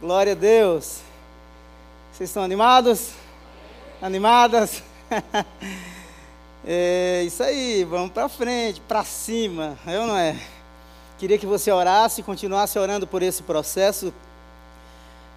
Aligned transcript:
Glória 0.00 0.30
a 0.30 0.36
Deus. 0.36 1.00
Vocês 2.12 2.30
estão 2.30 2.44
animados? 2.44 3.10
Animadas? 4.00 4.80
é 6.64 7.24
isso 7.26 7.42
aí, 7.42 7.82
vamos 7.82 8.12
para 8.12 8.28
frente, 8.28 8.80
para 8.82 9.02
cima, 9.02 9.76
eu 9.88 10.06
não 10.06 10.16
é? 10.16 10.40
Queria 11.18 11.36
que 11.36 11.46
você 11.46 11.72
orasse 11.72 12.20
e 12.20 12.24
continuasse 12.24 12.78
orando 12.78 13.08
por 13.08 13.24
esse 13.24 13.42
processo 13.42 14.14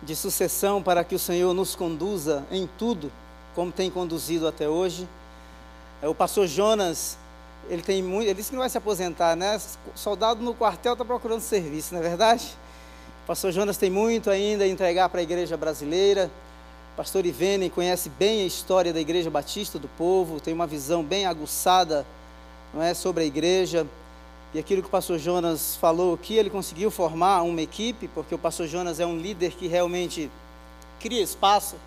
de 0.04 0.16
sucessão 0.16 0.84
para 0.84 1.04
que 1.04 1.16
o 1.16 1.20
Senhor 1.20 1.56
nos 1.56 1.74
conduza 1.74 2.46
em 2.52 2.70
tudo, 2.78 3.12
como 3.56 3.72
tem 3.72 3.90
conduzido 3.90 4.48
até 4.48 4.70
hoje. 4.70 5.10
É, 6.04 6.08
o 6.08 6.14
pastor 6.14 6.46
Jonas, 6.46 7.18
ele 7.68 7.82
tem 7.82 8.04
muito, 8.04 8.28
ele 8.28 8.36
disse 8.36 8.52
que 8.52 8.56
não 8.56 8.62
vai 8.62 8.70
se 8.70 8.78
aposentar, 8.78 9.36
né? 9.36 9.60
Soldado 9.96 10.44
no 10.44 10.54
quartel 10.54 10.94
está 10.94 11.04
procurando 11.04 11.42
serviço, 11.42 11.96
não 11.96 12.02
é 12.02 12.04
verdade? 12.04 12.56
Pastor 13.32 13.54
Jonas 13.54 13.78
tem 13.78 13.90
muito 13.90 14.30
ainda 14.30 14.66
a 14.66 14.68
entregar 14.68 15.08
para 15.08 15.22
a 15.22 15.24
igreja 15.24 15.56
brasileira. 15.56 16.30
Pastor 16.98 17.26
Ivene 17.26 17.70
conhece 17.70 18.10
bem 18.10 18.42
a 18.42 18.46
história 18.46 18.92
da 18.92 19.00
igreja 19.00 19.30
batista 19.30 19.80
do 19.80 19.88
povo, 19.88 20.42
tem 20.42 20.54
uma 20.54 20.68
visão 20.68 21.02
bem 21.02 21.26
aguçada 21.26 22.06
não 22.74 22.84
é, 22.84 22.94
sobre 22.94 23.24
a 23.24 23.26
igreja. 23.26 23.88
E 24.54 24.60
aquilo 24.60 24.82
que 24.82 24.90
o 24.90 24.92
pastor 24.92 25.18
Jonas 25.18 25.78
falou 25.78 26.14
aqui, 26.14 26.36
ele 26.36 26.50
conseguiu 26.50 26.92
formar 26.92 27.44
uma 27.44 27.62
equipe, 27.62 28.10
porque 28.10 28.36
o 28.36 28.38
pastor 28.38 28.68
Jonas 28.68 29.00
é 29.00 29.06
um 29.06 29.18
líder 29.18 29.54
que 29.54 29.66
realmente 29.66 30.30
cria 31.00 31.24
espaço, 31.24 31.78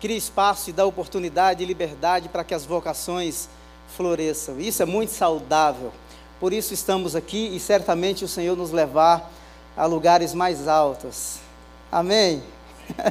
cria 0.00 0.16
espaço 0.16 0.70
e 0.70 0.72
dá 0.72 0.86
oportunidade 0.86 1.62
e 1.62 1.66
liberdade 1.66 2.30
para 2.30 2.42
que 2.42 2.54
as 2.54 2.64
vocações 2.64 3.50
floresçam. 3.98 4.58
Isso 4.58 4.82
é 4.82 4.86
muito 4.86 5.12
saudável. 5.12 5.92
Por 6.40 6.54
isso 6.54 6.72
estamos 6.72 7.14
aqui 7.14 7.54
e 7.54 7.60
certamente 7.60 8.24
o 8.24 8.28
Senhor 8.28 8.56
nos 8.56 8.70
levar 8.70 9.30
a 9.80 9.86
lugares 9.86 10.34
mais 10.34 10.68
altos. 10.68 11.38
Amém? 11.90 12.42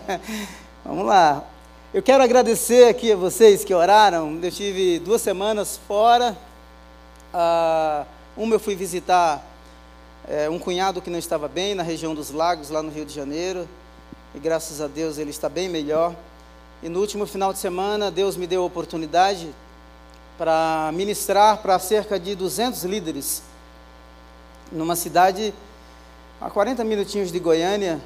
Vamos 0.86 1.04
lá. 1.04 1.44
Eu 1.92 2.04
quero 2.04 2.22
agradecer 2.22 2.88
aqui 2.88 3.12
a 3.12 3.16
vocês 3.16 3.66
que 3.66 3.74
oraram. 3.74 4.40
Eu 4.40 4.52
tive 4.52 5.00
duas 5.00 5.20
semanas 5.20 5.80
fora. 5.88 6.38
Ah, 7.34 8.06
uma 8.38 8.54
eu 8.54 8.60
fui 8.60 8.76
visitar 8.76 9.44
é, 10.28 10.48
um 10.48 10.60
cunhado 10.60 11.02
que 11.02 11.10
não 11.10 11.18
estava 11.18 11.48
bem 11.48 11.74
na 11.74 11.82
região 11.82 12.14
dos 12.14 12.30
lagos, 12.30 12.70
lá 12.70 12.84
no 12.84 12.92
Rio 12.92 13.04
de 13.04 13.16
Janeiro. 13.16 13.68
E 14.36 14.40
graças 14.40 14.80
a 14.80 14.86
Deus 14.86 15.18
ele 15.18 15.32
está 15.32 15.50
bem 15.50 15.68
melhor. 15.68 16.14
E 16.84 16.88
no 16.88 17.00
último 17.00 17.26
final 17.26 17.52
de 17.52 17.58
semana, 17.58 18.12
Deus 18.12 18.38
me 18.38 18.46
deu 18.46 18.62
a 18.62 18.66
oportunidade 18.66 19.50
para 20.38 20.92
ministrar 20.94 21.64
para 21.64 21.80
cerca 21.80 22.20
de 22.20 22.36
200 22.36 22.84
líderes 22.84 23.42
numa 24.72 24.96
cidade 24.96 25.52
a 26.42 26.50
40 26.50 26.86
minutinhos 26.86 27.34
de 27.34 27.40
Goiânia, 27.40 28.00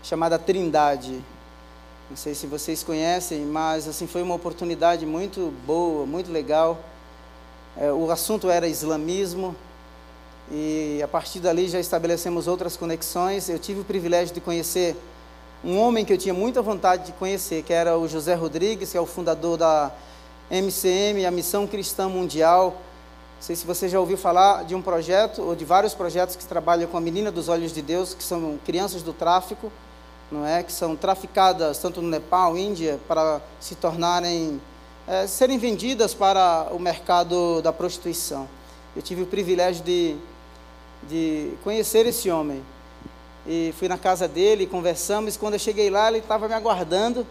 chamada 0.00 0.38
Trindade. 0.38 1.20
Não 2.08 2.16
sei 2.16 2.36
se 2.36 2.46
vocês 2.46 2.84
conhecem, 2.84 3.40
mas 3.40 3.88
assim 3.88 4.06
foi 4.06 4.22
uma 4.22 4.36
oportunidade 4.36 5.04
muito 5.04 5.52
boa, 5.66 6.06
muito 6.06 6.30
legal. 6.30 6.78
É, 7.76 7.90
o 7.90 8.08
assunto 8.12 8.48
era 8.48 8.68
islamismo 8.68 9.56
e 10.52 11.00
a 11.02 11.08
partir 11.08 11.40
dali 11.40 11.68
já 11.68 11.80
estabelecemos 11.80 12.46
outras 12.46 12.76
conexões. 12.76 13.48
Eu 13.48 13.58
tive 13.58 13.80
o 13.80 13.84
privilégio 13.84 14.32
de 14.32 14.40
conhecer 14.40 14.94
um 15.64 15.80
homem 15.80 16.04
que 16.04 16.12
eu 16.12 16.18
tinha 16.18 16.34
muita 16.34 16.62
vontade 16.62 17.06
de 17.06 17.12
conhecer, 17.12 17.64
que 17.64 17.72
era 17.72 17.98
o 17.98 18.06
José 18.06 18.34
Rodrigues, 18.34 18.92
que 18.92 18.96
é 18.96 19.00
o 19.00 19.06
fundador 19.06 19.56
da 19.58 19.90
MCM, 20.48 21.26
a 21.26 21.30
Missão 21.32 21.66
Cristã 21.66 22.08
Mundial 22.08 22.76
não 23.42 23.46
sei 23.46 23.56
se 23.56 23.66
você 23.66 23.88
já 23.88 23.98
ouviu 23.98 24.16
falar 24.16 24.62
de 24.62 24.72
um 24.72 24.80
projeto, 24.80 25.42
ou 25.42 25.56
de 25.56 25.64
vários 25.64 25.94
projetos 25.94 26.36
que 26.36 26.46
trabalham 26.46 26.88
com 26.88 26.96
a 26.96 27.00
menina 27.00 27.28
dos 27.28 27.48
olhos 27.48 27.72
de 27.72 27.82
Deus, 27.82 28.14
que 28.14 28.22
são 28.22 28.56
crianças 28.64 29.02
do 29.02 29.12
tráfico, 29.12 29.72
não 30.30 30.46
é? 30.46 30.62
que 30.62 30.70
são 30.72 30.94
traficadas 30.94 31.78
tanto 31.78 32.00
no 32.00 32.08
Nepal, 32.08 32.56
Índia, 32.56 33.00
para 33.08 33.40
se 33.58 33.74
tornarem, 33.74 34.62
é, 35.08 35.26
serem 35.26 35.58
vendidas 35.58 36.14
para 36.14 36.68
o 36.70 36.78
mercado 36.78 37.60
da 37.62 37.72
prostituição. 37.72 38.48
Eu 38.94 39.02
tive 39.02 39.22
o 39.22 39.26
privilégio 39.26 39.82
de, 39.82 40.16
de 41.08 41.50
conhecer 41.64 42.06
esse 42.06 42.30
homem. 42.30 42.62
E 43.44 43.74
fui 43.76 43.88
na 43.88 43.98
casa 43.98 44.28
dele, 44.28 44.68
conversamos, 44.68 45.36
quando 45.36 45.54
eu 45.54 45.58
cheguei 45.58 45.90
lá, 45.90 46.06
ele 46.06 46.18
estava 46.18 46.46
me 46.46 46.54
aguardando, 46.54 47.26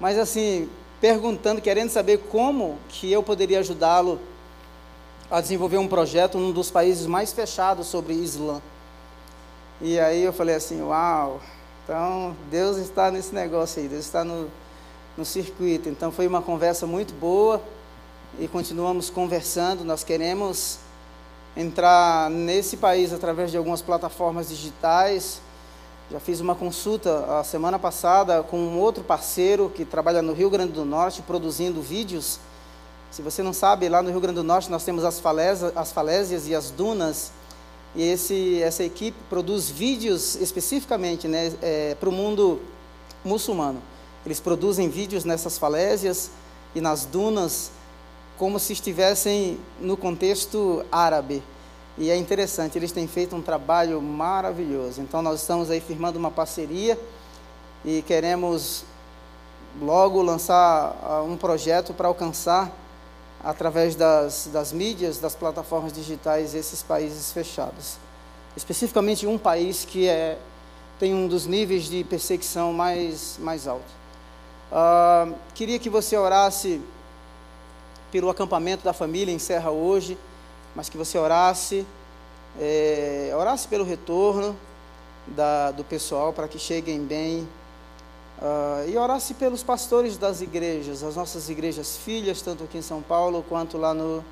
mas 0.00 0.18
assim, 0.18 0.66
perguntando, 0.98 1.60
querendo 1.60 1.90
saber 1.90 2.20
como 2.30 2.78
que 2.88 3.12
eu 3.12 3.22
poderia 3.22 3.58
ajudá-lo 3.58 4.18
a 5.32 5.40
desenvolver 5.40 5.78
um 5.78 5.88
projeto 5.88 6.36
num 6.36 6.52
dos 6.52 6.70
países 6.70 7.06
mais 7.06 7.32
fechados 7.32 7.86
sobre 7.86 8.12
Islã. 8.12 8.60
E 9.80 9.98
aí 9.98 10.22
eu 10.22 10.32
falei 10.32 10.54
assim, 10.54 10.82
uau, 10.82 11.40
então 11.82 12.36
Deus 12.50 12.76
está 12.76 13.10
nesse 13.10 13.34
negócio 13.34 13.80
aí, 13.80 13.88
Deus 13.88 14.04
está 14.04 14.22
no, 14.22 14.50
no 15.16 15.24
circuito. 15.24 15.88
Então 15.88 16.12
foi 16.12 16.26
uma 16.26 16.42
conversa 16.42 16.86
muito 16.86 17.14
boa 17.14 17.62
e 18.38 18.46
continuamos 18.46 19.08
conversando. 19.08 19.86
Nós 19.86 20.04
queremos 20.04 20.80
entrar 21.56 22.28
nesse 22.28 22.76
país 22.76 23.10
através 23.10 23.50
de 23.50 23.56
algumas 23.56 23.80
plataformas 23.80 24.50
digitais. 24.50 25.40
Já 26.10 26.20
fiz 26.20 26.40
uma 26.40 26.54
consulta 26.54 27.38
a 27.38 27.42
semana 27.42 27.78
passada 27.78 28.42
com 28.42 28.58
um 28.58 28.78
outro 28.78 29.02
parceiro 29.02 29.72
que 29.74 29.86
trabalha 29.86 30.20
no 30.20 30.34
Rio 30.34 30.50
Grande 30.50 30.72
do 30.72 30.84
Norte 30.84 31.22
produzindo 31.22 31.80
vídeos 31.80 32.38
se 33.12 33.20
você 33.20 33.42
não 33.42 33.52
sabe, 33.52 33.90
lá 33.90 34.02
no 34.02 34.08
Rio 34.08 34.20
Grande 34.20 34.36
do 34.36 34.42
Norte 34.42 34.70
nós 34.70 34.84
temos 34.84 35.04
as 35.04 35.20
falésias, 35.20 35.76
as 35.76 35.92
falésias 35.92 36.48
e 36.48 36.54
as 36.54 36.70
dunas, 36.70 37.30
e 37.94 38.02
esse, 38.02 38.62
essa 38.62 38.82
equipe 38.82 39.18
produz 39.28 39.68
vídeos 39.68 40.34
especificamente 40.36 41.28
né, 41.28 41.52
é, 41.60 41.94
para 41.94 42.08
o 42.08 42.12
mundo 42.12 42.58
muçulmano. 43.22 43.82
Eles 44.24 44.40
produzem 44.40 44.88
vídeos 44.88 45.26
nessas 45.26 45.58
falésias 45.58 46.30
e 46.74 46.80
nas 46.80 47.04
dunas, 47.04 47.70
como 48.38 48.58
se 48.58 48.72
estivessem 48.72 49.60
no 49.78 49.94
contexto 49.94 50.82
árabe. 50.90 51.42
E 51.98 52.10
é 52.10 52.16
interessante, 52.16 52.78
eles 52.78 52.92
têm 52.92 53.06
feito 53.06 53.36
um 53.36 53.42
trabalho 53.42 54.00
maravilhoso. 54.00 55.02
Então, 55.02 55.20
nós 55.20 55.42
estamos 55.42 55.70
aí 55.70 55.82
firmando 55.82 56.18
uma 56.18 56.30
parceria 56.30 56.98
e 57.84 58.00
queremos 58.00 58.86
logo 59.78 60.22
lançar 60.22 60.96
uh, 61.02 61.30
um 61.30 61.36
projeto 61.36 61.92
para 61.92 62.08
alcançar 62.08 62.81
através 63.44 63.94
das, 63.94 64.48
das 64.52 64.72
mídias, 64.72 65.18
das 65.18 65.34
plataformas 65.34 65.92
digitais, 65.92 66.54
esses 66.54 66.82
países 66.82 67.32
fechados. 67.32 67.96
Especificamente 68.56 69.26
um 69.26 69.38
país 69.38 69.84
que 69.84 70.08
é, 70.08 70.38
tem 70.98 71.14
um 71.14 71.26
dos 71.26 71.46
níveis 71.46 71.84
de 71.84 72.04
perseguição 72.04 72.72
mais, 72.72 73.36
mais 73.40 73.66
alto. 73.66 74.02
Uh, 74.70 75.34
queria 75.54 75.78
que 75.78 75.90
você 75.90 76.16
orasse 76.16 76.80
pelo 78.10 78.30
acampamento 78.30 78.84
da 78.84 78.92
família, 78.92 79.32
encerra 79.32 79.70
hoje, 79.70 80.16
mas 80.74 80.88
que 80.88 80.96
você 80.96 81.18
orasse, 81.18 81.86
é, 82.60 83.32
orasse 83.34 83.66
pelo 83.66 83.84
retorno 83.84 84.56
da, 85.26 85.70
do 85.70 85.82
pessoal 85.84 86.32
para 86.32 86.46
que 86.46 86.58
cheguem 86.58 87.00
bem 87.00 87.48
Uh, 88.42 88.90
e 88.90 88.98
orasse 88.98 89.34
pelos 89.34 89.62
pastores 89.62 90.18
das 90.18 90.40
igrejas, 90.40 91.04
as 91.04 91.14
nossas 91.14 91.48
igrejas 91.48 91.96
filhas, 91.96 92.42
tanto 92.42 92.64
aqui 92.64 92.76
em 92.76 92.82
São 92.82 93.00
Paulo 93.00 93.44
quanto 93.48 93.78
lá 93.78 93.94
no, 93.94 94.24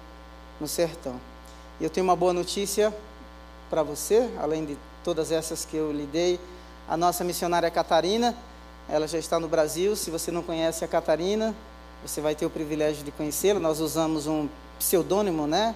no 0.60 0.66
sertão. 0.66 1.14
E 1.78 1.84
eu 1.84 1.90
tenho 1.90 2.02
uma 2.02 2.16
boa 2.16 2.32
notícia 2.32 2.92
para 3.70 3.84
você, 3.84 4.28
além 4.40 4.64
de 4.64 4.76
todas 5.04 5.30
essas 5.30 5.64
que 5.64 5.76
eu 5.76 5.92
lhe 5.92 6.06
dei. 6.06 6.40
A 6.88 6.96
nossa 6.96 7.22
missionária 7.22 7.70
Catarina, 7.70 8.36
ela 8.88 9.06
já 9.06 9.16
está 9.16 9.38
no 9.38 9.46
Brasil. 9.46 9.94
Se 9.94 10.10
você 10.10 10.32
não 10.32 10.42
conhece 10.42 10.84
a 10.84 10.88
Catarina, 10.88 11.54
você 12.04 12.20
vai 12.20 12.34
ter 12.34 12.44
o 12.44 12.50
privilégio 12.50 13.04
de 13.04 13.12
conhecê-la. 13.12 13.60
Nós 13.60 13.78
usamos 13.78 14.26
um 14.26 14.48
pseudônimo, 14.76 15.46
né? 15.46 15.72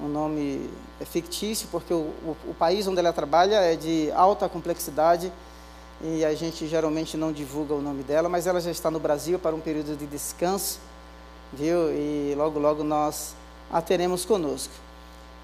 Um 0.00 0.08
nome 0.08 0.68
é 1.00 1.04
fictício, 1.04 1.68
porque 1.70 1.94
o, 1.94 1.98
o, 2.24 2.36
o 2.48 2.54
país 2.58 2.88
onde 2.88 2.98
ela 2.98 3.12
trabalha 3.12 3.60
é 3.60 3.76
de 3.76 4.10
alta 4.10 4.48
complexidade 4.48 5.30
e 6.02 6.24
a 6.24 6.34
gente 6.34 6.66
geralmente 6.66 7.16
não 7.16 7.30
divulga 7.30 7.74
o 7.74 7.82
nome 7.82 8.02
dela, 8.02 8.28
mas 8.28 8.46
ela 8.46 8.60
já 8.60 8.70
está 8.70 8.90
no 8.90 8.98
Brasil 8.98 9.38
para 9.38 9.54
um 9.54 9.60
período 9.60 9.96
de 9.96 10.06
descanso, 10.06 10.78
viu? 11.52 11.92
E 11.92 12.34
logo, 12.36 12.58
logo 12.58 12.82
nós 12.82 13.34
a 13.70 13.82
teremos 13.82 14.24
conosco. 14.24 14.72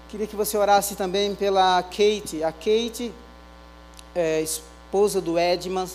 Queria 0.09 0.25
que 0.25 0.35
você 0.35 0.57
orasse 0.57 0.95
também 0.95 1.35
pela 1.35 1.83
Kate. 1.83 2.43
A 2.43 2.51
Kate, 2.51 3.13
é, 4.15 4.41
esposa 4.41 5.21
do 5.21 5.37
Edman, 5.37 5.87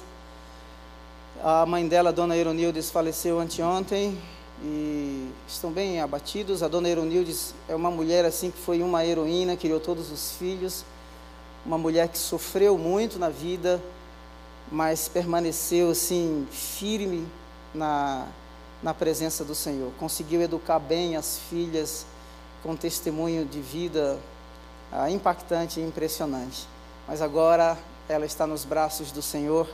a 1.42 1.66
mãe 1.66 1.88
dela, 1.88 2.12
dona 2.12 2.36
Eronildes, 2.36 2.90
faleceu 2.90 3.40
anteontem 3.40 4.16
e 4.62 5.28
estão 5.48 5.72
bem 5.72 6.00
abatidos. 6.00 6.62
A 6.62 6.68
dona 6.68 6.88
Eronildes 6.88 7.52
é 7.68 7.74
uma 7.74 7.90
mulher 7.90 8.24
assim 8.24 8.50
que 8.50 8.58
foi 8.58 8.80
uma 8.80 9.04
heroína, 9.04 9.56
criou 9.56 9.80
todos 9.80 10.12
os 10.12 10.32
filhos, 10.32 10.84
uma 11.66 11.76
mulher 11.76 12.08
que 12.08 12.18
sofreu 12.18 12.78
muito 12.78 13.18
na 13.18 13.28
vida, 13.28 13.82
mas 14.72 15.06
permaneceu 15.06 15.90
assim 15.90 16.48
firme 16.50 17.28
na, 17.74 18.26
na 18.82 18.94
presença 18.94 19.44
do 19.44 19.54
Senhor. 19.54 19.92
Conseguiu 20.00 20.40
educar 20.40 20.78
bem 20.78 21.14
as 21.14 21.38
filhas 21.38 22.06
com 22.62 22.74
testemunho 22.74 23.44
de 23.44 23.60
vida 23.60 24.18
ah, 24.90 25.10
impactante 25.10 25.78
e 25.78 25.82
impressionante. 25.82 26.66
Mas 27.06 27.20
agora 27.20 27.76
ela 28.08 28.24
está 28.24 28.46
nos 28.46 28.64
braços 28.64 29.10
do 29.10 29.22
Senhor 29.22 29.68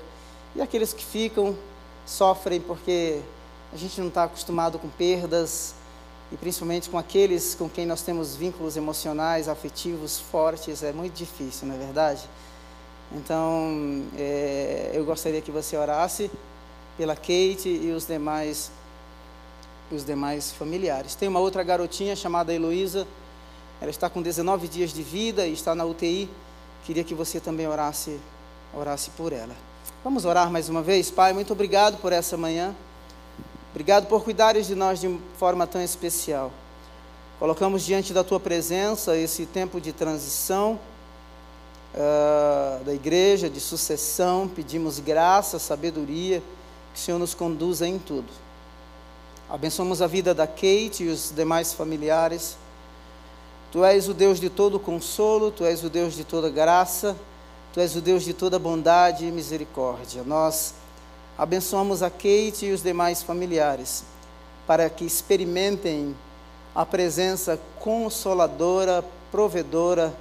E 0.55 0.61
aqueles 0.61 0.93
que 0.93 1.05
ficam 1.05 1.57
sofrem 2.05 2.61
porque 2.61 3.21
a 3.73 3.77
gente 3.77 4.01
não 4.01 4.09
está 4.09 4.25
acostumado 4.25 4.79
com 4.79 4.89
perdas, 4.89 5.75
e 6.33 6.37
principalmente 6.37 6.91
com 6.91 6.99
aqueles 6.99 7.55
com 7.55 7.69
quem 7.69 7.87
nós 7.87 8.03
temos 8.03 8.35
vínculos 8.35 8.77
emocionais, 8.77 9.49
afetivos 9.49 10.19
fortes, 10.19 10.83
é 10.83 10.93
muito 10.93 11.15
difícil, 11.15 11.69
não 11.69 11.75
é 11.75 11.79
verdade? 11.79 12.29
Então, 13.13 14.05
é, 14.19 14.91
eu 14.93 15.05
gostaria 15.05 15.41
que 15.41 15.51
você 15.51 15.77
orasse 15.77 16.31
pela 16.97 17.17
Kate 17.17 17.69
e 17.69 17.93
os 17.97 18.07
demais, 18.07 18.71
os 19.91 20.05
demais 20.05 20.53
familiares. 20.53 21.15
Tem 21.15 21.29
uma 21.29 21.41
outra 21.41 21.63
garotinha 21.63 22.15
chamada 22.15 22.53
Heloísa, 22.53 23.07
ela 23.81 23.91
está 23.91 24.11
com 24.11 24.21
19 24.21 24.69
dias 24.69 24.93
de 24.93 25.03
vida 25.03 25.47
e 25.47 25.53
está 25.53 25.75
na 25.75 25.85
UTI. 25.85 26.29
Queria 26.85 27.05
que 27.05 27.15
você 27.15 27.39
também 27.41 27.67
orasse, 27.67 28.19
orasse 28.75 29.11
por 29.11 29.33
ela. 29.33 29.55
Vamos 30.03 30.25
orar 30.25 30.51
mais 30.51 30.69
uma 30.69 30.83
vez, 30.83 31.11
Pai. 31.11 31.33
Muito 31.33 31.53
obrigado 31.53 31.99
por 31.99 32.13
essa 32.13 32.37
manhã. 32.37 32.75
Obrigado 33.71 34.07
por 34.07 34.25
cuidares 34.25 34.67
de 34.67 34.75
nós 34.75 35.01
de 35.01 35.19
forma 35.39 35.67
tão 35.67 35.83
especial. 35.83 36.51
Colocamos 37.39 37.85
diante 37.85 38.13
da 38.13 38.25
tua 38.25 38.41
presença 38.41 39.17
esse 39.17 39.47
tempo 39.47 39.81
de 39.81 39.93
transição 39.93 40.79
uh, 41.99 42.85
da 42.85 42.95
igreja, 42.95 43.51
de 43.51 43.61
sucessão. 43.61 44.49
Pedimos 44.49 45.01
graça, 45.01 45.59
sabedoria, 45.59 46.43
que 46.95 47.01
o 47.01 47.03
Senhor 47.03 47.19
nos 47.19 47.35
conduza 47.35 47.87
em 47.87 47.99
tudo. 47.99 48.29
Abençoamos 49.51 50.01
a 50.01 50.07
vida 50.07 50.33
da 50.33 50.47
Kate 50.47 51.05
e 51.05 51.09
os 51.09 51.33
demais 51.35 51.73
familiares. 51.73 52.57
Tu 53.73 53.85
és 53.85 54.09
o 54.09 54.15
Deus 54.15 54.39
de 54.39 54.49
todo 54.49 54.79
consolo, 54.79 55.51
tu 55.51 55.65
és 55.65 55.83
o 55.83 55.91
Deus 55.91 56.15
de 56.15 56.25
toda 56.25 56.49
graça, 56.49 57.17
tu 57.73 57.81
és 57.81 57.97
o 57.97 58.01
Deus 58.01 58.23
de 58.23 58.33
toda 58.33 58.59
bondade 58.59 59.27
e 59.27 59.33
misericórdia. 59.33 60.23
Nós 60.23 60.75
abençoamos 61.37 62.03
a 62.03 62.11
Kate 62.11 62.67
e 62.67 62.73
os 62.73 62.83
demais 62.83 63.23
familiares 63.23 64.05
para 64.67 64.89
que 64.91 65.05
experimentem 65.05 66.15
a 66.75 66.85
presença 66.85 67.59
consoladora, 67.81 69.05
provedora 69.31 70.15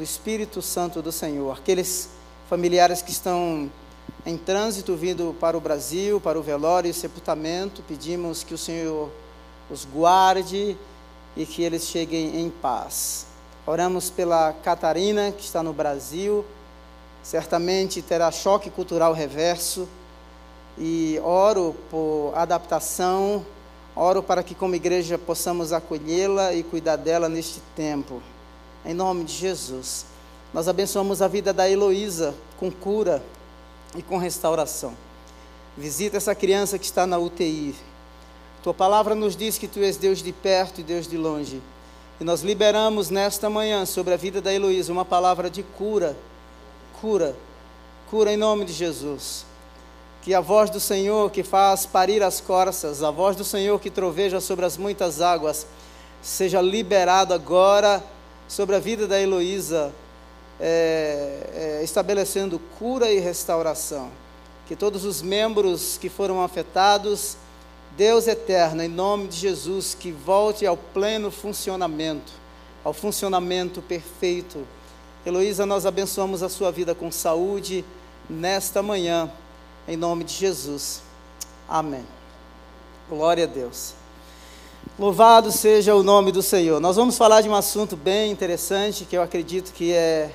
do 0.00 0.04
Espírito 0.04 0.62
Santo 0.62 1.02
do 1.02 1.12
Senhor. 1.12 1.52
Aqueles 1.52 2.08
familiares 2.48 3.02
que 3.02 3.10
estão 3.10 3.70
em 4.24 4.34
trânsito 4.34 4.96
vindo 4.96 5.36
para 5.38 5.58
o 5.58 5.60
Brasil, 5.60 6.18
para 6.18 6.38
o 6.38 6.42
velório 6.42 6.90
e 6.90 6.94
sepultamento, 6.94 7.82
pedimos 7.86 8.42
que 8.42 8.54
o 8.54 8.58
Senhor 8.58 9.10
os 9.68 9.84
guarde 9.84 10.74
e 11.36 11.44
que 11.44 11.62
eles 11.62 11.86
cheguem 11.86 12.40
em 12.40 12.48
paz. 12.48 13.26
Oramos 13.66 14.08
pela 14.08 14.54
Catarina, 14.54 15.32
que 15.32 15.44
está 15.44 15.62
no 15.62 15.74
Brasil, 15.74 16.46
certamente 17.22 18.00
terá 18.00 18.30
choque 18.30 18.70
cultural 18.70 19.12
reverso 19.12 19.86
e 20.78 21.20
oro 21.22 21.76
por 21.90 22.32
adaptação, 22.34 23.44
oro 23.94 24.22
para 24.22 24.42
que, 24.42 24.54
como 24.54 24.74
igreja, 24.74 25.18
possamos 25.18 25.74
acolhê-la 25.74 26.54
e 26.54 26.62
cuidar 26.62 26.96
dela 26.96 27.28
neste 27.28 27.60
tempo. 27.76 28.22
Em 28.84 28.94
nome 28.94 29.24
de 29.24 29.32
Jesus. 29.32 30.06
Nós 30.52 30.68
abençoamos 30.68 31.22
a 31.22 31.28
vida 31.28 31.52
da 31.52 31.68
Heloísa 31.68 32.34
com 32.58 32.70
cura 32.70 33.22
e 33.96 34.02
com 34.02 34.16
restauração. 34.16 34.94
Visita 35.76 36.16
essa 36.16 36.34
criança 36.34 36.78
que 36.78 36.84
está 36.84 37.06
na 37.06 37.18
UTI. 37.18 37.74
Tua 38.62 38.74
palavra 38.74 39.14
nos 39.14 39.36
diz 39.36 39.58
que 39.58 39.68
tu 39.68 39.80
és 39.80 39.96
Deus 39.96 40.22
de 40.22 40.32
perto 40.32 40.80
e 40.80 40.84
Deus 40.84 41.06
de 41.06 41.16
longe. 41.16 41.62
E 42.20 42.24
nós 42.24 42.42
liberamos 42.42 43.08
nesta 43.08 43.48
manhã 43.48 43.86
sobre 43.86 44.12
a 44.12 44.16
vida 44.16 44.40
da 44.40 44.52
Heloísa 44.52 44.92
uma 44.92 45.04
palavra 45.04 45.48
de 45.48 45.62
cura. 45.62 46.16
Cura. 47.00 47.34
Cura 48.10 48.32
em 48.32 48.36
nome 48.36 48.64
de 48.64 48.72
Jesus 48.72 49.50
que 50.22 50.34
a 50.34 50.40
voz 50.40 50.68
do 50.68 50.78
Senhor 50.78 51.30
que 51.30 51.42
faz 51.42 51.86
parir 51.86 52.22
as 52.22 52.40
corças, 52.40 53.02
a 53.02 53.10
voz 53.10 53.36
do 53.36 53.44
Senhor 53.44 53.80
que 53.80 53.90
troveja 53.90 54.40
sobre 54.40 54.66
as 54.66 54.76
muitas 54.76 55.20
águas, 55.20 55.66
seja 56.20 56.60
liberado 56.60 57.32
agora 57.32 58.02
sobre 58.50 58.74
a 58.74 58.80
vida 58.80 59.06
da 59.06 59.20
Heloísa, 59.20 59.92
é, 60.58 61.78
é, 61.78 61.84
estabelecendo 61.84 62.58
cura 62.80 63.08
e 63.08 63.20
restauração. 63.20 64.10
Que 64.66 64.74
todos 64.74 65.04
os 65.04 65.22
membros 65.22 65.96
que 65.96 66.08
foram 66.08 66.42
afetados, 66.42 67.36
Deus 67.96 68.26
eterno, 68.26 68.82
em 68.82 68.88
nome 68.88 69.28
de 69.28 69.36
Jesus, 69.36 69.96
que 69.98 70.10
volte 70.10 70.66
ao 70.66 70.76
pleno 70.76 71.30
funcionamento, 71.30 72.32
ao 72.82 72.92
funcionamento 72.92 73.80
perfeito. 73.80 74.66
Heloísa, 75.24 75.64
nós 75.64 75.86
abençoamos 75.86 76.42
a 76.42 76.48
sua 76.48 76.72
vida 76.72 76.92
com 76.92 77.12
saúde 77.12 77.84
nesta 78.28 78.82
manhã 78.82 79.30
em 79.86 79.96
nome 79.96 80.24
de 80.24 80.34
Jesus. 80.34 81.02
Amém. 81.68 82.04
Glória 83.08 83.44
a 83.44 83.46
Deus. 83.46 83.99
Louvado 84.98 85.50
seja 85.50 85.94
o 85.94 86.02
nome 86.02 86.30
do 86.30 86.42
Senhor. 86.42 86.80
Nós 86.80 86.96
vamos 86.96 87.16
falar 87.16 87.40
de 87.40 87.48
um 87.48 87.54
assunto 87.54 87.96
bem 87.96 88.30
interessante 88.30 89.04
que 89.04 89.16
eu 89.16 89.22
acredito 89.22 89.72
que 89.72 89.92
é, 89.92 90.30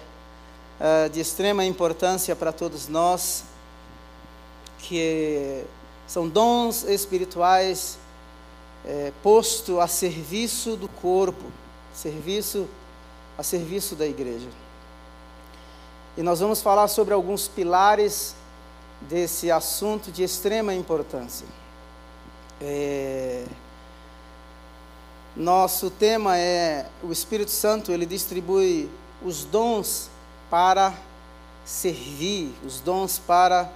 é 0.79 1.09
de 1.09 1.19
extrema 1.19 1.63
importância 1.63 2.35
para 2.35 2.51
todos 2.51 2.87
nós, 2.87 3.43
que 4.79 5.63
são 6.07 6.27
dons 6.27 6.83
espirituais 6.83 7.97
é, 8.85 9.11
posto 9.23 9.79
a 9.79 9.87
serviço 9.87 10.75
do 10.75 10.87
corpo, 10.87 11.45
serviço 11.93 12.67
a 13.37 13.43
serviço 13.43 13.95
da 13.95 14.05
igreja. 14.05 14.47
E 16.17 16.23
nós 16.23 16.39
vamos 16.39 16.61
falar 16.61 16.87
sobre 16.87 17.13
alguns 17.13 17.47
pilares 17.47 18.35
desse 19.01 19.51
assunto 19.51 20.11
de 20.11 20.23
extrema 20.23 20.73
importância. 20.73 21.45
É, 22.61 23.43
nosso 25.35 25.89
tema 25.89 26.37
é 26.37 26.85
o 27.03 27.11
Espírito 27.11 27.51
Santo, 27.51 27.91
ele 27.91 28.05
distribui 28.05 28.89
os 29.21 29.43
dons 29.43 30.09
para 30.49 30.93
servir, 31.65 32.53
os 32.65 32.79
dons 32.79 33.19
para 33.19 33.69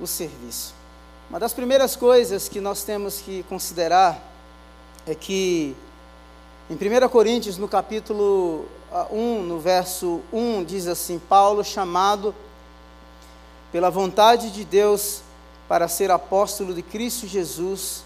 o 0.00 0.06
serviço. 0.06 0.74
Uma 1.30 1.38
das 1.38 1.52
primeiras 1.52 1.94
coisas 1.94 2.48
que 2.48 2.60
nós 2.60 2.82
temos 2.82 3.20
que 3.20 3.44
considerar 3.44 4.20
é 5.06 5.14
que 5.14 5.76
em 6.68 6.74
1 6.74 7.08
Coríntios, 7.08 7.58
no 7.58 7.68
capítulo 7.68 8.66
1, 9.10 9.42
no 9.42 9.60
verso 9.60 10.20
1, 10.32 10.64
diz 10.64 10.86
assim: 10.86 11.18
Paulo, 11.18 11.62
chamado 11.62 12.34
pela 13.70 13.90
vontade 13.90 14.50
de 14.50 14.64
Deus 14.64 15.20
para 15.68 15.88
ser 15.88 16.10
apóstolo 16.10 16.74
de 16.74 16.82
Cristo 16.82 17.26
Jesus, 17.26 18.02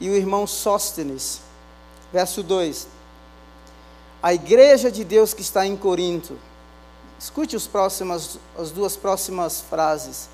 e 0.00 0.08
o 0.08 0.14
irmão 0.14 0.46
Sóstenes. 0.46 1.45
Verso 2.16 2.42
2. 2.42 2.88
A 4.22 4.32
igreja 4.32 4.90
de 4.90 5.04
Deus 5.04 5.34
que 5.34 5.42
está 5.42 5.66
em 5.66 5.76
Corinto. 5.76 6.38
Escute 7.18 7.54
os 7.54 7.66
próximas, 7.66 8.38
as 8.58 8.70
duas 8.70 8.96
próximas 8.96 9.60
frases. 9.60 10.30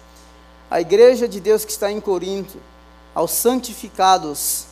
A 0.70 0.80
igreja 0.80 1.26
de 1.26 1.40
Deus 1.40 1.64
que 1.64 1.72
está 1.72 1.90
em 1.90 2.00
Corinto, 2.00 2.56
aos 3.12 3.32
santificados 3.32 4.66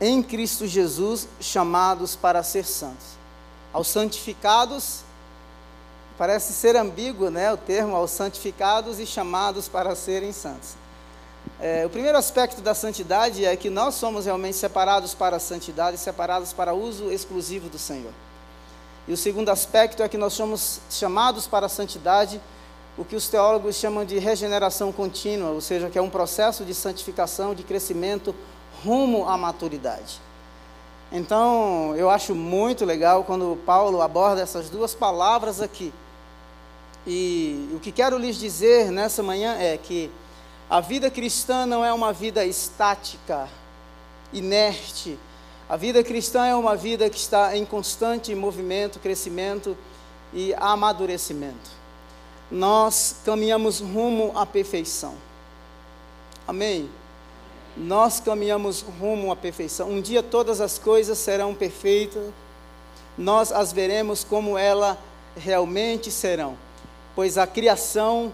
em 0.00 0.22
Cristo 0.22 0.68
Jesus, 0.68 1.26
chamados 1.40 2.14
para 2.14 2.44
ser 2.44 2.64
santos. 2.64 3.18
Aos 3.72 3.88
santificados 3.88 5.00
Parece 6.16 6.52
ser 6.52 6.76
ambíguo 6.76 7.28
né, 7.28 7.52
o 7.52 7.56
termo 7.56 7.96
aos 7.96 8.12
santificados 8.12 9.00
e 9.00 9.06
chamados 9.06 9.66
para 9.66 9.96
serem 9.96 10.32
santos. 10.32 10.76
É, 11.60 11.86
o 11.86 11.90
primeiro 11.90 12.18
aspecto 12.18 12.60
da 12.60 12.74
santidade 12.74 13.44
é 13.44 13.54
que 13.56 13.70
nós 13.70 13.94
somos 13.94 14.26
realmente 14.26 14.56
separados 14.56 15.14
para 15.14 15.36
a 15.36 15.40
santidade, 15.40 15.96
separados 15.98 16.52
para 16.52 16.74
uso 16.74 17.10
exclusivo 17.10 17.68
do 17.68 17.78
Senhor. 17.78 18.12
E 19.06 19.12
o 19.12 19.16
segundo 19.16 19.48
aspecto 19.50 20.02
é 20.02 20.08
que 20.08 20.18
nós 20.18 20.32
somos 20.32 20.80
chamados 20.90 21.46
para 21.46 21.66
a 21.66 21.68
santidade, 21.68 22.40
o 22.96 23.04
que 23.04 23.16
os 23.16 23.28
teólogos 23.28 23.76
chamam 23.76 24.04
de 24.04 24.18
regeneração 24.18 24.92
contínua, 24.92 25.50
ou 25.50 25.60
seja, 25.60 25.90
que 25.90 25.98
é 25.98 26.02
um 26.02 26.10
processo 26.10 26.64
de 26.64 26.74
santificação, 26.74 27.54
de 27.54 27.62
crescimento 27.62 28.34
rumo 28.84 29.28
à 29.28 29.36
maturidade. 29.36 30.20
Então, 31.12 31.94
eu 31.96 32.10
acho 32.10 32.34
muito 32.34 32.84
legal 32.84 33.24
quando 33.24 33.58
Paulo 33.64 34.00
aborda 34.00 34.40
essas 34.40 34.68
duas 34.68 34.94
palavras 34.94 35.60
aqui 35.60 35.92
e 37.06 37.68
o 37.74 37.80
que 37.80 37.92
quero 37.92 38.16
lhes 38.16 38.36
dizer 38.36 38.90
nessa 38.90 39.22
manhã 39.22 39.56
é 39.58 39.76
que 39.76 40.10
a 40.74 40.80
vida 40.80 41.08
cristã 41.08 41.64
não 41.64 41.84
é 41.84 41.92
uma 41.92 42.12
vida 42.12 42.44
estática, 42.44 43.48
inerte. 44.32 45.16
A 45.68 45.76
vida 45.76 46.02
cristã 46.02 46.46
é 46.46 46.54
uma 46.56 46.74
vida 46.74 47.08
que 47.08 47.16
está 47.16 47.56
em 47.56 47.64
constante 47.64 48.34
movimento, 48.34 48.98
crescimento 48.98 49.78
e 50.32 50.52
amadurecimento. 50.54 51.70
Nós 52.50 53.18
caminhamos 53.24 53.78
rumo 53.78 54.36
à 54.36 54.44
perfeição. 54.44 55.14
Amém? 56.44 56.90
Nós 57.76 58.18
caminhamos 58.18 58.80
rumo 58.98 59.30
à 59.30 59.36
perfeição. 59.36 59.88
Um 59.88 60.00
dia 60.00 60.24
todas 60.24 60.60
as 60.60 60.76
coisas 60.76 61.18
serão 61.18 61.54
perfeitas. 61.54 62.32
Nós 63.16 63.52
as 63.52 63.72
veremos 63.72 64.24
como 64.24 64.58
elas 64.58 64.98
realmente 65.36 66.10
serão 66.10 66.58
pois 67.14 67.38
a 67.38 67.46
criação 67.46 68.32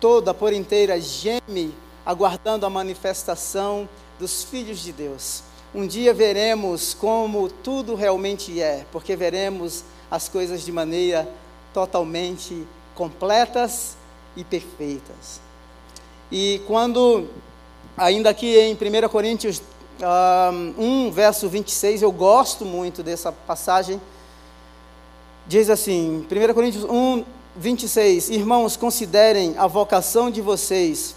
toda 0.00 0.32
por 0.32 0.52
inteira 0.52 1.00
geme, 1.00 1.74
aguardando 2.04 2.64
a 2.64 2.70
manifestação 2.70 3.88
dos 4.18 4.42
filhos 4.42 4.80
de 4.80 4.92
Deus. 4.92 5.42
Um 5.74 5.86
dia 5.86 6.14
veremos 6.14 6.94
como 6.94 7.48
tudo 7.48 7.94
realmente 7.94 8.60
é, 8.60 8.86
porque 8.90 9.14
veremos 9.14 9.84
as 10.10 10.28
coisas 10.28 10.62
de 10.62 10.72
maneira 10.72 11.28
totalmente 11.74 12.66
completas 12.94 13.96
e 14.36 14.42
perfeitas. 14.42 15.40
E 16.32 16.62
quando, 16.66 17.28
ainda 17.96 18.30
aqui 18.30 18.58
em 18.58 18.74
1 18.74 19.08
Coríntios 19.08 19.62
um, 20.78 21.06
1, 21.06 21.10
verso 21.10 21.48
26, 21.48 22.02
eu 22.02 22.12
gosto 22.12 22.64
muito 22.64 23.02
dessa 23.02 23.32
passagem, 23.32 24.00
diz 25.46 25.68
assim, 25.68 26.26
1 26.30 26.54
Coríntios 26.54 26.84
1, 26.84 27.24
26, 27.58 28.30
irmãos, 28.30 28.76
considerem 28.76 29.54
a 29.58 29.66
vocação 29.66 30.30
de 30.30 30.40
vocês, 30.40 31.16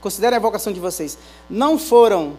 considerem 0.00 0.36
a 0.36 0.40
vocação 0.40 0.70
de 0.70 0.78
vocês, 0.78 1.16
não 1.48 1.78
foram 1.78 2.38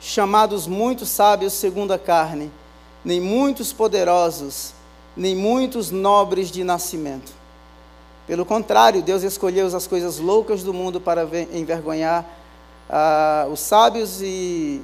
chamados 0.00 0.68
muitos 0.68 1.08
sábios 1.08 1.52
segundo 1.52 1.92
a 1.92 1.98
carne, 1.98 2.50
nem 3.04 3.20
muitos 3.20 3.72
poderosos, 3.72 4.72
nem 5.16 5.34
muitos 5.34 5.90
nobres 5.90 6.48
de 6.48 6.62
nascimento. 6.62 7.32
Pelo 8.24 8.46
contrário, 8.46 9.02
Deus 9.02 9.24
escolheu 9.24 9.66
as 9.66 9.88
coisas 9.88 10.18
loucas 10.18 10.62
do 10.62 10.72
mundo 10.72 11.00
para 11.00 11.28
envergonhar 11.52 12.24
ah, 12.88 13.48
os 13.50 13.58
sábios 13.58 14.22
e 14.22 14.80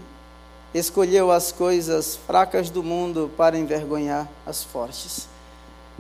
escolheu 0.75 1.31
as 1.31 1.53
coisas 1.53 2.17
fracas 2.27 2.69
do 2.69 2.83
mundo 2.83 3.31
para 3.37 3.57
envergonhar 3.57 4.29
as 4.45 4.65
fortes. 4.65 5.36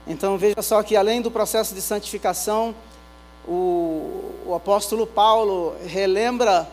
Então 0.06 0.38
veja 0.38 0.62
só 0.62 0.82
que 0.82 0.94
além 0.94 1.20
do 1.20 1.30
processo 1.30 1.74
de 1.74 1.82
santificação, 1.82 2.74
o, 3.46 4.32
o 4.46 4.54
apóstolo 4.54 5.06
Paulo 5.06 5.74
relembra 5.84 6.68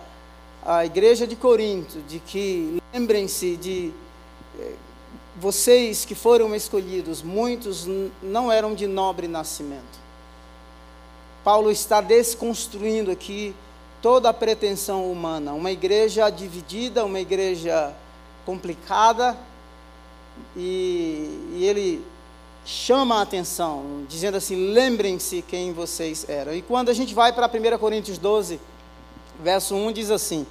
a 0.66 0.86
igreja 0.86 1.25
de 1.25 1.36
Corinto 1.36 2.00
de 2.02 2.20
que 2.20 2.82
lembrem-se 2.94 3.58
de 3.58 3.92
eh, 4.60 4.74
vocês 5.36 6.06
que 6.06 6.16
foram 6.16 6.56
escolhidos, 6.56 7.22
muitos 7.22 7.88
não 8.22 8.52
eram 8.52 8.74
de 8.74 8.88
nobre 8.88 9.28
nascimento. 9.28 10.04
Paulo 11.44 11.72
está 11.72 12.00
desconstruindo 12.00 13.12
aqui 13.12 13.54
toda 14.02 14.30
a 14.30 14.34
pretensão 14.34 15.12
humana. 15.12 15.54
Uma 15.54 15.72
igreja 15.72 16.30
dividida, 16.30 17.04
uma 17.04 17.20
igreja 17.20 17.94
complicada, 18.46 19.38
e, 20.56 21.52
e 21.56 21.66
ele 21.66 22.04
chama 22.65 23.20
a 23.20 23.22
atenção, 23.22 24.05
dizendo 24.08 24.38
assim: 24.38 24.72
lembrem-se 24.72 25.41
quem 25.41 25.74
vocês 25.74 26.25
eram. 26.27 26.53
E 26.53 26.62
quando 26.62 26.89
a 26.89 26.93
gente 26.93 27.13
vai 27.13 27.34
para 27.34 27.48
1 27.48 27.77
Coríntios 27.77 28.17
12, 28.17 28.60
verso 29.41 29.75
1, 29.75 29.91
diz 29.91 30.12
assim: 30.12 30.46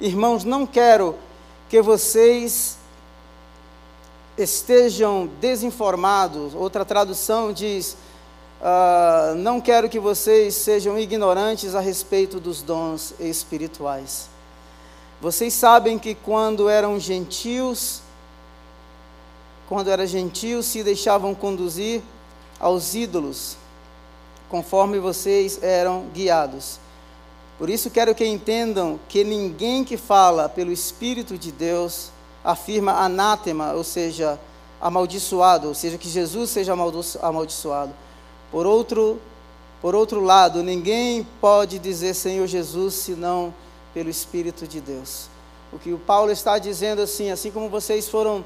Irmãos, 0.00 0.44
não 0.44 0.66
quero 0.66 1.14
que 1.68 1.82
vocês 1.82 2.78
estejam 4.36 5.28
desinformados. 5.40 6.54
Outra 6.54 6.84
tradução 6.84 7.52
diz: 7.52 7.96
uh, 8.60 9.34
Não 9.36 9.60
quero 9.60 9.88
que 9.88 9.98
vocês 9.98 10.54
sejam 10.54 10.98
ignorantes 10.98 11.74
a 11.74 11.80
respeito 11.80 12.38
dos 12.38 12.62
dons 12.62 13.14
espirituais. 13.18 14.28
Vocês 15.20 15.52
sabem 15.52 15.98
que 15.98 16.14
quando 16.14 16.68
eram 16.68 17.00
gentios, 17.00 18.02
quando 19.68 19.88
eram 19.88 20.06
gentios, 20.06 20.66
se 20.66 20.82
deixavam 20.82 21.34
conduzir 21.34 22.02
aos 22.58 22.94
ídolos, 22.94 23.56
conforme 24.48 24.98
vocês 24.98 25.62
eram 25.62 26.06
guiados. 26.14 26.80
Por 27.58 27.68
isso 27.68 27.90
quero 27.90 28.14
que 28.14 28.24
entendam 28.24 28.98
que 29.08 29.22
ninguém 29.24 29.84
que 29.84 29.96
fala 29.96 30.48
pelo 30.48 30.72
Espírito 30.72 31.36
de 31.36 31.52
Deus 31.52 32.10
afirma 32.42 32.92
anátema, 32.92 33.72
ou 33.72 33.84
seja, 33.84 34.40
amaldiçoado, 34.80 35.68
ou 35.68 35.74
seja, 35.74 35.98
que 35.98 36.08
Jesus 36.08 36.50
seja 36.50 36.72
amaldiçoado. 37.20 37.92
Por 38.50 38.64
outro, 38.64 39.20
por 39.82 39.94
outro 39.94 40.22
lado, 40.22 40.62
ninguém 40.62 41.26
pode 41.40 41.78
dizer 41.78 42.14
Senhor 42.14 42.46
Jesus 42.46 42.94
senão 42.94 43.52
pelo 43.92 44.08
Espírito 44.08 44.66
de 44.66 44.80
Deus. 44.80 45.28
O 45.72 45.78
que 45.78 45.92
o 45.92 45.98
Paulo 45.98 46.30
está 46.30 46.58
dizendo 46.58 47.02
assim, 47.02 47.30
assim 47.30 47.50
como 47.50 47.68
vocês 47.68 48.08
foram 48.08 48.44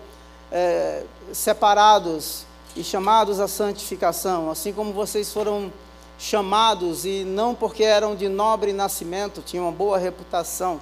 é, 0.52 1.02
separados 1.32 2.44
e 2.76 2.84
chamados 2.84 3.40
à 3.40 3.48
santificação, 3.48 4.50
assim 4.50 4.72
como 4.72 4.92
vocês 4.92 5.32
foram 5.32 5.72
chamados 6.18 7.04
e 7.04 7.24
não 7.24 7.54
porque 7.54 7.82
eram 7.82 8.14
de 8.14 8.28
nobre 8.28 8.72
nascimento, 8.72 9.42
tinham 9.42 9.64
uma 9.64 9.72
boa 9.72 9.98
reputação. 9.98 10.80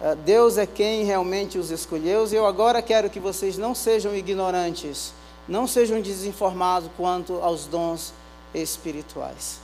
É, 0.00 0.14
Deus 0.16 0.58
é 0.58 0.66
quem 0.66 1.04
realmente 1.04 1.56
os 1.56 1.70
escolheu, 1.70 2.26
e 2.26 2.34
eu 2.34 2.44
agora 2.44 2.82
quero 2.82 3.08
que 3.08 3.20
vocês 3.20 3.56
não 3.56 3.74
sejam 3.74 4.14
ignorantes, 4.14 5.14
não 5.48 5.66
sejam 5.66 6.00
desinformados 6.00 6.90
quanto 6.96 7.34
aos 7.40 7.66
dons 7.66 8.12
espirituais. 8.52 9.60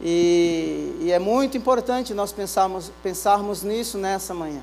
E, 0.00 0.96
e 1.00 1.12
é 1.12 1.18
muito 1.18 1.56
importante 1.56 2.12
nós 2.12 2.32
pensarmos, 2.32 2.90
pensarmos 3.02 3.62
nisso 3.62 3.96
nessa 3.96 4.34
manhã. 4.34 4.62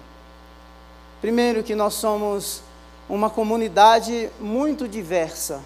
Primeiro, 1.22 1.64
que 1.64 1.76
nós 1.76 1.94
somos 1.94 2.62
uma 3.10 3.30
comunidade 3.30 4.30
muito 4.40 4.88
diversa. 4.88 5.62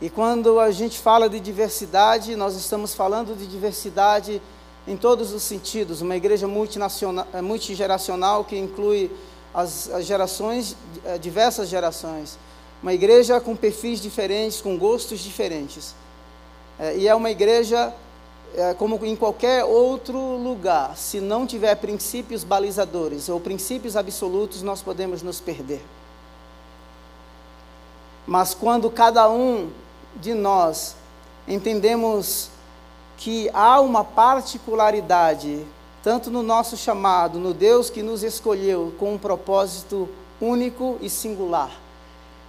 E 0.00 0.10
quando 0.10 0.60
a 0.60 0.70
gente 0.70 0.98
fala 0.98 1.28
de 1.28 1.40
diversidade, 1.40 2.36
nós 2.36 2.54
estamos 2.54 2.94
falando 2.94 3.34
de 3.34 3.46
diversidade 3.46 4.42
em 4.86 4.96
todos 4.96 5.32
os 5.32 5.42
sentidos. 5.42 6.02
Uma 6.02 6.14
igreja 6.16 6.46
multinacional, 6.46 7.26
eh, 7.32 7.40
multigeracional 7.40 8.44
que 8.44 8.58
inclui 8.58 9.10
as, 9.54 9.88
as 9.88 10.04
gerações, 10.04 10.76
eh, 11.04 11.16
diversas 11.16 11.70
gerações. 11.70 12.38
Uma 12.82 12.92
igreja 12.92 13.40
com 13.40 13.56
perfis 13.56 14.00
diferentes, 14.00 14.60
com 14.60 14.76
gostos 14.76 15.20
diferentes. 15.20 15.94
É, 16.78 16.96
e 16.98 17.08
é 17.08 17.14
uma 17.14 17.30
igreja 17.30 17.92
é, 18.54 18.74
como 18.74 19.04
em 19.04 19.16
qualquer 19.16 19.64
outro 19.64 20.18
lugar, 20.36 20.96
se 20.96 21.20
não 21.20 21.46
tiver 21.46 21.74
princípios 21.76 22.44
balizadores 22.44 23.28
ou 23.28 23.40
princípios 23.40 23.96
absolutos, 23.96 24.62
nós 24.62 24.82
podemos 24.82 25.22
nos 25.22 25.40
perder. 25.40 25.82
Mas 28.26 28.54
quando 28.54 28.90
cada 28.90 29.30
um 29.30 29.70
de 30.16 30.34
nós 30.34 30.96
entendemos 31.46 32.50
que 33.16 33.48
há 33.52 33.80
uma 33.80 34.04
particularidade, 34.04 35.64
tanto 36.02 36.30
no 36.30 36.42
nosso 36.42 36.76
chamado, 36.76 37.38
no 37.38 37.54
Deus 37.54 37.88
que 37.88 38.02
nos 38.02 38.22
escolheu 38.22 38.94
com 38.98 39.14
um 39.14 39.18
propósito 39.18 40.08
único 40.40 40.98
e 41.00 41.08
singular, 41.08 41.70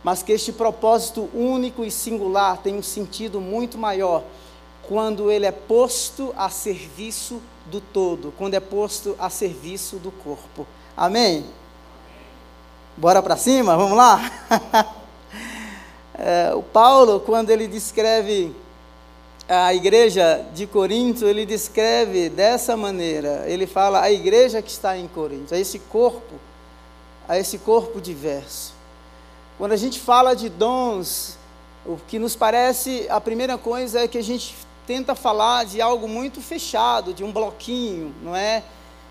mas 0.03 0.23
que 0.23 0.31
este 0.31 0.51
propósito 0.51 1.29
único 1.33 1.83
e 1.83 1.91
singular 1.91 2.57
tem 2.57 2.75
um 2.75 2.83
sentido 2.83 3.41
muito 3.41 3.77
maior 3.77 4.23
quando 4.87 5.29
ele 5.29 5.45
é 5.45 5.51
posto 5.51 6.33
a 6.37 6.49
serviço 6.49 7.41
do 7.65 7.81
todo, 7.81 8.33
quando 8.37 8.53
é 8.53 8.59
posto 8.59 9.15
a 9.19 9.29
serviço 9.29 9.97
do 9.97 10.11
corpo. 10.11 10.65
Amém? 10.95 11.45
Bora 12.95 13.21
para 13.21 13.35
cima? 13.35 13.75
Vamos 13.75 13.97
lá? 13.97 14.19
é, 16.17 16.53
o 16.55 16.63
Paulo, 16.63 17.19
quando 17.19 17.49
ele 17.49 17.67
descreve 17.67 18.55
a 19.47 19.73
igreja 19.73 20.45
de 20.53 20.65
Corinto, 20.65 21.25
ele 21.25 21.45
descreve 21.45 22.29
dessa 22.29 22.75
maneira. 22.75 23.43
Ele 23.45 23.67
fala 23.67 24.01
a 24.01 24.11
igreja 24.11 24.61
que 24.61 24.71
está 24.71 24.97
em 24.97 25.07
Corinto, 25.07 25.53
a 25.53 25.59
esse 25.59 25.79
corpo, 25.79 26.35
a 27.27 27.37
esse 27.37 27.57
corpo 27.57 28.01
diverso. 28.01 28.73
Quando 29.57 29.73
a 29.73 29.77
gente 29.77 29.99
fala 29.99 30.33
de 30.33 30.49
dons, 30.49 31.37
o 31.85 31.97
que 32.07 32.19
nos 32.19 32.35
parece, 32.35 33.05
a 33.09 33.19
primeira 33.19 33.57
coisa 33.57 34.01
é 34.01 34.07
que 34.07 34.17
a 34.17 34.23
gente 34.23 34.55
tenta 34.87 35.13
falar 35.13 35.65
de 35.65 35.81
algo 35.81 36.07
muito 36.07 36.39
fechado, 36.39 37.13
de 37.13 37.21
um 37.21 37.31
bloquinho, 37.31 38.15
não 38.23 38.33
é? 38.33 38.63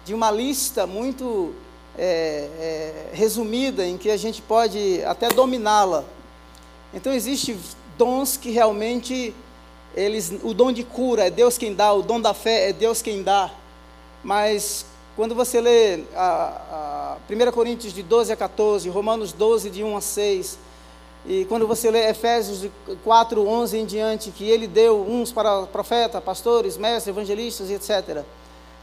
De 0.07 0.15
uma 0.15 0.31
lista 0.31 0.87
muito 0.87 1.55
é, 1.99 2.49
é, 2.59 3.11
resumida 3.13 3.87
em 3.87 3.99
que 3.99 4.11
a 4.11 4.17
gente 4.17 4.41
pode 4.41 5.05
até 5.05 5.29
dominá-la. 5.29 6.03
Então 6.95 7.13
existem 7.13 7.59
dons 7.99 8.39
que 8.39 8.51
realmente 8.51 9.35
eles, 9.95 10.33
o 10.43 10.55
dom 10.55 10.73
de 10.73 10.83
cura 10.83 11.27
é 11.27 11.31
Deus 11.31 11.59
quem 11.59 11.75
dá, 11.75 11.93
o 11.93 12.03
dom 12.03 12.21
da 12.21 12.33
fé 12.33 12.71
é 12.71 12.73
Deus 12.73 13.03
quem 13.03 13.23
dá. 13.23 13.51
Mas 14.25 14.87
quando 15.15 15.35
você 15.35 15.61
lê 15.61 16.05
a, 16.15 17.17
a 17.29 17.49
1 17.49 17.53
Coríntios 17.53 17.93
de 17.93 18.03
12 18.03 18.33
a 18.33 18.37
14, 18.37 18.89
Romanos 18.89 19.31
12 19.33 19.69
de 19.69 19.85
1 19.85 19.97
a 19.97 20.01
6, 20.01 20.59
e 21.29 21.45
quando 21.47 21.67
você 21.67 21.91
lê 21.91 22.09
Efésios 22.09 22.71
4, 23.03 23.47
11 23.47 23.79
em 23.79 23.85
diante, 23.85 24.31
que 24.31 24.49
ele 24.49 24.69
deu 24.69 25.03
uns 25.03 25.33
para 25.33 25.67
profeta, 25.67 26.21
pastores, 26.21 26.77
mestres, 26.77 27.09
evangelistas, 27.09 27.69
etc. 27.69 28.23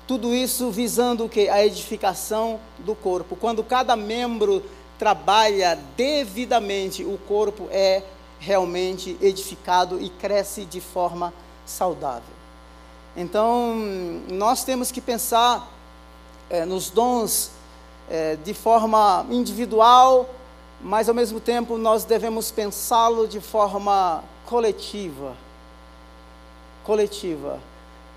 Tudo 0.05 0.35
isso 0.35 0.69
visando 0.69 1.23
o 1.23 1.29
que? 1.29 1.47
A 1.47 1.65
edificação 1.65 2.59
do 2.79 2.93
corpo. 2.95 3.38
Quando 3.38 3.63
cada 3.63 3.95
membro 3.95 4.62
trabalha 5.00 5.79
devidamente, 5.95 7.05
o 7.05 7.17
corpo 7.17 7.69
é 7.71 8.03
realmente 8.39 9.17
edificado 9.21 10.01
e 10.01 10.09
cresce 10.09 10.65
de 10.65 10.81
forma 10.81 11.33
saudável. 11.65 12.33
Então, 13.15 13.73
nós 14.29 14.65
temos 14.65 14.91
que 14.91 15.00
pensar 15.00 15.71
é, 16.50 16.65
nos 16.65 16.89
dons 16.89 17.51
é, 18.09 18.35
de 18.35 18.53
forma 18.53 19.25
individual, 19.29 20.29
mas 20.83 21.07
ao 21.07 21.15
mesmo 21.15 21.39
tempo 21.39 21.77
nós 21.77 22.03
devemos 22.03 22.51
pensá-lo 22.51 23.25
de 23.27 23.39
forma 23.39 24.21
coletiva. 24.45 25.35
Coletiva. 26.83 27.59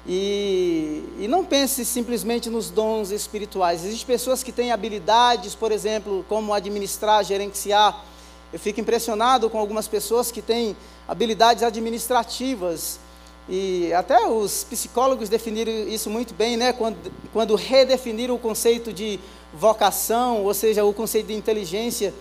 E, 0.08 1.04
e, 1.18 1.28
não 1.28 1.44
pense 1.44 1.84
simplesmente 1.84 2.50
nos 2.50 2.70
dons 2.70 3.10
espirituais. 3.10 3.84
Existem 3.84 4.06
pessoas 4.06 4.42
que 4.42 4.52
têm 4.52 4.70
habilidades, 4.70 5.54
por 5.54 5.72
exemplo, 5.72 6.24
como 6.28 6.52
administrar, 6.52 7.24
gerenciar. 7.24 8.04
Eu 8.52 8.58
fico 8.58 8.80
impressionado 8.80 9.50
com 9.50 9.58
algumas 9.58 9.88
pessoas 9.88 10.30
que 10.30 10.42
têm 10.42 10.76
habilidades 11.08 11.62
administrativas. 11.62 13.00
E 13.48 13.92
até 13.92 14.26
os 14.26 14.64
psicólogos 14.64 15.28
definiram 15.28 15.72
isso 15.72 16.10
muito 16.10 16.34
bem, 16.34 16.56
né? 16.56 16.72
quando, 16.72 16.98
quando 17.32 17.54
redefiniram 17.54 18.34
o 18.34 18.38
conceito 18.38 18.92
de 18.92 19.20
vocação, 19.54 20.44
ou 20.44 20.54
seja, 20.54 20.84
o 20.84 20.92
conceito 20.92 21.28
de 21.28 21.34
inteligência, 21.34 22.12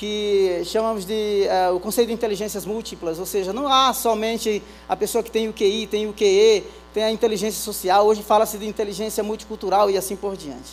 que 0.00 0.62
chamamos 0.64 1.04
de 1.04 1.46
uh, 1.46 1.76
o 1.76 1.78
conceito 1.78 2.08
de 2.08 2.14
inteligências 2.14 2.64
múltiplas, 2.64 3.18
ou 3.18 3.26
seja, 3.26 3.52
não 3.52 3.70
há 3.70 3.92
somente 3.92 4.62
a 4.88 4.96
pessoa 4.96 5.22
que 5.22 5.30
tem 5.30 5.46
o 5.46 5.52
QI, 5.52 5.86
tem 5.86 6.08
o 6.08 6.14
QE, 6.14 6.64
tem 6.94 7.04
a 7.04 7.10
inteligência 7.10 7.62
social, 7.62 8.06
hoje 8.06 8.22
fala-se 8.22 8.56
de 8.56 8.66
inteligência 8.66 9.22
multicultural 9.22 9.90
e 9.90 9.98
assim 9.98 10.16
por 10.16 10.38
diante. 10.38 10.70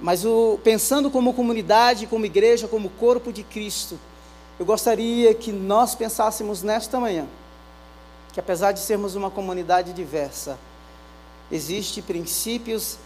Mas 0.00 0.24
o, 0.24 0.58
pensando 0.64 1.08
como 1.08 1.32
comunidade, 1.32 2.08
como 2.08 2.26
igreja, 2.26 2.66
como 2.66 2.90
corpo 2.90 3.32
de 3.32 3.44
Cristo, 3.44 3.96
eu 4.58 4.66
gostaria 4.66 5.32
que 5.34 5.52
nós 5.52 5.94
pensássemos 5.94 6.64
nesta 6.64 6.98
manhã, 6.98 7.28
que 8.32 8.40
apesar 8.40 8.72
de 8.72 8.80
sermos 8.80 9.14
uma 9.14 9.30
comunidade 9.30 9.92
diversa, 9.92 10.58
existem 11.48 12.02
princípios 12.02 12.98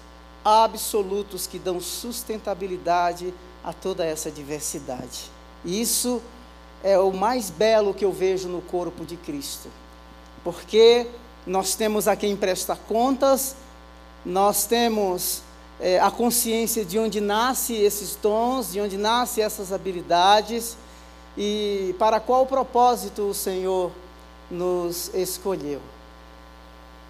absolutos 0.42 1.46
que 1.46 1.58
dão 1.58 1.78
sustentabilidade 1.78 3.34
a 3.66 3.72
toda 3.72 4.04
essa 4.04 4.30
diversidade. 4.30 5.28
Isso 5.64 6.22
é 6.84 6.96
o 6.96 7.12
mais 7.12 7.50
belo 7.50 7.92
que 7.92 8.04
eu 8.04 8.12
vejo 8.12 8.46
no 8.46 8.62
corpo 8.62 9.04
de 9.04 9.16
Cristo. 9.16 9.68
Porque 10.44 11.08
nós 11.44 11.74
temos 11.74 12.06
a 12.06 12.14
quem 12.14 12.36
presta 12.36 12.76
contas, 12.76 13.56
nós 14.24 14.66
temos 14.66 15.42
é, 15.80 15.98
a 15.98 16.12
consciência 16.12 16.84
de 16.84 16.96
onde 16.96 17.20
nascem 17.20 17.82
esses 17.82 18.14
dons, 18.14 18.72
de 18.72 18.80
onde 18.80 18.96
nascem 18.96 19.42
essas 19.42 19.72
habilidades 19.72 20.76
e 21.36 21.92
para 21.98 22.20
qual 22.20 22.46
propósito 22.46 23.22
o 23.30 23.34
Senhor 23.34 23.90
nos 24.48 25.12
escolheu. 25.12 25.80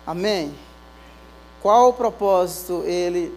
Amém? 0.06 0.54
Qual 1.60 1.92
propósito 1.92 2.82
Ele 2.86 3.36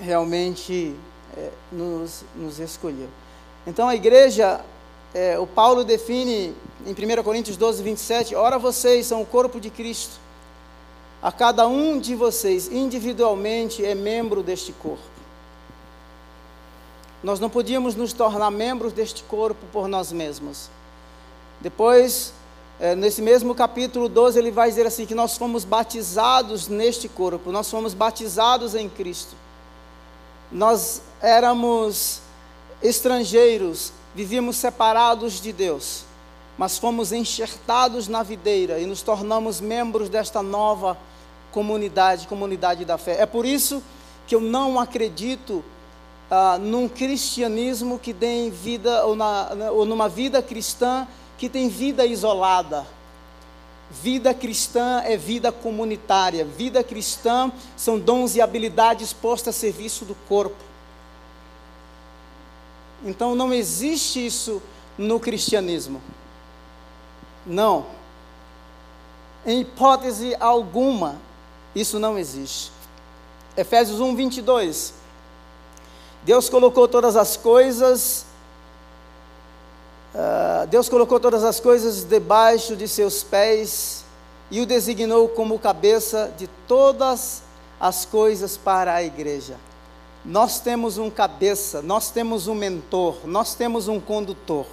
realmente 0.00 0.96
é, 1.36 1.50
nos, 1.72 2.24
nos 2.34 2.58
escolheu. 2.58 3.08
Então 3.66 3.88
a 3.88 3.94
igreja, 3.94 4.60
é, 5.14 5.38
o 5.38 5.46
Paulo 5.46 5.84
define 5.84 6.54
em 6.86 6.92
1 6.92 7.22
Coríntios 7.22 7.56
12, 7.56 7.82
27, 7.82 8.34
ora 8.34 8.58
vocês 8.58 9.06
são 9.06 9.22
o 9.22 9.26
corpo 9.26 9.60
de 9.60 9.70
Cristo, 9.70 10.18
a 11.22 11.30
cada 11.30 11.68
um 11.68 11.98
de 11.98 12.14
vocês 12.14 12.68
individualmente 12.68 13.84
é 13.84 13.94
membro 13.94 14.42
deste 14.42 14.72
corpo. 14.72 15.02
Nós 17.22 17.38
não 17.38 17.50
podíamos 17.50 17.94
nos 17.94 18.14
tornar 18.14 18.50
membros 18.50 18.94
deste 18.94 19.22
corpo 19.24 19.66
por 19.70 19.86
nós 19.86 20.10
mesmos. 20.10 20.70
Depois, 21.60 22.32
é, 22.80 22.94
nesse 22.94 23.20
mesmo 23.20 23.54
capítulo 23.54 24.08
12, 24.08 24.38
ele 24.38 24.50
vai 24.50 24.70
dizer 24.70 24.86
assim: 24.86 25.04
que 25.04 25.14
nós 25.14 25.36
fomos 25.36 25.62
batizados 25.62 26.66
neste 26.66 27.06
corpo, 27.06 27.52
nós 27.52 27.70
fomos 27.70 27.92
batizados 27.92 28.74
em 28.74 28.88
Cristo. 28.88 29.36
Nós 30.50 31.02
éramos 31.22 32.20
estrangeiros, 32.82 33.92
vivíamos 34.14 34.56
separados 34.56 35.40
de 35.40 35.52
Deus, 35.52 36.04
mas 36.58 36.78
fomos 36.78 37.12
enxertados 37.12 38.08
na 38.08 38.22
videira 38.22 38.78
e 38.78 38.86
nos 38.86 39.02
tornamos 39.02 39.60
membros 39.60 40.08
desta 40.08 40.42
nova 40.42 40.98
comunidade, 41.52 42.26
comunidade 42.26 42.84
da 42.84 42.98
fé. 42.98 43.20
É 43.20 43.26
por 43.26 43.46
isso 43.46 43.82
que 44.26 44.34
eu 44.34 44.40
não 44.40 44.78
acredito 44.78 45.64
ah, 46.30 46.58
num 46.58 46.88
cristianismo 46.88 47.98
que 47.98 48.14
tem 48.14 48.50
vida, 48.50 49.04
ou, 49.06 49.14
na, 49.14 49.48
ou 49.72 49.84
numa 49.84 50.08
vida 50.08 50.42
cristã 50.42 51.06
que 51.38 51.48
tem 51.48 51.68
vida 51.68 52.04
isolada 52.04 52.86
Vida 53.90 54.32
cristã 54.32 55.02
é 55.04 55.16
vida 55.16 55.50
comunitária. 55.50 56.44
Vida 56.44 56.82
cristã 56.84 57.50
são 57.76 57.98
dons 57.98 58.36
e 58.36 58.40
habilidades 58.40 59.12
postas 59.12 59.56
a 59.56 59.58
serviço 59.58 60.04
do 60.04 60.14
corpo. 60.28 60.62
Então 63.04 63.34
não 63.34 63.52
existe 63.52 64.24
isso 64.24 64.62
no 64.96 65.18
cristianismo. 65.18 66.00
Não. 67.44 67.86
Em 69.44 69.62
hipótese 69.62 70.36
alguma, 70.38 71.16
isso 71.74 71.98
não 71.98 72.16
existe. 72.18 72.70
Efésios 73.56 73.98
1, 74.00 74.14
22. 74.14 74.94
Deus 76.22 76.48
colocou 76.48 76.86
todas 76.86 77.16
as 77.16 77.36
coisas 77.36 78.26
Uh, 80.14 80.66
Deus 80.66 80.88
colocou 80.88 81.20
todas 81.20 81.44
as 81.44 81.60
coisas 81.60 82.02
debaixo 82.02 82.74
de 82.74 82.88
seus 82.88 83.22
pés 83.22 84.04
e 84.50 84.60
o 84.60 84.66
designou 84.66 85.28
como 85.28 85.58
cabeça 85.58 86.32
de 86.36 86.48
todas 86.66 87.42
as 87.78 88.04
coisas 88.04 88.56
para 88.56 88.94
a 88.94 89.02
igreja. 89.02 89.56
Nós 90.24 90.60
temos 90.60 90.98
um 90.98 91.08
cabeça, 91.08 91.80
nós 91.80 92.10
temos 92.10 92.48
um 92.48 92.54
mentor, 92.54 93.16
nós 93.24 93.54
temos 93.54 93.88
um 93.88 94.00
condutor. 94.00 94.66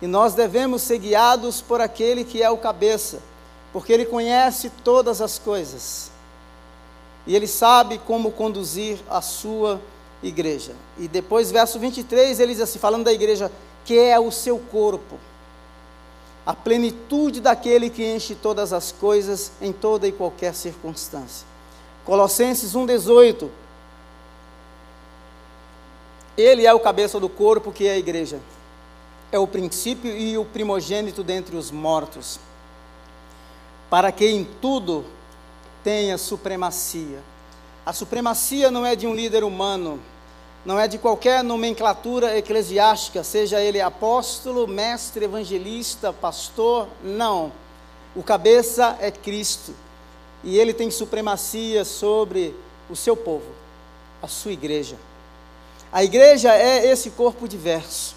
E 0.00 0.06
nós 0.06 0.34
devemos 0.34 0.82
ser 0.82 0.98
guiados 0.98 1.60
por 1.60 1.80
aquele 1.80 2.24
que 2.24 2.42
é 2.42 2.48
o 2.48 2.56
cabeça, 2.56 3.20
porque 3.72 3.92
ele 3.92 4.06
conhece 4.06 4.70
todas 4.82 5.20
as 5.20 5.38
coisas. 5.38 6.10
E 7.26 7.34
ele 7.34 7.46
sabe 7.46 7.98
como 7.98 8.30
conduzir 8.30 8.98
a 9.10 9.20
sua 9.20 9.80
igreja. 10.22 10.72
E 10.98 11.08
depois, 11.08 11.50
verso 11.50 11.78
23, 11.78 12.38
ele 12.38 12.52
diz 12.52 12.62
assim, 12.62 12.78
falando 12.78 13.04
da 13.04 13.12
igreja 13.12 13.50
que 13.84 13.98
é 13.98 14.18
o 14.18 14.30
seu 14.30 14.58
corpo, 14.58 15.18
a 16.46 16.54
plenitude 16.54 17.40
daquele 17.40 17.88
que 17.88 18.04
enche 18.04 18.34
todas 18.34 18.72
as 18.72 18.92
coisas 18.92 19.52
em 19.60 19.72
toda 19.72 20.06
e 20.06 20.12
qualquer 20.12 20.54
circunstância. 20.54 21.46
Colossenses 22.04 22.74
1,18. 22.74 23.48
Ele 26.36 26.66
é 26.66 26.74
o 26.74 26.80
cabeça 26.80 27.18
do 27.18 27.28
corpo, 27.28 27.72
que 27.72 27.86
é 27.86 27.92
a 27.92 27.98
igreja. 27.98 28.40
É 29.32 29.38
o 29.38 29.46
princípio 29.46 30.14
e 30.14 30.36
o 30.36 30.44
primogênito 30.44 31.22
dentre 31.22 31.56
os 31.56 31.70
mortos, 31.70 32.38
para 33.88 34.12
que 34.12 34.26
em 34.26 34.44
tudo 34.44 35.04
tenha 35.82 36.18
supremacia. 36.18 37.20
A 37.86 37.92
supremacia 37.92 38.70
não 38.70 38.84
é 38.84 38.94
de 38.94 39.06
um 39.06 39.14
líder 39.14 39.44
humano, 39.44 40.00
não 40.64 40.80
é 40.80 40.88
de 40.88 40.96
qualquer 40.96 41.44
nomenclatura 41.44 42.38
eclesiástica, 42.38 43.22
seja 43.22 43.60
ele 43.60 43.80
apóstolo, 43.80 44.66
mestre, 44.66 45.26
evangelista, 45.26 46.12
pastor, 46.12 46.88
não. 47.02 47.52
O 48.16 48.22
cabeça 48.22 48.96
é 49.00 49.10
Cristo 49.10 49.74
e 50.42 50.58
ele 50.58 50.72
tem 50.72 50.90
supremacia 50.90 51.84
sobre 51.84 52.54
o 52.88 52.96
seu 52.96 53.14
povo, 53.14 53.50
a 54.22 54.28
sua 54.28 54.52
igreja. 54.52 54.96
A 55.92 56.02
igreja 56.02 56.54
é 56.54 56.86
esse 56.86 57.10
corpo 57.10 57.46
diverso. 57.46 58.16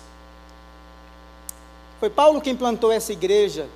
Foi 2.00 2.10
Paulo 2.10 2.40
quem 2.40 2.56
plantou 2.56 2.92
essa 2.92 3.12
igreja. 3.12 3.68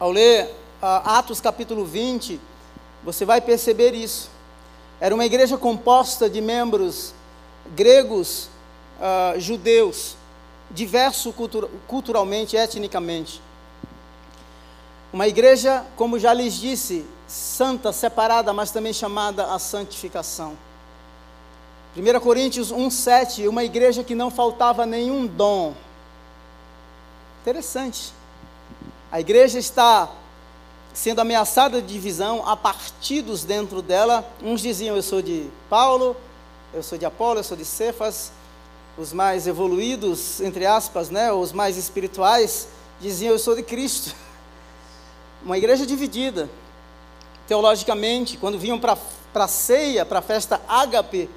Ao 0.00 0.10
ler 0.10 0.46
uh, 0.82 0.86
Atos 1.04 1.40
capítulo 1.40 1.84
20, 1.84 2.40
você 3.04 3.24
vai 3.24 3.40
perceber 3.40 3.92
isso. 3.94 4.30
Era 5.00 5.14
uma 5.14 5.26
igreja 5.26 5.58
composta 5.58 6.28
de 6.28 6.40
membros 6.40 7.14
gregos, 7.74 8.48
uh, 8.98 9.38
judeus, 9.38 10.16
diverso 10.70 11.32
cultura, 11.32 11.68
culturalmente, 11.86 12.56
etnicamente. 12.56 13.40
Uma 15.12 15.26
igreja, 15.26 15.84
como 15.96 16.18
já 16.18 16.34
lhes 16.34 16.54
disse, 16.54 17.04
santa, 17.26 17.92
separada, 17.92 18.52
mas 18.52 18.70
também 18.70 18.92
chamada 18.92 19.54
a 19.54 19.58
santificação. 19.58 20.56
1 21.96 22.20
Coríntios 22.20 22.70
1,7, 22.70 23.48
uma 23.48 23.64
igreja 23.64 24.04
que 24.04 24.14
não 24.14 24.30
faltava 24.30 24.84
nenhum 24.84 25.26
dom. 25.26 25.74
Interessante. 27.40 28.12
A 29.10 29.20
igreja 29.20 29.58
está 29.58 30.10
sendo 30.92 31.20
ameaçada 31.20 31.80
de 31.80 31.92
divisão, 31.92 32.46
há 32.46 32.56
partidos 32.56 33.44
dentro 33.44 33.80
dela. 33.80 34.28
Uns 34.42 34.60
diziam 34.60 34.94
eu 34.94 35.02
sou 35.02 35.22
de 35.22 35.48
Paulo, 35.70 36.14
eu 36.72 36.82
sou 36.82 36.98
de 36.98 37.06
Apolo, 37.06 37.40
eu 37.40 37.44
sou 37.44 37.56
de 37.56 37.64
Cefas, 37.64 38.30
os 38.96 39.12
mais 39.12 39.46
evoluídos, 39.46 40.40
entre 40.40 40.66
aspas, 40.66 41.08
né, 41.08 41.32
os 41.32 41.52
mais 41.52 41.76
espirituais, 41.76 42.68
diziam 43.00 43.32
eu 43.32 43.38
sou 43.38 43.54
de 43.54 43.62
Cristo. 43.62 44.14
Uma 45.42 45.56
igreja 45.56 45.86
dividida. 45.86 46.48
teologicamente, 47.46 48.36
quando 48.36 48.58
vinham 48.58 48.78
para 48.78 48.98
a 49.34 49.48
ceia, 49.48 50.04
para 50.04 50.18
a 50.18 50.22
festa 50.22 50.60
ágape, 50.68 51.30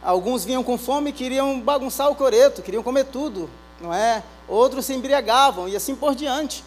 alguns 0.00 0.44
vinham 0.44 0.62
com 0.62 0.78
fome 0.78 1.10
e 1.10 1.12
queriam 1.12 1.58
bagunçar 1.60 2.08
o 2.08 2.14
coreto, 2.14 2.62
queriam 2.62 2.82
comer 2.82 3.06
tudo, 3.06 3.50
não 3.80 3.92
é? 3.92 4.22
Outros 4.46 4.86
se 4.86 4.94
embriagavam 4.94 5.68
e 5.68 5.74
assim 5.74 5.96
por 5.96 6.14
diante. 6.14 6.62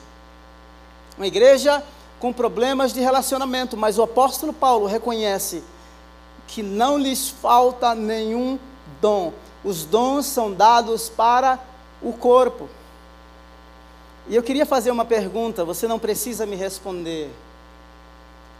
Uma 1.16 1.28
igreja 1.28 1.82
com 2.20 2.34
problemas 2.34 2.92
de 2.92 3.00
relacionamento, 3.00 3.78
mas 3.78 3.98
o 3.98 4.04
apóstolo 4.04 4.52
Paulo 4.52 4.86
reconhece 4.86 5.64
que 6.52 6.62
não 6.62 6.98
lhes 6.98 7.30
falta 7.30 7.96
nenhum 7.96 8.60
dom. 9.00 9.32
Os 9.64 9.86
dons 9.86 10.26
são 10.26 10.54
dados 10.54 11.08
para 11.08 11.58
o 12.02 12.12
corpo. 12.12 12.68
E 14.28 14.36
eu 14.36 14.44
queria 14.44 14.66
fazer 14.66 14.92
uma 14.92 15.06
pergunta, 15.06 15.64
você 15.64 15.88
não 15.88 15.98
precisa 15.98 16.46
me 16.46 16.58
responder. 16.58 17.32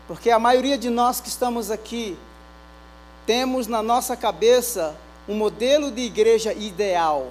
Porque 0.08 0.32
a 0.32 0.40
maioria 0.40 0.78
de 0.78 0.90
nós 0.90 1.20
que 1.20 1.28
estamos 1.28 1.70
aqui 1.70 2.18
temos 3.26 3.68
na 3.68 3.84
nossa 3.84 4.16
cabeça 4.16 4.96
um 5.28 5.36
modelo 5.36 5.92
de 5.92 6.02
igreja 6.02 6.54
ideal. 6.54 7.28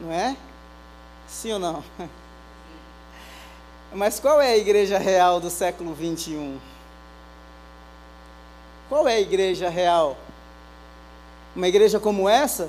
Não 0.00 0.10
é? 0.10 0.34
Sim 1.28 1.52
ou 1.52 1.58
não? 1.58 1.84
Mas 3.92 4.18
qual 4.18 4.40
é 4.40 4.52
a 4.52 4.56
igreja 4.56 4.96
real 4.96 5.40
do 5.40 5.50
século 5.50 5.92
21? 5.92 6.71
Qual 8.92 9.08
é 9.08 9.14
a 9.14 9.20
igreja 9.20 9.70
real? 9.70 10.18
Uma 11.56 11.66
igreja 11.66 11.98
como 11.98 12.28
essa? 12.28 12.68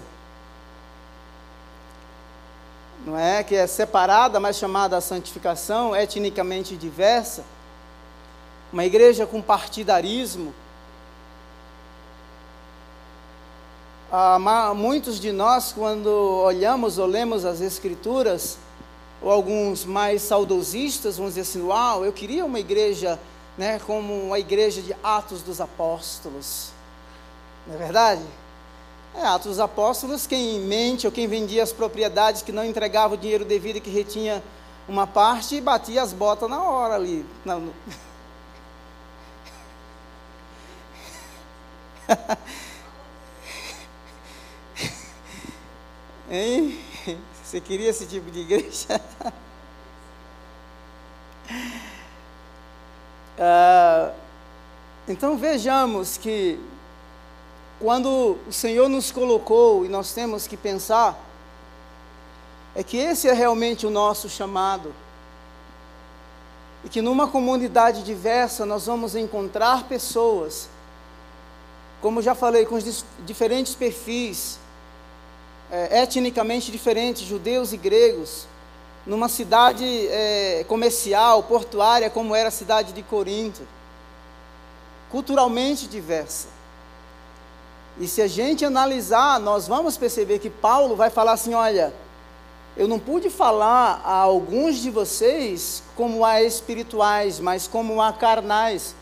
Não 3.05 3.19
é? 3.19 3.43
Que 3.43 3.55
é 3.55 3.67
separada, 3.67 4.39
mas 4.39 4.55
chamada 4.55 4.95
a 4.95 5.01
santificação, 5.01 5.93
etnicamente 5.93 6.77
diversa 6.77 7.43
uma 8.71 8.85
igreja 8.85 9.27
com 9.27 9.41
partidarismo. 9.41 10.55
Ah, 14.09 14.73
muitos 14.73 15.19
de 15.19 15.33
nós, 15.33 15.73
quando 15.73 16.07
olhamos 16.07 16.97
ou 16.97 17.05
lemos 17.05 17.43
as 17.43 17.59
Escrituras, 17.59 18.57
ou 19.21 19.29
alguns 19.29 19.83
mais 19.83 20.21
saudosistas 20.21 21.17
vão 21.17 21.27
dizer 21.27 21.41
assim: 21.41 21.63
Uau, 21.63 22.05
eu 22.05 22.13
queria 22.13 22.45
uma 22.45 22.61
igreja 22.61 23.19
né, 23.57 23.79
como 23.79 24.33
a 24.33 24.39
igreja 24.39 24.81
de 24.81 24.95
Atos 25.03 25.41
dos 25.41 25.61
Apóstolos. 25.61 26.71
Não 27.67 27.75
é 27.75 27.77
verdade? 27.77 28.23
É, 29.15 29.25
Atos 29.25 29.47
dos 29.47 29.59
Apóstolos, 29.59 30.25
quem 30.25 30.59
mente 30.59 31.05
ou 31.05 31.11
quem 31.11 31.27
vendia 31.27 31.63
as 31.63 31.71
propriedades 31.71 32.41
que 32.41 32.51
não 32.51 32.65
entregava 32.65 33.13
o 33.13 33.17
dinheiro 33.17 33.45
devido 33.45 33.77
e 33.77 33.81
que 33.81 33.89
retinha 33.89 34.43
uma 34.87 35.05
parte, 35.05 35.61
batia 35.61 36.01
as 36.01 36.11
botas 36.11 36.49
na 36.49 36.61
hora 36.61 36.95
ali. 36.95 37.25
Não, 37.45 37.71
hein? 46.29 46.79
Você 47.43 47.61
queria 47.61 47.89
esse 47.89 48.05
tipo 48.05 48.29
de 48.31 48.39
igreja? 48.39 48.99
ah, 53.39 54.11
então 55.07 55.37
vejamos 55.37 56.17
que 56.17 56.59
quando 57.79 58.37
o 58.47 58.51
Senhor 58.51 58.87
nos 58.87 59.11
colocou 59.11 59.85
e 59.85 59.89
nós 59.89 60.13
temos 60.13 60.47
que 60.47 60.55
pensar, 60.55 61.17
é 62.75 62.83
que 62.83 62.97
esse 62.97 63.27
é 63.27 63.33
realmente 63.33 63.85
o 63.85 63.89
nosso 63.89 64.29
chamado. 64.29 64.93
E 66.83 66.89
que 66.89 67.01
numa 67.01 67.27
comunidade 67.27 68.03
diversa 68.03 68.65
nós 68.65 68.85
vamos 68.85 69.15
encontrar 69.15 69.83
pessoas 69.83 70.69
como 72.03 72.21
já 72.21 72.35
falei, 72.35 72.65
com 72.65 72.77
diferentes 73.19 73.75
perfis, 73.75 74.59
é, 75.71 76.01
etnicamente 76.01 76.69
diferentes, 76.69 77.21
judeus 77.21 77.71
e 77.71 77.77
gregos, 77.77 78.45
numa 79.05 79.27
cidade 79.27 79.85
é, 80.07 80.65
comercial, 80.67 81.43
portuária, 81.43 82.09
como 82.09 82.35
era 82.35 82.47
a 82.47 82.51
cidade 82.51 82.93
de 82.93 83.03
Corinto, 83.03 83.61
culturalmente 85.11 85.87
diversa. 85.87 86.47
E 87.99 88.07
se 88.07 88.21
a 88.21 88.27
gente 88.27 88.65
analisar, 88.65 89.39
nós 89.39 89.67
vamos 89.67 89.97
perceber 89.97 90.39
que 90.39 90.49
Paulo 90.49 90.95
vai 90.95 91.09
falar 91.09 91.33
assim: 91.33 91.53
olha, 91.53 91.93
eu 92.75 92.87
não 92.87 92.97
pude 92.97 93.29
falar 93.29 94.01
a 94.03 94.13
alguns 94.13 94.77
de 94.77 94.89
vocês 94.89 95.83
como 95.95 96.25
a 96.25 96.41
espirituais, 96.41 97.39
mas 97.39 97.67
como 97.67 98.01
a 98.01 98.11
carnais 98.11 98.95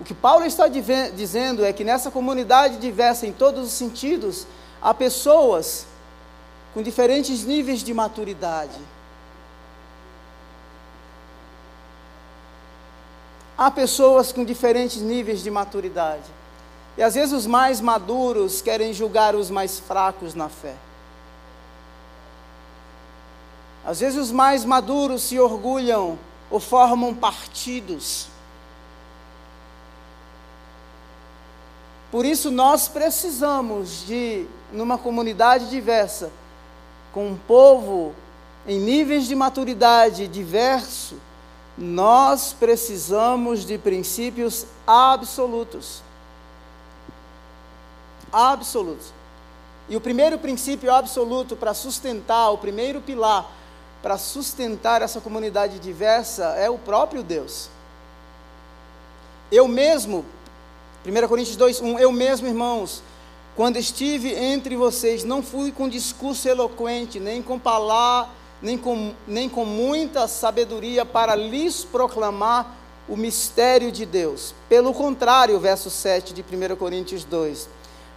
o 0.00 0.04
que 0.04 0.14
Paulo 0.14 0.44
está 0.44 0.68
dizendo 0.68 1.64
é 1.64 1.72
que 1.72 1.82
nessa 1.82 2.10
comunidade 2.10 2.76
diversa 2.76 3.26
em 3.26 3.32
todos 3.32 3.66
os 3.66 3.72
sentidos, 3.72 4.46
há 4.80 4.94
pessoas 4.94 5.86
com 6.72 6.82
diferentes 6.82 7.44
níveis 7.44 7.82
de 7.82 7.92
maturidade. 7.92 8.78
Há 13.58 13.70
pessoas 13.70 14.32
com 14.32 14.44
diferentes 14.44 15.02
níveis 15.02 15.42
de 15.42 15.50
maturidade. 15.50 16.30
E 16.96 17.02
às 17.02 17.14
vezes 17.14 17.34
os 17.34 17.46
mais 17.46 17.80
maduros 17.80 18.62
querem 18.62 18.92
julgar 18.94 19.34
os 19.34 19.50
mais 19.50 19.78
fracos 19.78 20.34
na 20.34 20.48
fé. 20.48 20.74
Às 23.84 24.00
vezes 24.00 24.18
os 24.18 24.30
mais 24.30 24.64
maduros 24.64 25.22
se 25.22 25.38
orgulham 25.38 26.18
ou 26.50 26.60
formam 26.60 27.14
partidos 27.14 28.28
Por 32.10 32.24
isso 32.24 32.50
nós 32.50 32.88
precisamos 32.88 34.06
de, 34.06 34.46
numa 34.72 34.96
comunidade 34.96 35.68
diversa, 35.68 36.30
com 37.12 37.28
um 37.28 37.36
povo 37.36 38.14
em 38.66 38.78
níveis 38.78 39.26
de 39.26 39.34
maturidade 39.34 40.26
diverso, 40.26 41.16
nós 41.78 42.52
precisamos 42.52 43.64
de 43.64 43.78
princípios 43.78 44.66
absolutos. 44.86 46.02
Absolutos. 48.32 49.12
E 49.88 49.96
o 49.96 50.00
primeiro 50.00 50.38
princípio 50.38 50.92
absoluto 50.92 51.56
para 51.56 51.72
sustentar, 51.72 52.50
o 52.50 52.58
primeiro 52.58 53.00
pilar 53.00 53.50
para 54.02 54.18
sustentar 54.18 55.02
essa 55.02 55.20
comunidade 55.20 55.78
diversa 55.78 56.44
é 56.56 56.68
o 56.68 56.78
próprio 56.78 57.22
Deus. 57.22 57.70
Eu 59.50 59.66
mesmo 59.66 60.24
1 61.06 61.28
Coríntios 61.28 61.56
2, 61.56 61.80
1, 61.80 61.98
eu 61.98 62.12
mesmo, 62.12 62.46
irmãos, 62.46 63.02
quando 63.56 63.76
estive 63.76 64.34
entre 64.34 64.76
vocês, 64.76 65.24
não 65.24 65.42
fui 65.42 65.72
com 65.72 65.88
discurso 65.88 66.48
eloquente, 66.48 67.18
nem 67.18 67.42
com 67.42 67.58
palavra, 67.58 68.30
nem 68.62 68.76
com, 68.76 69.12
nem 69.26 69.48
com 69.48 69.64
muita 69.64 70.26
sabedoria 70.26 71.04
para 71.04 71.34
lhes 71.34 71.84
proclamar 71.84 72.76
o 73.08 73.16
mistério 73.16 73.90
de 73.90 74.04
Deus. 74.04 74.54
Pelo 74.68 74.92
contrário, 74.92 75.58
verso 75.58 75.90
7 75.90 76.34
de 76.34 76.42
1 76.42 76.76
Coríntios 76.76 77.24
2, 77.24 77.68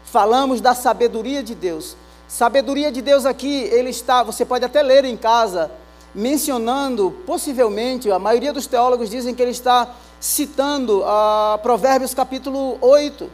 falamos 0.04 0.60
da 0.60 0.76
sabedoria 0.76 1.42
de 1.42 1.56
Deus. 1.56 1.96
Sabedoria 2.28 2.92
de 2.92 3.02
Deus 3.02 3.26
aqui, 3.26 3.64
ele 3.72 3.90
está, 3.90 4.24
você 4.24 4.46
pode 4.46 4.66
até 4.66 4.82
ler 4.82 5.06
em 5.06 5.18
casa, 5.18 5.72
mencionando, 6.14 7.12
possivelmente, 7.26 8.12
a 8.12 8.20
maioria 8.20 8.52
dos 8.52 8.68
teólogos 8.68 9.10
dizem 9.10 9.34
que 9.34 9.42
ele 9.42 9.52
está 9.52 9.94
citando 10.20 11.04
a 11.06 11.60
Provérbios 11.62 12.14
capítulo 12.14 12.78
8, 12.82 13.30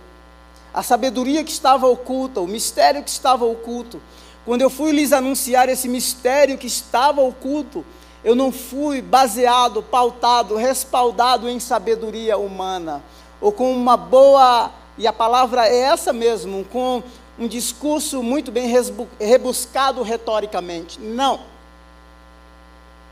a 0.73 0.83
sabedoria 0.83 1.43
que 1.43 1.51
estava 1.51 1.87
oculta, 1.87 2.39
o 2.39 2.47
mistério 2.47 3.03
que 3.03 3.09
estava 3.09 3.45
oculto. 3.45 4.01
Quando 4.47 4.61
eu 4.61 4.69
fui 4.69 4.93
lhes 4.93 5.11
anunciar 5.11 5.67
esse 5.67 5.89
mistério 5.89 6.57
que 6.57 6.67
estava 6.67 7.19
oculto, 7.19 7.83
eu 8.23 8.33
não 8.33 8.49
fui 8.49 9.01
baseado, 9.01 9.83
pautado, 9.83 10.55
respaldado 10.55 11.49
em 11.49 11.59
sabedoria 11.59 12.37
humana, 12.37 13.03
ou 13.41 13.51
com 13.51 13.69
uma 13.73 13.97
boa, 13.97 14.71
e 14.97 15.05
a 15.05 15.11
palavra 15.11 15.67
é 15.67 15.79
essa 15.79 16.13
mesmo, 16.13 16.63
com 16.63 17.03
um 17.37 17.45
discurso 17.45 18.23
muito 18.23 18.49
bem 18.49 18.73
rebuscado 19.19 20.01
retoricamente. 20.01 20.97
Não. 20.97 21.41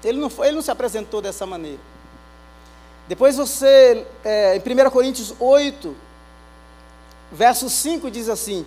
Ele 0.05 0.17
não, 0.17 0.29
foi, 0.29 0.47
ele 0.47 0.55
não 0.55 0.63
se 0.63 0.71
apresentou 0.71 1.21
dessa 1.21 1.45
maneira. 1.45 1.81
Depois 3.09 3.35
você, 3.35 4.07
é, 4.23 4.55
em 4.55 4.59
1 4.59 4.89
Coríntios 4.89 5.35
8, 5.37 5.93
verso 7.29 7.69
5 7.69 8.09
diz 8.09 8.29
assim: 8.29 8.65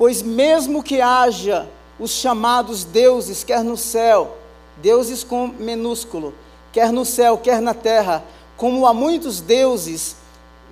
Pois 0.00 0.22
mesmo 0.22 0.82
que 0.82 0.98
haja 0.98 1.68
os 1.98 2.10
chamados 2.12 2.84
deuses, 2.84 3.44
quer 3.44 3.62
no 3.62 3.76
céu, 3.76 4.38
deuses 4.78 5.22
com 5.22 5.48
minúsculo, 5.48 6.32
quer 6.72 6.90
no 6.90 7.04
céu, 7.04 7.36
quer 7.36 7.60
na 7.60 7.74
terra, 7.74 8.24
como 8.56 8.86
há 8.86 8.94
muitos 8.94 9.42
deuses, 9.42 10.16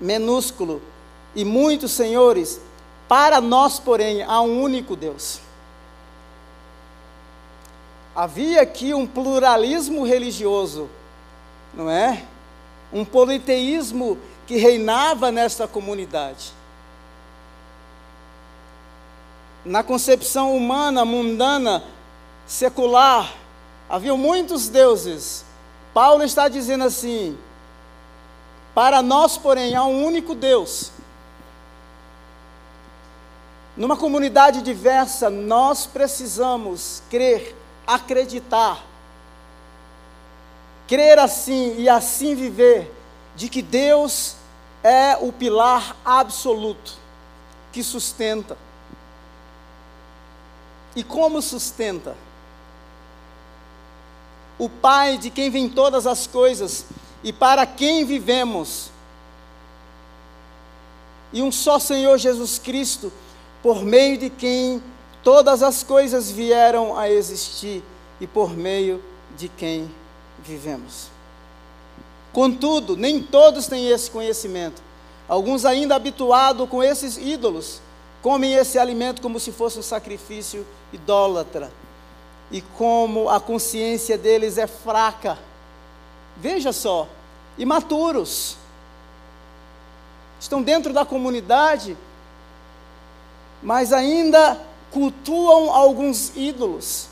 minúsculo, 0.00 0.80
e 1.34 1.44
muitos 1.44 1.92
senhores, 1.92 2.58
para 3.06 3.38
nós, 3.38 3.78
porém, 3.78 4.22
há 4.22 4.40
um 4.40 4.62
único 4.62 4.96
Deus. 4.96 5.40
Havia 8.16 8.62
aqui 8.62 8.94
um 8.94 9.06
pluralismo 9.06 10.06
religioso, 10.06 10.88
não 11.74 11.90
é? 11.90 12.24
um 12.90 13.04
politeísmo 13.04 14.16
que 14.46 14.56
reinava 14.56 15.30
nesta 15.30 15.68
comunidade. 15.68 16.56
Na 19.68 19.82
concepção 19.82 20.56
humana, 20.56 21.04
mundana, 21.04 21.84
secular, 22.46 23.30
havia 23.86 24.16
muitos 24.16 24.70
deuses. 24.70 25.44
Paulo 25.92 26.24
está 26.24 26.48
dizendo 26.48 26.84
assim: 26.84 27.36
para 28.74 29.02
nós, 29.02 29.36
porém, 29.36 29.76
há 29.76 29.84
um 29.84 30.06
único 30.06 30.34
Deus. 30.34 30.90
Numa 33.76 33.94
comunidade 33.94 34.62
diversa, 34.62 35.28
nós 35.28 35.84
precisamos 35.84 37.02
crer, 37.10 37.54
acreditar, 37.86 38.82
crer 40.86 41.18
assim 41.18 41.74
e 41.76 41.90
assim 41.90 42.34
viver, 42.34 42.90
de 43.36 43.50
que 43.50 43.60
Deus 43.60 44.34
é 44.82 45.18
o 45.20 45.30
pilar 45.30 45.94
absoluto 46.06 46.94
que 47.70 47.82
sustenta. 47.82 48.67
E 50.98 51.04
como 51.04 51.40
sustenta? 51.40 52.16
O 54.58 54.68
Pai 54.68 55.16
de 55.16 55.30
quem 55.30 55.48
vem 55.48 55.68
todas 55.68 56.08
as 56.08 56.26
coisas 56.26 56.86
e 57.22 57.32
para 57.32 57.64
quem 57.64 58.04
vivemos. 58.04 58.90
E 61.32 61.40
um 61.40 61.52
só 61.52 61.78
Senhor 61.78 62.18
Jesus 62.18 62.58
Cristo, 62.58 63.12
por 63.62 63.84
meio 63.84 64.18
de 64.18 64.28
quem 64.28 64.82
todas 65.22 65.62
as 65.62 65.84
coisas 65.84 66.32
vieram 66.32 66.98
a 66.98 67.08
existir 67.08 67.80
e 68.20 68.26
por 68.26 68.50
meio 68.50 69.00
de 69.36 69.48
quem 69.48 69.88
vivemos. 70.40 71.10
Contudo, 72.32 72.96
nem 72.96 73.22
todos 73.22 73.68
têm 73.68 73.86
esse 73.86 74.10
conhecimento. 74.10 74.82
Alguns, 75.28 75.64
ainda 75.64 75.94
habituados 75.94 76.68
com 76.68 76.82
esses 76.82 77.16
ídolos, 77.16 77.80
comem 78.22 78.54
esse 78.54 78.78
alimento 78.78 79.22
como 79.22 79.38
se 79.38 79.52
fosse 79.52 79.78
um 79.78 79.82
sacrifício 79.82 80.66
idólatra. 80.92 81.70
E 82.50 82.62
como 82.62 83.28
a 83.28 83.38
consciência 83.38 84.16
deles 84.16 84.56
é 84.56 84.66
fraca. 84.66 85.38
Veja 86.36 86.72
só, 86.72 87.06
imaturos. 87.58 88.56
Estão 90.40 90.62
dentro 90.62 90.92
da 90.92 91.04
comunidade, 91.04 91.96
mas 93.62 93.92
ainda 93.92 94.58
cultuam 94.90 95.72
alguns 95.72 96.34
ídolos. 96.36 97.08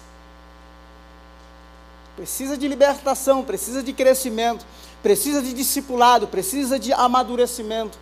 Precisa 2.15 2.57
de 2.57 2.67
libertação, 2.67 3.45
precisa 3.45 3.83
de 3.83 3.93
crescimento, 3.93 4.65
precisa 5.03 5.43
de 5.43 5.53
discipulado, 5.53 6.27
precisa 6.27 6.79
de 6.79 6.93
amadurecimento, 6.93 7.99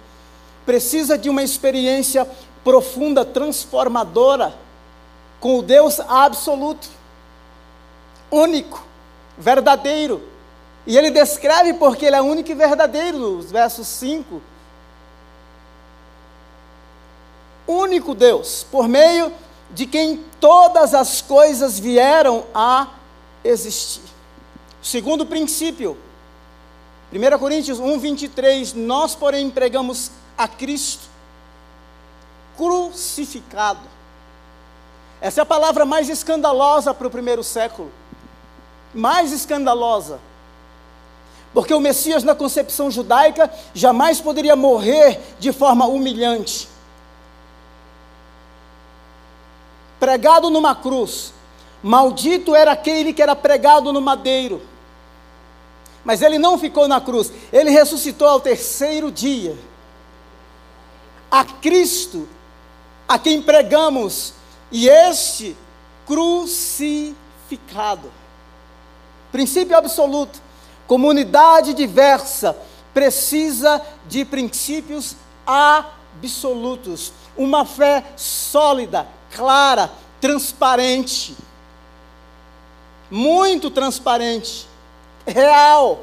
precisa 0.65 1.19
de 1.19 1.29
uma 1.29 1.43
experiência 1.43 2.29
profunda, 2.65 3.25
transformadora 3.25 4.55
com 5.39 5.59
o 5.59 5.63
Deus 5.63 6.01
absoluto, 6.01 6.89
único, 8.31 8.83
verdadeiro. 9.37 10.23
E 10.87 10.97
ele 10.97 11.11
descreve 11.11 11.75
porque 11.75 12.07
ele 12.07 12.17
é 12.17 12.23
único 12.23 12.51
e 12.51 12.55
verdadeiro, 12.55 13.19
nos 13.19 13.53
versos 13.53 13.87
5. 13.87 14.41
Único 17.67 18.15
Deus, 18.15 18.67
por 18.71 18.89
meio 18.89 19.31
de 19.71 19.87
quem 19.87 20.25
todas 20.41 20.95
as 20.95 21.21
coisas 21.21 21.79
vieram 21.79 22.45
a 22.55 22.89
existir. 23.43 24.03
Segundo 24.83 25.27
princípio, 25.27 25.97
1 27.13 27.39
Coríntios 27.39 27.79
1, 27.79 27.99
23, 27.99 28.75
nós, 28.75 29.15
porém, 29.15 29.51
pregamos 29.51 30.11
a 30.37 30.49
Cristo 30.49 31.14
crucificado. 32.57 33.95
Essa 35.21 35.41
é 35.41 35.43
a 35.43 35.47
palavra 35.47 35.85
mais 35.85 36.09
escandalosa 36.09 36.93
para 36.93 37.07
o 37.07 37.11
primeiro 37.11 37.43
século. 37.43 37.91
Mais 38.93 39.33
escandalosa. 39.33 40.21
Porque 41.55 41.73
o 41.73 41.81
Messias, 41.81 42.25
na 42.25 42.35
concepção 42.35 42.91
judaica, 42.91 43.51
jamais 43.73 44.21
poderia 44.21 44.57
morrer 44.57 45.21
de 45.39 45.53
forma 45.53 45.87
humilhante. 45.87 46.69
Pregado 50.01 50.51
numa 50.51 50.75
cruz, 50.75 51.33
Maldito 51.83 52.55
era 52.55 52.73
aquele 52.73 53.13
que 53.13 53.23
era 53.23 53.37
pregado 53.37 53.93
no 53.93 54.01
madeiro. 54.01 54.61
Mas 56.05 56.21
ele 56.21 56.39
não 56.39 56.59
ficou 56.59 56.87
na 56.87 57.01
cruz, 57.01 57.33
ele 57.53 57.71
ressuscitou 57.71 58.29
ao 58.29 58.41
terceiro 58.41 59.11
dia. 59.11 59.57
A 61.31 61.45
Cristo, 61.45 62.29
a 63.09 63.19
quem 63.19 63.43
pregamos, 63.43 64.35
e 64.71 64.89
este 64.89 65.57
crucificado. 66.07 67.15
Princípio 69.31 69.77
absoluto: 69.77 70.41
comunidade 70.87 71.75
diversa 71.75 72.57
precisa 72.93 73.83
de 74.07 74.25
princípios 74.25 75.17
absolutos, 75.47 77.13
uma 77.37 77.65
fé 77.65 78.05
sólida, 78.17 79.07
clara, 79.31 79.91
transparente 80.21 81.37
muito 83.15 83.71
transparente, 83.71 84.67
real. 85.27 86.01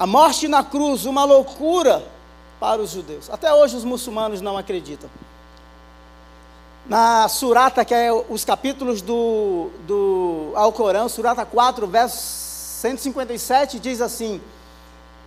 A 0.00 0.06
morte 0.06 0.48
na 0.48 0.64
cruz, 0.64 1.04
uma 1.04 1.26
loucura 1.26 2.02
para 2.58 2.80
os 2.80 2.92
judeus. 2.92 3.28
Até 3.28 3.52
hoje 3.52 3.76
os 3.76 3.84
muçulmanos 3.84 4.40
não 4.40 4.56
acreditam. 4.56 5.10
Na 6.86 7.28
Surata, 7.28 7.84
que 7.84 7.92
é 7.92 8.10
os 8.10 8.42
capítulos 8.42 9.02
do, 9.02 9.68
do 9.86 10.52
Alcorão, 10.54 11.06
Surata 11.06 11.44
4, 11.44 11.86
verso 11.86 12.16
157, 12.16 13.78
diz 13.78 14.00
assim: 14.00 14.40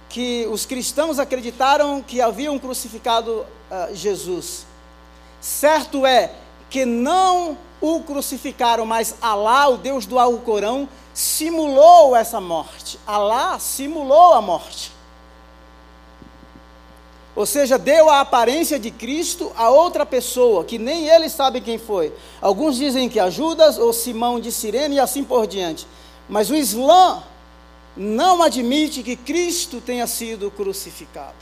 que 0.09 0.47
os 0.47 0.65
cristãos 0.65 1.19
acreditaram 1.19 2.01
que 2.01 2.19
haviam 2.19 2.57
crucificado 2.57 3.45
uh, 3.69 3.93
Jesus. 3.93 4.65
Certo 5.39 6.03
é 6.03 6.31
que 6.71 6.83
não 6.83 7.55
o 7.83 7.99
crucificaram, 7.99 8.85
mas 8.85 9.15
Alá, 9.21 9.67
o 9.67 9.75
Deus 9.75 10.05
do 10.05 10.17
Alcorão, 10.17 10.87
simulou 11.13 12.15
essa 12.15 12.39
morte. 12.39 12.97
Alá 13.05 13.59
simulou 13.59 14.33
a 14.33 14.41
morte. 14.41 14.93
Ou 17.35 17.45
seja, 17.45 17.77
deu 17.77 18.09
a 18.09 18.21
aparência 18.21 18.79
de 18.79 18.89
Cristo 18.89 19.51
a 19.57 19.69
outra 19.69 20.05
pessoa, 20.05 20.63
que 20.63 20.77
nem 20.77 21.09
ele 21.09 21.27
sabe 21.27 21.59
quem 21.59 21.77
foi. 21.77 22.13
Alguns 22.41 22.77
dizem 22.77 23.09
que 23.09 23.19
é 23.19 23.29
Judas 23.29 23.77
ou 23.77 23.91
Simão 23.91 24.39
de 24.39 24.49
Sirene 24.49 24.95
e 24.95 24.99
assim 25.01 25.21
por 25.21 25.45
diante. 25.45 25.85
Mas 26.29 26.49
o 26.49 26.55
Islã 26.55 27.21
não 27.97 28.41
admite 28.41 29.03
que 29.03 29.17
Cristo 29.17 29.81
tenha 29.81 30.07
sido 30.07 30.49
crucificado. 30.49 31.35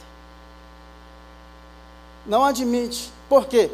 Não 2.26 2.44
admite. 2.44 3.12
Por 3.28 3.46
quê? 3.46 3.70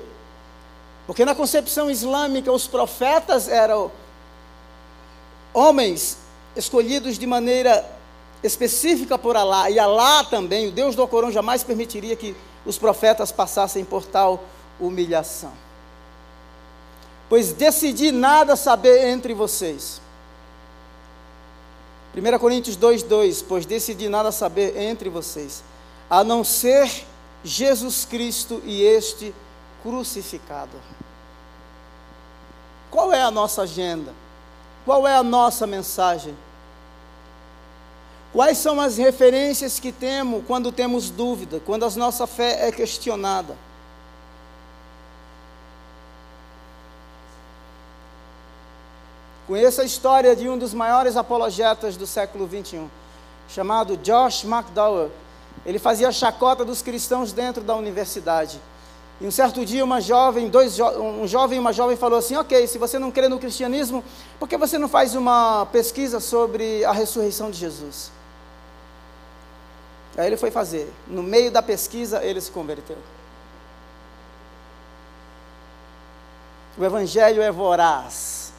Porque 1.08 1.24
na 1.24 1.34
concepção 1.34 1.90
islâmica, 1.90 2.52
os 2.52 2.66
profetas 2.66 3.48
eram 3.48 3.90
homens 5.54 6.18
escolhidos 6.54 7.18
de 7.18 7.26
maneira 7.26 7.82
específica 8.42 9.16
por 9.16 9.34
Alá, 9.34 9.70
e 9.70 9.78
Alá 9.78 10.22
também, 10.24 10.68
o 10.68 10.70
Deus 10.70 10.94
do 10.94 11.00
Alcorão, 11.00 11.32
jamais 11.32 11.64
permitiria 11.64 12.14
que 12.14 12.36
os 12.66 12.76
profetas 12.76 13.32
passassem 13.32 13.86
por 13.86 14.04
tal 14.04 14.44
humilhação. 14.78 15.52
Pois 17.26 17.54
decidi 17.54 18.12
nada 18.12 18.54
saber 18.54 19.08
entre 19.08 19.32
vocês. 19.32 20.02
1 22.14 22.38
Coríntios 22.38 22.76
2,2: 22.76 23.42
Pois 23.48 23.64
decidi 23.64 24.10
nada 24.10 24.30
saber 24.30 24.76
entre 24.76 25.08
vocês, 25.08 25.64
a 26.10 26.22
não 26.22 26.44
ser 26.44 27.06
Jesus 27.42 28.04
Cristo 28.04 28.60
e 28.66 28.82
este 28.82 29.34
crucificado. 29.82 30.76
Qual 32.90 33.12
é 33.12 33.22
a 33.22 33.30
nossa 33.30 33.62
agenda? 33.62 34.12
Qual 34.84 35.06
é 35.06 35.14
a 35.14 35.22
nossa 35.22 35.66
mensagem? 35.66 36.34
Quais 38.32 38.58
são 38.58 38.80
as 38.80 38.96
referências 38.96 39.78
que 39.78 39.90
temos 39.90 40.44
quando 40.46 40.70
temos 40.70 41.10
dúvida, 41.10 41.60
quando 41.64 41.84
a 41.84 41.90
nossa 41.90 42.26
fé 42.26 42.68
é 42.68 42.72
questionada? 42.72 43.56
Conheço 49.46 49.80
a 49.80 49.84
história 49.84 50.36
de 50.36 50.46
um 50.46 50.58
dos 50.58 50.74
maiores 50.74 51.16
apologetas 51.16 51.96
do 51.96 52.06
século 52.06 52.46
21, 52.46 52.86
chamado 53.48 53.96
Josh 53.96 54.44
McDowell. 54.44 55.10
Ele 55.64 55.78
fazia 55.78 56.12
chacota 56.12 56.66
dos 56.66 56.82
cristãos 56.82 57.32
dentro 57.32 57.62
da 57.62 57.74
universidade. 57.74 58.60
E 59.20 59.26
um 59.26 59.30
certo 59.30 59.64
dia, 59.64 59.84
uma 59.84 60.00
jovem, 60.00 60.48
dois 60.48 60.76
jo 60.76 60.84
um 60.84 61.26
jovem 61.26 61.56
e 61.56 61.60
uma 61.60 61.72
jovem 61.72 61.96
falou 61.96 62.18
assim: 62.18 62.36
Ok, 62.36 62.66
se 62.66 62.78
você 62.78 62.98
não 62.98 63.10
crê 63.10 63.28
no 63.28 63.38
cristianismo, 63.38 64.04
por 64.38 64.48
que 64.48 64.56
você 64.56 64.78
não 64.78 64.88
faz 64.88 65.14
uma 65.14 65.66
pesquisa 65.66 66.20
sobre 66.20 66.84
a 66.84 66.92
ressurreição 66.92 67.50
de 67.50 67.58
Jesus? 67.58 68.12
Aí 70.16 70.26
ele 70.26 70.36
foi 70.36 70.50
fazer. 70.50 70.92
No 71.06 71.22
meio 71.22 71.50
da 71.50 71.62
pesquisa, 71.62 72.24
ele 72.24 72.40
se 72.40 72.50
converteu. 72.50 72.98
O 76.76 76.84
Evangelho 76.84 77.42
é 77.42 77.50
voraz. 77.50 78.52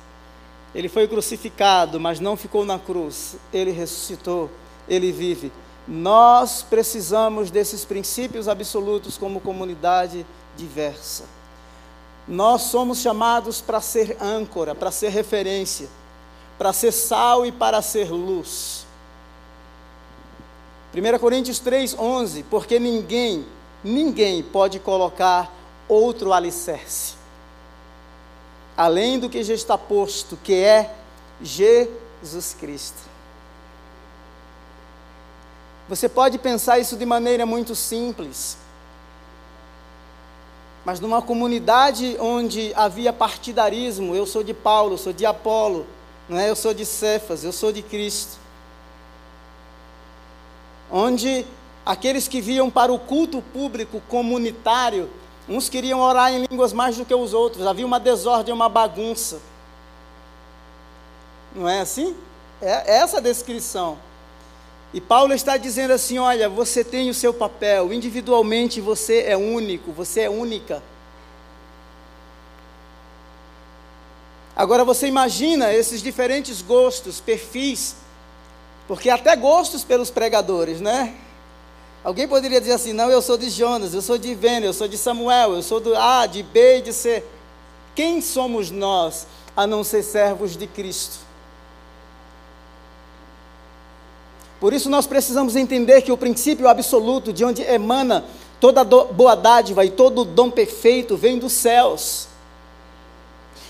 Ele 0.76 0.88
foi 0.88 1.08
crucificado, 1.08 2.00
mas 2.00 2.20
não 2.20 2.38
ficou 2.38 2.66
na 2.66 2.78
cruz. 2.78 3.38
Ele 3.52 3.72
ressuscitou, 3.72 4.50
ele 4.88 5.12
vive. 5.12 5.52
Nós 5.88 6.62
precisamos 6.62 7.50
desses 7.50 7.84
princípios 7.84 8.48
absolutos 8.48 9.18
como 9.18 9.40
comunidade 9.40 10.26
diversa. 10.60 11.24
Nós 12.28 12.64
somos 12.64 13.00
chamados 13.00 13.60
para 13.62 13.82
ser 13.82 14.18
âncora, 14.22 14.76
para 14.76 14.92
ser 14.92 15.10
referência, 15.10 15.90
para 16.58 16.72
ser 16.72 16.92
sal 16.92 17.46
e 17.46 17.52
para 17.52 17.82
ser 17.82 18.12
luz. 18.12 18.86
1 20.94 21.20
Coríntios 21.20 21.60
3:11, 21.60 22.44
porque 22.50 22.78
ninguém, 22.80 23.46
ninguém 23.84 24.44
pode 24.44 24.80
colocar 24.80 25.52
outro 25.88 26.32
alicerce 26.34 27.20
além 28.80 29.20
do 29.20 29.30
que 29.30 29.44
já 29.44 29.54
está 29.54 29.78
posto, 29.78 30.38
que 30.42 30.54
é 30.54 30.96
Jesus 31.42 32.56
Cristo. 32.58 33.10
Você 35.90 36.08
pode 36.08 36.38
pensar 36.38 36.80
isso 36.80 36.96
de 36.96 37.06
maneira 37.06 37.46
muito 37.46 37.76
simples. 37.76 38.58
Mas 40.90 41.00
numa 41.00 41.22
comunidade 41.22 42.18
onde 42.20 42.74
havia 42.76 43.14
partidarismo, 43.14 44.16
eu 44.16 44.26
sou 44.26 44.44
de 44.44 44.56
Paulo, 44.56 44.94
eu 44.94 44.98
sou 44.98 45.14
de 45.14 45.24
Apolo, 45.24 45.86
não 46.28 46.36
é? 46.36 46.50
eu 46.50 46.56
sou 46.56 46.74
de 46.74 46.84
Cefas, 46.84 47.44
eu 47.44 47.52
sou 47.52 47.72
de 47.72 47.84
Cristo. 47.84 48.40
Onde 50.92 51.46
aqueles 51.86 52.28
que 52.28 52.42
viam 52.42 52.72
para 52.72 52.92
o 52.92 52.98
culto 52.98 53.40
público 53.40 54.02
comunitário 54.10 55.08
Uns 55.48 55.70
queriam 55.70 56.00
orar 56.00 56.34
em 56.34 56.48
línguas 56.50 56.74
mais 56.74 56.98
do 56.98 57.06
que 57.06 57.14
os 57.14 57.36
outros, 57.36 57.68
havia 57.68 57.86
uma 57.86 58.00
desordem, 58.00 58.52
uma 58.52 58.68
bagunça. 58.68 59.40
Não 61.54 61.70
é 61.70 61.82
assim? 61.82 62.16
É 62.60 62.96
essa 62.98 63.20
a 63.20 63.22
descrição. 63.22 64.00
E 64.94 65.00
Paulo 65.00 65.34
está 65.34 65.58
dizendo 65.58 65.94
assim: 65.94 66.18
olha, 66.18 66.50
você 66.50 66.84
tem 66.84 67.10
o 67.10 67.14
seu 67.14 67.34
papel, 67.34 67.94
individualmente 67.94 68.82
você 68.82 69.24
é 69.28 69.38
único, 69.38 69.92
você 69.92 70.22
é 70.22 70.30
única. 70.30 70.82
Agora 74.56 74.84
você 74.84 75.08
imagina 75.08 75.74
esses 75.74 76.02
diferentes 76.02 76.62
gostos, 76.62 77.22
perfis, 77.22 77.96
porque 78.88 79.10
até 79.10 79.36
gostos 79.36 79.84
pelos 79.84 80.10
pregadores, 80.10 80.82
né? 80.82 81.16
Alguém 82.04 82.28
poderia 82.28 82.60
dizer 82.60 82.74
assim: 82.74 82.92
não, 82.92 83.10
eu 83.10 83.22
sou 83.22 83.38
de 83.38 83.50
Jonas, 83.50 83.94
eu 83.94 84.02
sou 84.02 84.18
de 84.18 84.34
Vênia, 84.34 84.68
eu 84.68 84.74
sou 84.74 84.88
de 84.88 84.98
Samuel, 84.98 85.54
eu 85.54 85.62
sou 85.62 85.80
do 85.80 85.96
A, 85.96 86.26
de 86.26 86.42
B 86.42 86.80
e 86.80 86.82
de 86.82 86.94
C. 86.94 87.24
Quem 87.96 88.22
somos 88.22 88.72
nós 88.72 89.28
a 89.56 89.68
não 89.68 89.84
ser 89.84 90.02
servos 90.02 90.58
de 90.58 90.66
Cristo? 90.66 91.29
Por 94.60 94.74
isso 94.74 94.90
nós 94.90 95.08
precisamos 95.08 95.56
entender 95.56 96.02
que 96.02 96.12
o 96.12 96.18
princípio 96.18 96.68
absoluto 96.68 97.32
de 97.32 97.46
onde 97.46 97.62
emana 97.62 98.26
toda 98.60 98.84
boa 98.84 99.36
dádiva 99.36 99.86
e 99.86 99.90
todo 99.90 100.26
dom 100.26 100.52
perfeito 100.52 101.16
vem 101.16 101.38
dos 101.38 101.54
céus. 101.54 102.28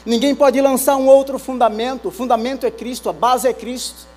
Ninguém 0.05 0.33
pode 0.33 0.59
lançar 0.59 0.95
um 0.95 1.07
outro 1.07 1.37
fundamento, 1.37 2.07
o 2.07 2.11
fundamento 2.11 2.65
é 2.65 2.71
Cristo, 2.71 3.09
a 3.09 3.13
base 3.13 3.47
é 3.47 3.53
Cristo. 3.53 4.07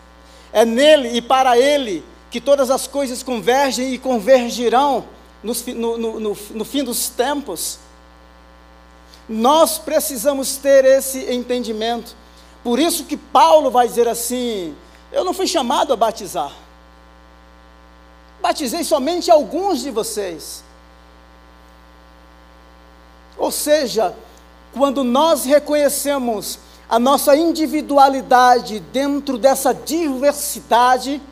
É 0.52 0.64
nele 0.64 1.16
e 1.16 1.20
para 1.20 1.58
ele 1.58 2.04
que 2.30 2.40
todas 2.40 2.70
as 2.70 2.86
coisas 2.86 3.22
convergem 3.22 3.92
e 3.92 3.98
convergirão 3.98 5.04
no, 5.42 5.52
no, 5.74 6.20
no, 6.20 6.38
no 6.50 6.64
fim 6.64 6.84
dos 6.84 7.08
tempos. 7.10 7.78
Nós 9.28 9.78
precisamos 9.78 10.56
ter 10.56 10.84
esse 10.84 11.32
entendimento. 11.32 12.16
Por 12.62 12.78
isso 12.78 13.04
que 13.04 13.16
Paulo 13.16 13.70
vai 13.70 13.86
dizer 13.86 14.08
assim: 14.08 14.74
Eu 15.10 15.24
não 15.24 15.34
fui 15.34 15.46
chamado 15.46 15.92
a 15.92 15.96
batizar. 15.96 16.61
Batizei 18.42 18.82
somente 18.82 19.30
alguns 19.30 19.80
de 19.80 19.90
vocês. 19.90 20.64
Ou 23.38 23.50
seja, 23.50 24.14
quando 24.74 25.04
nós 25.04 25.44
reconhecemos 25.44 26.58
a 26.88 26.98
nossa 26.98 27.36
individualidade 27.36 28.80
dentro 28.80 29.38
dessa 29.38 29.72
diversidade, 29.72 31.22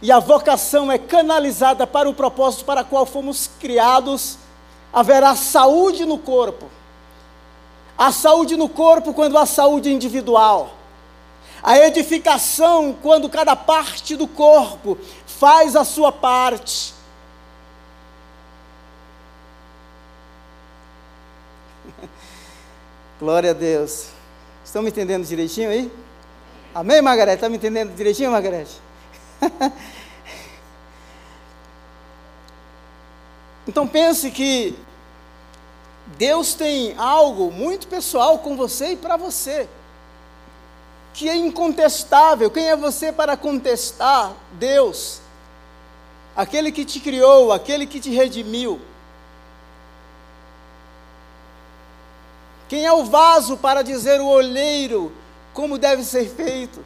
e 0.00 0.12
a 0.12 0.20
vocação 0.20 0.92
é 0.92 0.98
canalizada 0.98 1.86
para 1.86 2.08
o 2.08 2.14
propósito 2.14 2.64
para 2.64 2.82
o 2.82 2.84
qual 2.84 3.04
fomos 3.04 3.50
criados, 3.58 4.38
haverá 4.92 5.34
saúde 5.34 6.04
no 6.04 6.18
corpo. 6.18 6.66
A 7.96 8.12
saúde 8.12 8.56
no 8.56 8.68
corpo 8.68 9.12
quando 9.12 9.36
há 9.36 9.44
saúde 9.44 9.92
individual. 9.92 10.74
A 11.60 11.76
edificação 11.78 12.96
quando 13.02 13.28
cada 13.28 13.56
parte 13.56 14.14
do 14.14 14.28
corpo 14.28 14.96
faz 15.38 15.76
a 15.76 15.84
sua 15.84 16.10
parte. 16.10 16.92
Glória 23.20 23.52
a 23.52 23.54
Deus. 23.54 24.08
Estão 24.64 24.82
me 24.82 24.88
entendendo 24.88 25.24
direitinho 25.24 25.70
aí? 25.70 25.92
Amém, 26.74 27.00
Margarete? 27.00 27.36
Está 27.36 27.48
me 27.48 27.56
entendendo 27.56 27.94
direitinho, 27.94 28.32
Margarete? 28.32 28.80
então 33.66 33.86
pense 33.86 34.30
que 34.32 34.76
Deus 36.16 36.54
tem 36.54 36.94
algo 36.98 37.52
muito 37.52 37.86
pessoal 37.86 38.38
com 38.38 38.56
você 38.56 38.92
e 38.92 38.96
para 38.96 39.16
você, 39.16 39.68
que 41.14 41.28
é 41.28 41.36
incontestável. 41.36 42.50
Quem 42.50 42.68
é 42.68 42.74
você 42.76 43.12
para 43.12 43.36
contestar 43.36 44.32
Deus? 44.52 45.27
Aquele 46.38 46.70
que 46.70 46.84
te 46.84 47.00
criou, 47.00 47.52
aquele 47.52 47.84
que 47.84 47.98
te 47.98 48.10
redimiu. 48.10 48.80
Quem 52.68 52.86
é 52.86 52.92
o 52.92 53.04
vaso 53.04 53.56
para 53.56 53.82
dizer 53.82 54.20
o 54.20 54.28
olheiro 54.28 55.12
como 55.52 55.76
deve 55.76 56.04
ser 56.04 56.28
feito? 56.28 56.84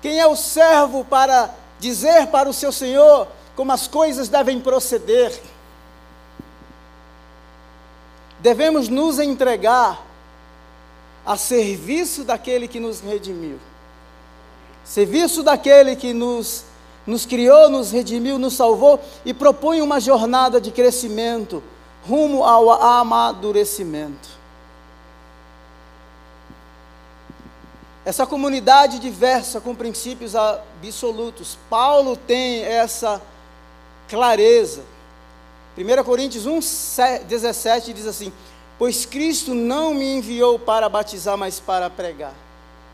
Quem 0.00 0.20
é 0.20 0.26
o 0.28 0.36
servo 0.36 1.04
para 1.04 1.52
dizer 1.80 2.28
para 2.28 2.48
o 2.48 2.52
seu 2.52 2.70
senhor 2.70 3.26
como 3.56 3.72
as 3.72 3.88
coisas 3.88 4.28
devem 4.28 4.60
proceder? 4.60 5.36
Devemos 8.38 8.88
nos 8.88 9.18
entregar 9.18 10.00
a 11.26 11.36
serviço 11.36 12.22
daquele 12.22 12.68
que 12.68 12.78
nos 12.78 13.00
redimiu, 13.00 13.58
serviço 14.84 15.42
daquele 15.42 15.96
que 15.96 16.12
nos, 16.12 16.64
nos 17.06 17.26
criou, 17.26 17.68
nos 17.68 17.90
redimiu, 17.90 18.38
nos 18.38 18.54
salvou 18.54 19.00
e 19.24 19.34
propõe 19.34 19.82
uma 19.82 20.00
jornada 20.00 20.60
de 20.60 20.70
crescimento 20.70 21.62
rumo 22.06 22.44
ao 22.44 22.70
amadurecimento. 22.70 24.28
Essa 28.04 28.26
comunidade 28.26 28.98
diversa 28.98 29.60
com 29.60 29.74
princípios 29.74 30.34
absolutos. 30.36 31.56
Paulo 31.70 32.16
tem 32.16 32.62
essa 32.62 33.20
clareza. 34.08 34.82
1 35.76 36.04
Coríntios 36.04 36.44
1, 36.44 36.60
17 37.26 37.94
diz 37.94 38.06
assim: 38.06 38.30
Pois 38.78 39.06
Cristo 39.06 39.54
não 39.54 39.94
me 39.94 40.16
enviou 40.16 40.58
para 40.58 40.88
batizar, 40.88 41.38
mas 41.38 41.58
para 41.58 41.88
pregar. 41.88 42.34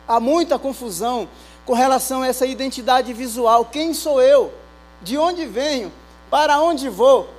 Há 0.07 0.19
muita 0.19 0.57
confusão 0.57 1.27
com 1.65 1.73
relação 1.73 2.21
a 2.21 2.27
essa 2.27 2.45
identidade 2.45 3.13
visual. 3.13 3.65
Quem 3.65 3.93
sou 3.93 4.21
eu? 4.21 4.53
De 5.01 5.17
onde 5.17 5.45
venho? 5.45 5.91
Para 6.29 6.61
onde 6.61 6.89
vou? 6.89 7.29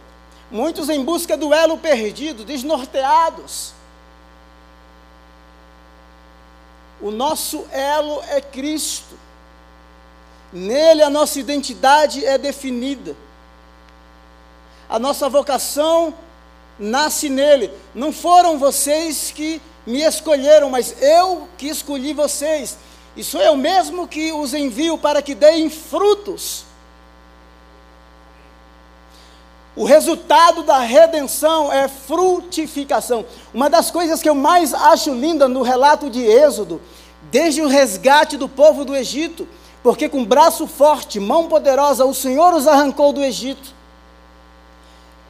Muitos 0.50 0.88
em 0.88 1.02
busca 1.02 1.36
do 1.36 1.54
elo 1.54 1.78
perdido, 1.78 2.44
desnorteados. 2.44 3.72
O 7.00 7.10
nosso 7.10 7.66
elo 7.72 8.22
é 8.28 8.40
Cristo. 8.40 9.18
Nele 10.52 11.02
a 11.02 11.10
nossa 11.10 11.40
identidade 11.40 12.24
é 12.24 12.36
definida. 12.36 13.16
A 14.88 14.98
nossa 14.98 15.28
vocação 15.28 16.14
nasce 16.78 17.28
nele. 17.28 17.72
Não 17.94 18.12
foram 18.12 18.58
vocês 18.58 19.32
que 19.34 19.60
me 19.86 20.02
escolheram, 20.02 20.68
mas 20.70 20.94
eu 21.00 21.48
que 21.56 21.66
escolhi 21.68 22.12
vocês. 22.12 22.76
E 23.16 23.22
sou 23.22 23.40
eu 23.40 23.56
mesmo 23.56 24.08
que 24.08 24.32
os 24.32 24.54
envio 24.54 24.96
para 24.96 25.20
que 25.20 25.34
deem 25.34 25.68
frutos. 25.68 26.64
O 29.74 29.84
resultado 29.84 30.62
da 30.62 30.78
redenção 30.80 31.72
é 31.72 31.88
frutificação. 31.88 33.24
Uma 33.54 33.70
das 33.70 33.90
coisas 33.90 34.22
que 34.22 34.28
eu 34.28 34.34
mais 34.34 34.74
acho 34.74 35.14
linda 35.14 35.48
no 35.48 35.62
relato 35.62 36.10
de 36.10 36.22
Êxodo, 36.22 36.80
desde 37.30 37.62
o 37.62 37.68
resgate 37.68 38.36
do 38.36 38.48
povo 38.48 38.84
do 38.84 38.94
Egito, 38.94 39.48
porque 39.82 40.08
com 40.08 40.24
braço 40.24 40.66
forte, 40.66 41.18
mão 41.18 41.48
poderosa, 41.48 42.04
o 42.04 42.14
Senhor 42.14 42.54
os 42.54 42.66
arrancou 42.66 43.12
do 43.12 43.22
Egito. 43.22 43.74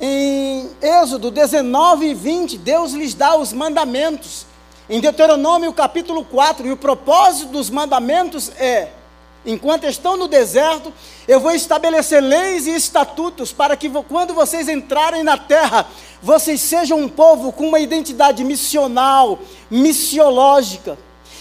Em 0.01 0.69
Êxodo 0.81 1.31
19 1.31 2.07
e 2.07 2.15
20, 2.15 2.59
Deus 2.59 2.93
lhes 2.93 3.15
dá 3.15 3.37
os 3.37 3.53
mandamentos. 3.53 4.47
Em 4.89 5.01
Deuteronômio 5.01 5.73
capítulo 5.73 6.25
4, 6.25 6.67
e 6.67 6.73
o 6.73 6.77
propósito 6.77 7.53
dos 7.53 7.71
mandamentos 7.71 8.51
é 8.59 8.89
Enquanto 9.45 9.85
estão 9.85 10.17
no 10.17 10.29
deserto, 10.29 10.93
eu 11.27 11.41
vou 11.41 11.51
estabelecer 11.51 12.23
leis 12.23 12.67
e 12.67 12.77
estatutos 12.77 13.53
para 13.53 13.77
que 13.77 13.91
quando 14.09 14.35
vocês 14.35 14.69
entrarem 14.69 15.25
na 15.25 15.37
terra, 15.37 15.87
vocês 16.23 16.61
sejam 16.61 17.01
um 17.01 17.09
povo 17.09 17.51
com 17.51 17.67
uma 17.67 17.81
identidade 17.81 18.45
missional, 18.45 19.41
missiológica. 19.69 20.97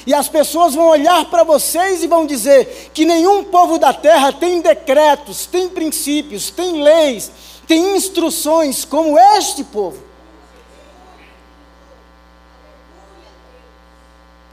E 0.08 0.16
as 0.16 0.28
pessoas 0.28 0.74
vão 0.74 0.88
olhar 0.88 1.26
para 1.26 1.44
vocês 1.44 2.02
e 2.02 2.08
vão 2.08 2.26
dizer 2.26 2.90
que 2.92 3.06
nenhum 3.06 3.44
povo 3.44 3.78
da 3.78 3.94
terra 3.94 4.34
tem 4.34 4.62
decretos, 4.62 5.46
tem 5.46 5.70
princípios, 5.70 6.50
tem 6.50 6.82
leis, 6.82 7.32
tem 7.68 7.96
instruções 7.96 8.84
como 8.84 9.20
este 9.20 9.64
povo. 9.64 10.11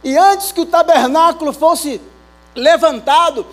E 0.03 0.17
antes 0.17 0.53
que 0.53 0.61
o 0.61 0.67
tabernáculo 0.67 1.53
fosse 1.53 2.01
levantado. 2.55 3.47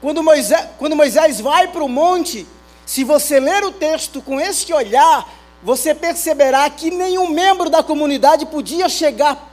Quando 0.00 0.22
Moisés, 0.22 0.68
quando 0.78 0.96
Moisés 0.96 1.40
vai 1.40 1.68
para 1.68 1.84
o 1.84 1.88
monte, 1.88 2.46
se 2.84 3.04
você 3.04 3.38
ler 3.38 3.64
o 3.64 3.72
texto 3.72 4.20
com 4.20 4.40
este 4.40 4.72
olhar, 4.72 5.28
você 5.62 5.94
perceberá 5.94 6.68
que 6.68 6.90
nenhum 6.90 7.28
membro 7.28 7.70
da 7.70 7.82
comunidade 7.82 8.46
podia 8.46 8.88
chegar 8.88 9.50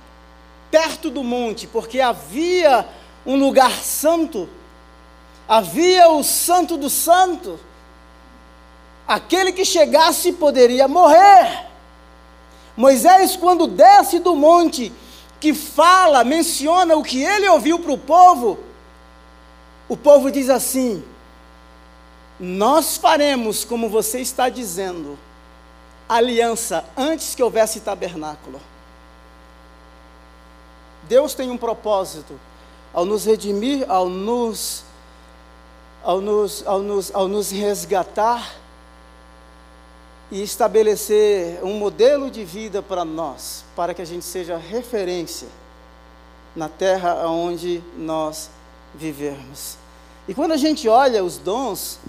perto 0.71 1.09
do 1.09 1.23
monte, 1.23 1.67
porque 1.67 2.01
havia 2.01 2.86
um 3.25 3.36
lugar 3.36 3.71
santo, 3.71 4.49
havia 5.47 6.09
o 6.09 6.23
santo 6.23 6.77
do 6.77 6.89
santo. 6.89 7.59
Aquele 9.07 9.51
que 9.51 9.65
chegasse 9.65 10.34
poderia 10.34 10.88
morrer. 10.88 11.65
Moisés, 12.77 13.36
quando 13.36 13.67
desce 13.67 14.19
do 14.19 14.36
monte, 14.36 14.91
que 15.40 15.54
fala, 15.54 16.24
menciona 16.24 16.96
o 16.96 17.04
que 17.04 17.24
ele 17.24 17.48
ouviu 17.48 17.80
para 17.80 17.92
o 17.92 17.98
povo, 17.98 18.60
o 19.88 19.96
povo 19.96 20.32
diz 20.32 20.50
assim: 20.50 21.04
Nós 22.40 22.98
faremos 22.98 23.64
como 23.64 23.90
você 23.90 24.20
está 24.20 24.50
dizendo, 24.50 25.18
aliança 26.08 26.86
antes 26.98 27.34
que 27.34 27.44
houvesse 27.44 27.80
tabernáculo. 27.80 28.60
Deus 31.04 31.34
tem 31.34 31.50
um 31.50 31.58
propósito 31.58 32.40
ao 32.94 33.06
nos 33.06 33.26
redimir, 33.26 33.90
ao 33.90 34.10
nos, 34.10 34.84
ao 36.04 36.20
nos, 36.22 36.66
ao 36.68 36.80
nos, 36.82 37.16
ao 37.16 37.28
nos 37.28 37.50
resgatar 37.50 38.56
e 40.32 40.43
estabelecer 40.43 41.63
um 41.63 41.73
modelo 41.77 42.30
de 42.30 42.43
vida 42.43 42.82
para 42.82 43.03
nós, 43.03 43.63
para 43.75 43.93
que 43.93 44.01
a 44.01 44.05
gente 44.05 44.25
seja 44.25 44.57
referência 44.57 45.47
na 46.55 46.69
terra 46.69 47.27
onde 47.27 47.84
nós 47.97 48.49
vivermos. 48.93 49.77
E 50.27 50.34
quando 50.34 50.51
a 50.51 50.57
gente 50.57 50.88
olha 50.88 51.23
os 51.23 51.38
dons, 51.38 51.99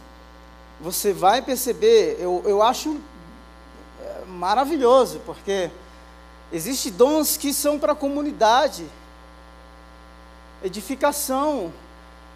você 0.81 1.13
vai 1.13 1.43
perceber, 1.43 2.17
eu, 2.21 2.43
eu 2.47 2.63
acho 2.63 2.99
é, 4.03 4.25
maravilhoso, 4.27 5.21
porque 5.25 5.71
existem 6.53 6.93
dons 6.93 7.37
que 7.37 7.53
são 7.53 7.79
para 7.79 7.93
a 7.93 7.97
comunidade, 7.97 8.87
edificação, 10.63 11.73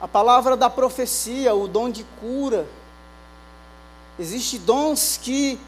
a 0.01 0.09
palavra 0.09 0.57
da 0.57 0.69
profecia, 0.69 1.55
o 1.55 1.67
dom 1.67 1.89
de 1.91 2.05
cura. 2.21 2.67
Existem 4.19 4.61
dons 4.61 5.19
que, 5.21 5.59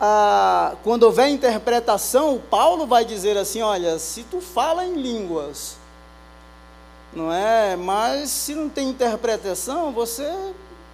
ah, 0.00 0.76
quando 0.82 1.02
houver 1.02 1.28
interpretação, 1.28 2.40
Paulo 2.50 2.86
vai 2.86 3.04
dizer 3.04 3.36
assim: 3.36 3.60
olha, 3.60 3.98
se 3.98 4.22
tu 4.22 4.40
fala 4.40 4.84
em 4.86 4.94
línguas, 4.94 5.76
não 7.12 7.32
é? 7.32 7.76
Mas 7.76 8.30
se 8.30 8.54
não 8.54 8.68
tem 8.68 8.88
interpretação, 8.88 9.92
você 9.92 10.32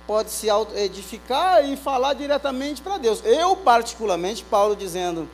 pode 0.07 0.31
se 0.31 0.49
edificar 0.75 1.69
e 1.69 1.77
falar 1.77 2.15
diretamente 2.15 2.83
para 2.83 2.99
Deus. 2.99 3.21
Eu, 3.25 3.57
particularmente, 3.57 4.45
Paulo 4.45 4.75
dizendo, 4.75 5.29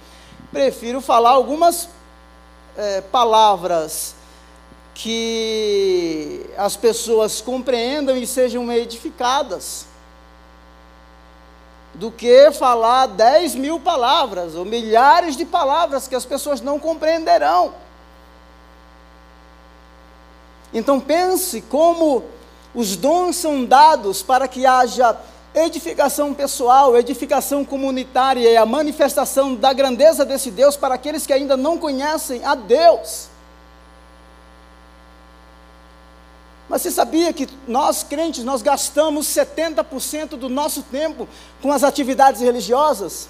prefiro 0.51 1.01
falar 1.01 1.31
algumas 1.31 1.89
é, 2.77 3.01
palavras 3.01 4.15
que 4.95 6.45
as 6.57 6.77
pessoas 6.77 7.41
compreendam 7.41 8.17
e 8.17 8.27
sejam 8.27 8.71
edificadas, 8.71 9.87
do 11.95 12.11
que 12.11 12.51
falar 12.53 13.07
10 13.07 13.55
mil 13.55 13.79
palavras 13.79 14.55
ou 14.55 14.65
milhares 14.65 15.37
de 15.37 15.45
palavras 15.45 16.09
que 16.09 16.15
as 16.15 16.25
pessoas 16.25 16.61
não 16.61 16.79
compreenderão. 16.79 17.75
Então 20.73 20.99
pense 20.99 21.61
como 21.61 22.25
os 22.75 22.97
dons 22.97 23.37
são 23.37 23.65
dados 23.65 24.23
para 24.23 24.49
que 24.49 24.65
haja 24.65 25.17
edificação 25.55 26.33
pessoal, 26.33 26.97
edificação 26.97 27.63
comunitária 27.65 28.51
e 28.51 28.57
a 28.57 28.65
manifestação 28.65 29.55
da 29.55 29.73
grandeza 29.73 30.25
desse 30.25 30.51
Deus 30.51 30.77
para 30.77 30.95
aqueles 30.95 31.27
que 31.27 31.33
ainda 31.33 31.57
não 31.57 31.77
conhecem 31.77 32.43
a 32.45 32.55
Deus. 32.55 33.32
Mas 36.73 36.81
você 36.81 36.91
sabia 36.91 37.35
que 37.35 37.47
nós 37.69 38.03
crentes, 38.03 38.45
nós 38.45 38.63
gastamos 38.63 39.27
70% 39.27 40.39
do 40.39 40.49
nosso 40.49 40.83
tempo 40.83 41.29
com 41.61 41.71
as 41.71 41.85
atividades 41.85 42.41
religiosas? 42.41 43.29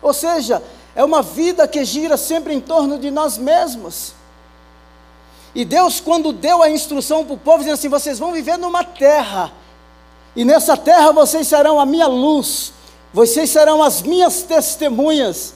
Ou 0.00 0.14
seja, 0.14 0.62
é 0.94 1.02
uma 1.02 1.20
vida 1.20 1.66
que 1.66 1.84
gira 1.84 2.16
sempre 2.16 2.54
em 2.54 2.60
torno 2.60 3.00
de 3.00 3.10
nós 3.10 3.36
mesmos. 3.36 4.14
E 5.52 5.64
Deus, 5.64 5.98
quando 5.98 6.32
deu 6.32 6.62
a 6.62 6.70
instrução 6.70 7.24
para 7.24 7.34
o 7.34 7.38
povo, 7.38 7.58
dizendo 7.58 7.74
assim: 7.74 7.88
vocês 7.88 8.20
vão 8.20 8.30
viver 8.30 8.56
numa 8.56 8.84
terra, 8.84 9.50
e 10.36 10.44
nessa 10.44 10.76
terra 10.76 11.10
vocês 11.10 11.48
serão 11.48 11.80
a 11.80 11.84
minha 11.84 12.06
luz, 12.06 12.72
vocês 13.12 13.50
serão 13.50 13.82
as 13.82 14.02
minhas 14.02 14.44
testemunhas. 14.44 15.52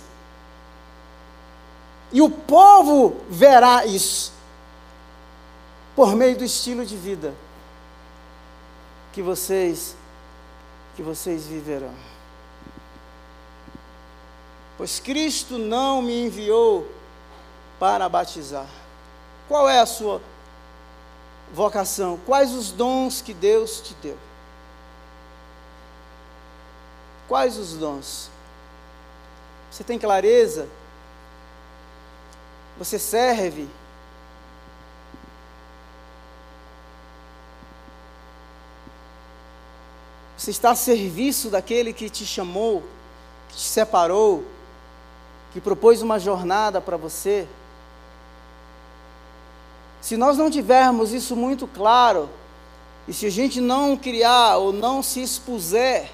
E 2.12 2.20
o 2.20 2.28
povo 2.28 3.18
verá 3.30 3.86
isso, 3.86 4.32
por 5.96 6.14
meio 6.14 6.36
do 6.36 6.44
estilo 6.44 6.84
de 6.84 6.94
vida 6.94 7.34
que 9.14 9.22
vocês 9.22 9.96
que 10.94 11.02
vocês 11.02 11.46
viverão. 11.46 11.94
Pois 14.76 15.00
Cristo 15.00 15.58
não 15.58 16.00
me 16.02 16.26
enviou 16.26 16.86
para 17.78 18.08
batizar, 18.08 18.66
qual 19.48 19.68
é 19.68 19.80
a 19.80 19.86
sua 19.86 20.20
vocação? 21.52 22.18
Quais 22.24 22.52
os 22.52 22.70
dons 22.70 23.20
que 23.20 23.34
Deus 23.34 23.80
te 23.80 23.94
deu? 24.02 24.18
Quais 27.28 27.56
os 27.56 27.74
dons? 27.74 28.30
Você 29.70 29.84
tem 29.84 29.98
clareza? 29.98 30.68
Você 32.78 32.98
serve? 32.98 33.68
Você 40.46 40.52
está 40.52 40.70
a 40.70 40.76
serviço 40.76 41.50
daquele 41.50 41.92
que 41.92 42.08
te 42.08 42.24
chamou, 42.24 42.80
que 43.48 43.56
te 43.56 43.62
separou, 43.62 44.44
que 45.52 45.60
propôs 45.60 46.02
uma 46.02 46.20
jornada 46.20 46.80
para 46.80 46.96
você? 46.96 47.48
Se 50.00 50.16
nós 50.16 50.38
não 50.38 50.48
tivermos 50.48 51.12
isso 51.12 51.34
muito 51.34 51.66
claro, 51.66 52.30
e 53.08 53.12
se 53.12 53.26
a 53.26 53.28
gente 53.28 53.60
não 53.60 53.96
criar 53.96 54.58
ou 54.58 54.72
não 54.72 55.02
se 55.02 55.20
expuser, 55.20 56.12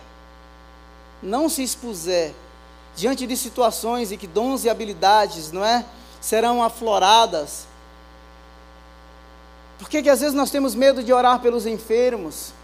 não 1.22 1.46
se 1.46 1.62
expuser 1.62 2.32
diante 2.96 3.26
de 3.26 3.36
situações 3.36 4.12
em 4.12 4.16
que 4.16 4.26
dons 4.26 4.64
e 4.64 4.70
habilidades, 4.70 5.52
não 5.52 5.62
é, 5.62 5.84
serão 6.22 6.62
afloradas. 6.62 7.66
Por 9.78 9.90
que 9.90 10.08
às 10.08 10.20
vezes 10.20 10.34
nós 10.34 10.50
temos 10.50 10.74
medo 10.74 11.04
de 11.04 11.12
orar 11.12 11.38
pelos 11.40 11.66
enfermos? 11.66 12.54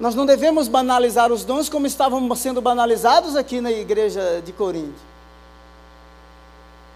Nós 0.00 0.14
não 0.14 0.24
devemos 0.24 0.66
banalizar 0.66 1.30
os 1.30 1.44
dons 1.44 1.68
como 1.68 1.86
estavam 1.86 2.34
sendo 2.34 2.62
banalizados 2.62 3.36
aqui 3.36 3.60
na 3.60 3.70
igreja 3.70 4.40
de 4.42 4.50
Corinto. 4.50 4.98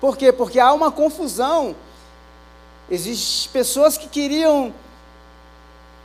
Por 0.00 0.16
quê? 0.16 0.32
Porque 0.32 0.59
há 0.59 0.72
uma 0.72 0.90
confusão. 0.90 1.76
Existem 2.90 3.52
pessoas 3.52 3.98
que 3.98 4.09
queriam 4.09 4.72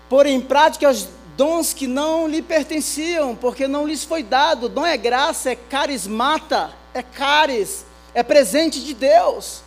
pôr 0.09 0.25
em 0.25 0.41
prática 0.41 0.89
os 0.89 1.07
dons 1.37 1.71
que 1.71 1.87
não 1.87 2.27
lhe 2.27 2.41
pertenciam, 2.41 3.33
porque 3.33 3.65
não 3.65 3.87
lhes 3.87 4.03
foi 4.03 4.21
dado. 4.21 4.67
Dom 4.67 4.85
é 4.85 4.97
graça, 4.97 5.51
é 5.51 5.55
carismata, 5.55 6.71
é 6.93 7.01
caris, 7.01 7.85
é 8.13 8.23
presente 8.23 8.83
de 8.83 8.93
Deus. 8.93 9.61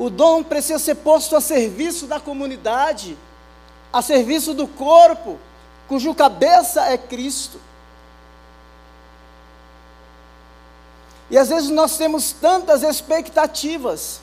O 0.00 0.08
dom 0.08 0.42
precisa 0.42 0.78
ser 0.78 0.94
posto 0.94 1.36
a 1.36 1.42
serviço 1.42 2.06
da 2.06 2.18
comunidade, 2.18 3.18
a 3.92 4.00
serviço 4.00 4.54
do 4.54 4.66
corpo, 4.66 5.38
cujo 5.86 6.14
cabeça 6.14 6.86
é 6.86 6.96
Cristo. 6.96 7.60
E 11.28 11.36
às 11.36 11.50
vezes 11.50 11.68
nós 11.68 11.98
temos 11.98 12.32
tantas 12.32 12.82
expectativas, 12.82 14.22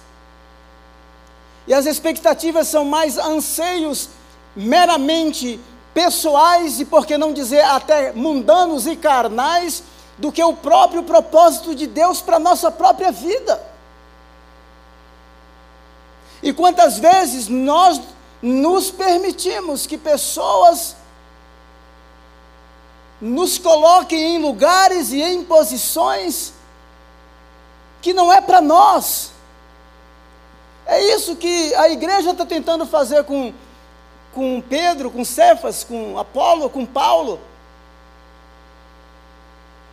e 1.67 1.75
as 1.75 1.85
expectativas 1.85 2.67
são 2.67 2.83
mais 2.83 3.19
anseios 3.19 4.09
meramente 4.55 5.59
pessoais 5.93 6.79
e, 6.79 6.85
por 6.85 7.05
que 7.05 7.19
não 7.19 7.31
dizer, 7.31 7.63
até 7.63 8.11
mundanos 8.13 8.87
e 8.87 8.95
carnais, 8.95 9.83
do 10.17 10.31
que 10.31 10.43
o 10.43 10.55
próprio 10.55 11.03
propósito 11.03 11.75
de 11.75 11.85
Deus 11.85 12.19
para 12.19 12.37
a 12.37 12.39
nossa 12.39 12.71
própria 12.71 13.11
vida. 13.11 13.66
E 16.41 16.53
quantas 16.53 16.99
vezes 16.99 17.47
nós 17.47 18.01
nos 18.41 18.91
permitimos 18.91 19.87
que 19.87 19.97
pessoas 19.97 20.95
nos 23.19 23.57
coloquem 23.57 24.35
em 24.35 24.37
lugares 24.37 25.11
e 25.11 25.21
em 25.21 25.43
posições 25.43 26.53
que 28.01 28.13
não 28.13 28.31
é 28.31 28.39
para 28.39 28.61
nós. 28.61 29.31
É 30.85 31.01
isso 31.13 31.35
que 31.35 31.73
a 31.75 31.89
igreja 31.89 32.31
está 32.31 32.45
tentando 32.45 32.85
fazer 32.85 33.23
com, 33.23 33.53
com 34.33 34.61
Pedro, 34.61 35.11
com 35.11 35.25
Cefas, 35.25 35.83
com 35.83 36.17
Apolo, 36.17 36.69
com 36.69 36.85
Paulo. 36.85 37.39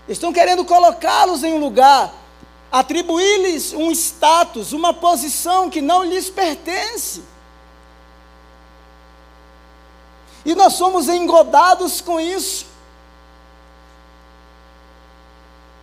Estão 0.07 0.33
querendo 0.33 0.65
colocá-los 0.65 1.43
em 1.43 1.55
um 1.55 1.59
lugar, 1.59 2.13
atribuir-lhes 2.75 3.73
um 3.73 3.93
status, 3.93 4.73
uma 4.73 4.93
posição 4.93 5.71
que 5.71 5.81
não 5.81 6.03
lhes 6.03 6.29
pertence. 6.29 7.23
E 10.45 10.57
nós 10.57 10.73
somos 10.73 11.09
engodados 11.09 12.01
com 12.01 12.19
isso. 12.19 12.67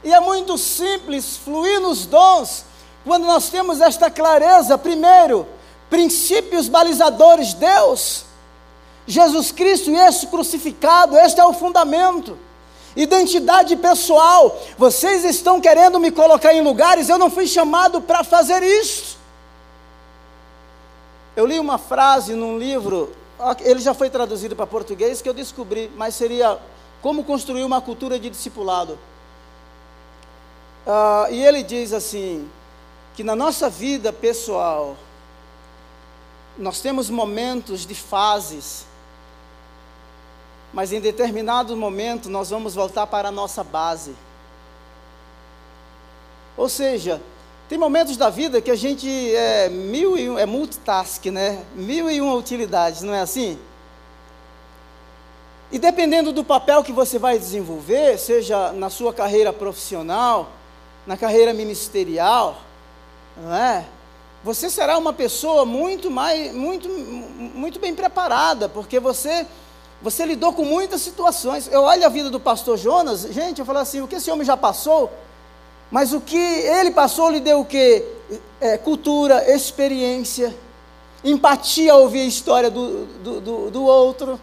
E 0.04 0.14
é 0.14 0.20
muito 0.20 0.58
simples 0.58 1.38
fluir 1.38 1.80
nos 1.80 2.06
dons 2.06 2.66
quando 3.06 3.26
nós 3.26 3.50
temos 3.50 3.80
esta 3.80 4.12
clareza, 4.12 4.78
primeiro, 4.78 5.48
princípios 5.90 6.68
balizadores, 6.68 7.54
Deus, 7.54 8.26
Jesus 9.08 9.50
Cristo 9.54 9.90
e 9.90 9.96
esse 9.96 10.28
crucificado, 10.28 11.18
este 11.18 11.40
é 11.40 11.46
o 11.46 11.54
fundamento. 11.54 12.38
Identidade 12.96 13.76
pessoal, 13.78 14.60
vocês 14.78 15.24
estão 15.24 15.62
querendo 15.62 16.00
me 16.00 16.12
colocar 16.12 16.54
em 16.54 16.62
lugares, 16.62 17.08
eu 17.08 17.18
não 17.18 17.30
fui 17.30 17.48
chamado 17.48 18.02
para 18.02 18.24
fazer 18.24 18.62
isso. 18.62 19.18
Eu 21.36 21.46
li 21.46 21.60
uma 21.60 21.78
frase 21.78 22.34
num 22.34 22.58
livro, 22.58 23.14
ele 23.62 23.80
já 23.80 23.94
foi 23.94 24.10
traduzido 24.10 24.56
para 24.56 24.68
português, 24.68 25.22
que 25.22 25.30
eu 25.30 25.34
descobri, 25.34 25.90
mas 25.96 26.16
seria 26.16 26.60
Como 27.02 27.24
Construir 27.24 27.64
uma 27.64 27.80
Cultura 27.80 28.20
de 28.20 28.30
Discipulado. 28.30 29.00
Uh, 30.86 31.32
e 31.32 31.44
ele 31.46 31.64
diz 31.64 31.94
assim: 31.94 32.50
que 33.16 33.24
na 33.24 33.36
nossa 33.36 33.70
vida 33.70 34.12
pessoal, 34.12 34.98
nós 36.58 36.82
temos 36.82 37.10
momentos 37.10 37.86
de 37.86 37.96
fases, 37.96 38.86
mas 40.74 40.92
em 40.92 41.00
determinado 41.00 41.76
momento 41.76 42.30
nós 42.30 42.50
vamos 42.50 42.76
voltar 42.76 43.08
para 43.08 43.30
a 43.30 43.32
nossa 43.32 43.64
base. 43.64 44.16
Ou 46.56 46.70
seja, 46.70 47.22
tem 47.68 47.78
momentos 47.78 48.18
da 48.18 48.30
vida 48.30 48.62
que 48.62 48.70
a 48.70 48.76
gente 48.76 49.08
é 49.36 49.70
mil 49.70 50.18
e 50.18 50.30
um, 50.30 50.38
é 50.38 50.46
multitask, 50.46 51.26
né? 51.28 51.64
Mil 51.74 52.12
e 52.12 52.20
uma 52.20 52.36
utilidades, 52.36 53.02
não 53.02 53.14
é 53.14 53.22
assim? 53.22 53.58
E 55.72 55.80
dependendo 55.80 56.34
do 56.34 56.44
papel 56.44 56.84
que 56.84 56.92
você 56.92 57.18
vai 57.18 57.40
desenvolver, 57.40 58.18
seja 58.18 58.74
na 58.74 58.90
sua 58.90 59.14
carreira 59.14 59.54
profissional, 59.54 60.50
na 61.08 61.16
carreira 61.16 61.54
ministerial, 61.54 62.58
não 63.38 63.56
é? 63.56 63.86
Você 64.44 64.70
será 64.70 64.98
uma 64.98 65.14
pessoa 65.14 65.66
muito 65.66 66.12
mais, 66.12 66.54
muito, 66.54 66.90
muito 66.90 67.80
bem 67.80 67.96
preparada, 67.96 68.68
porque 68.68 69.00
você, 69.00 69.46
você 70.02 70.26
lidou 70.26 70.54
com 70.54 70.66
muitas 70.66 71.02
situações. 71.02 71.68
Eu 71.72 71.84
olho 71.84 72.06
a 72.06 72.10
vida 72.10 72.30
do 72.30 72.40
pastor 72.40 72.78
Jonas, 72.78 73.22
gente, 73.32 73.60
eu 73.60 73.66
falo 73.66 73.80
assim, 73.80 74.02
o 74.02 74.08
que 74.08 74.16
esse 74.16 74.32
homem 74.32 74.46
já 74.46 74.58
passou? 74.58 75.12
Mas 75.92 76.14
o 76.14 76.22
que 76.22 76.38
ele 76.38 76.92
passou 76.92 77.30
lhe 77.30 77.40
deu 77.40 77.60
o 77.60 77.66
quê? 77.66 78.06
É, 78.60 78.78
cultura, 78.78 79.54
experiência, 79.54 80.56
empatia 81.24 81.94
ao 81.94 82.02
ouvir 82.02 82.22
a 82.22 82.26
história 82.26 82.72
do, 82.72 83.06
do, 83.06 83.42
do, 83.42 83.72
do 83.72 83.84
outro, 83.84 84.40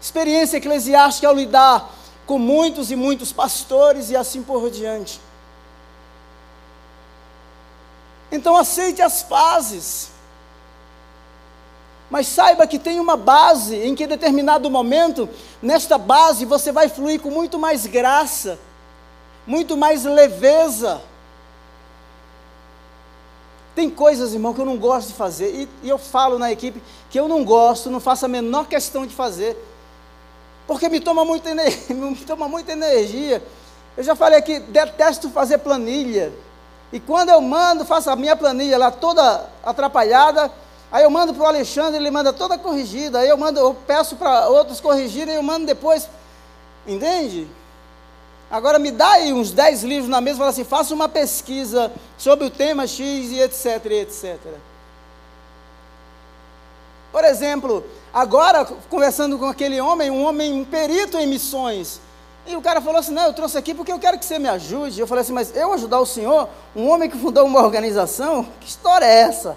experiência 0.00 0.58
eclesiástica 0.58 1.28
ao 1.28 1.34
lidar 1.34 1.90
com 2.26 2.38
muitos 2.38 2.90
e 2.90 2.96
muitos 2.96 3.32
pastores 3.32 4.10
e 4.10 4.16
assim 4.16 4.42
por 4.42 4.68
diante. 4.70 5.20
Então 8.30 8.56
aceite 8.56 9.00
as 9.00 9.22
fases. 9.22 10.13
Mas 12.10 12.26
saiba 12.28 12.66
que 12.66 12.78
tem 12.78 13.00
uma 13.00 13.16
base 13.16 13.76
em 13.76 13.94
que 13.94 14.04
em 14.04 14.08
determinado 14.08 14.70
momento, 14.70 15.28
nesta 15.62 15.96
base 15.96 16.44
você 16.44 16.70
vai 16.70 16.88
fluir 16.88 17.20
com 17.20 17.30
muito 17.30 17.58
mais 17.58 17.86
graça, 17.86 18.58
muito 19.46 19.76
mais 19.76 20.04
leveza. 20.04 21.00
Tem 23.74 23.90
coisas, 23.90 24.32
irmão, 24.32 24.54
que 24.54 24.60
eu 24.60 24.64
não 24.64 24.76
gosto 24.76 25.08
de 25.08 25.14
fazer, 25.14 25.52
e, 25.52 25.68
e, 25.82 25.88
eu 25.88 25.98
falo 25.98 26.38
na 26.38 26.52
equipe 26.52 26.80
que 27.10 27.18
eu 27.18 27.26
não 27.26 27.44
gosto, 27.44 27.90
não 27.90 27.98
faço 27.98 28.24
a 28.24 28.28
menor 28.28 28.68
questão 28.68 29.04
de 29.04 29.14
fazer, 29.14 29.56
porque 30.66 30.88
me 30.88 31.00
toma 31.00 31.24
muita, 31.24 31.50
me 31.90 32.16
toma 32.24 32.48
muita 32.48 32.72
energia. 32.72 33.42
Eu 33.96 34.04
já 34.04 34.14
falei 34.14 34.38
aqui, 34.38 34.60
detesto 34.60 35.28
fazer 35.30 35.58
planilha. 35.58 36.32
E 36.92 37.00
quando 37.00 37.30
eu 37.30 37.40
mando, 37.40 37.84
faço 37.84 38.10
a 38.10 38.16
minha 38.16 38.36
planilha 38.36 38.78
lá 38.78 38.90
toda 38.90 39.48
atrapalhada, 39.64 40.52
aí 40.94 41.02
eu 41.02 41.10
mando 41.10 41.34
para 41.34 41.42
o 41.42 41.46
Alexandre, 41.46 41.96
ele 41.96 42.08
manda 42.08 42.32
toda 42.32 42.56
corrigida, 42.56 43.18
aí 43.18 43.28
eu 43.28 43.36
mando, 43.36 43.58
eu 43.58 43.74
peço 43.74 44.14
para 44.14 44.48
outros 44.48 44.80
corrigirem, 44.80 45.34
eu 45.34 45.42
mando 45.42 45.66
depois. 45.66 46.08
Entende? 46.86 47.48
Agora 48.48 48.78
me 48.78 48.92
dá 48.92 49.10
aí 49.14 49.32
uns 49.32 49.50
10 49.50 49.82
livros 49.82 50.08
na 50.08 50.20
mesa 50.20 50.38
fala 50.38 50.50
assim, 50.50 50.62
faça 50.62 50.94
uma 50.94 51.08
pesquisa 51.08 51.90
sobre 52.16 52.46
o 52.46 52.50
tema 52.50 52.86
X 52.86 53.32
e 53.32 53.40
etc, 53.40 53.86
etc. 53.86 54.38
Por 57.10 57.24
exemplo, 57.24 57.84
agora 58.12 58.64
conversando 58.88 59.36
com 59.36 59.46
aquele 59.46 59.80
homem, 59.80 60.12
um 60.12 60.24
homem 60.24 60.52
um 60.52 60.64
perito 60.64 61.18
em 61.18 61.26
missões, 61.26 62.00
e 62.46 62.54
o 62.54 62.62
cara 62.62 62.80
falou 62.80 63.00
assim: 63.00 63.12
Não, 63.12 63.24
eu 63.24 63.32
trouxe 63.32 63.58
aqui 63.58 63.74
porque 63.74 63.90
eu 63.90 63.98
quero 63.98 64.18
que 64.18 64.24
você 64.24 64.38
me 64.38 64.48
ajude. 64.48 65.00
Eu 65.00 65.06
falei 65.06 65.22
assim: 65.22 65.32
Mas 65.32 65.56
eu 65.56 65.72
ajudar 65.72 65.98
o 65.98 66.06
senhor, 66.06 66.48
um 66.76 66.88
homem 66.88 67.08
que 67.08 67.18
fundou 67.18 67.46
uma 67.46 67.62
organização? 67.62 68.46
Que 68.60 68.68
história 68.68 69.06
é 69.06 69.22
essa? 69.22 69.56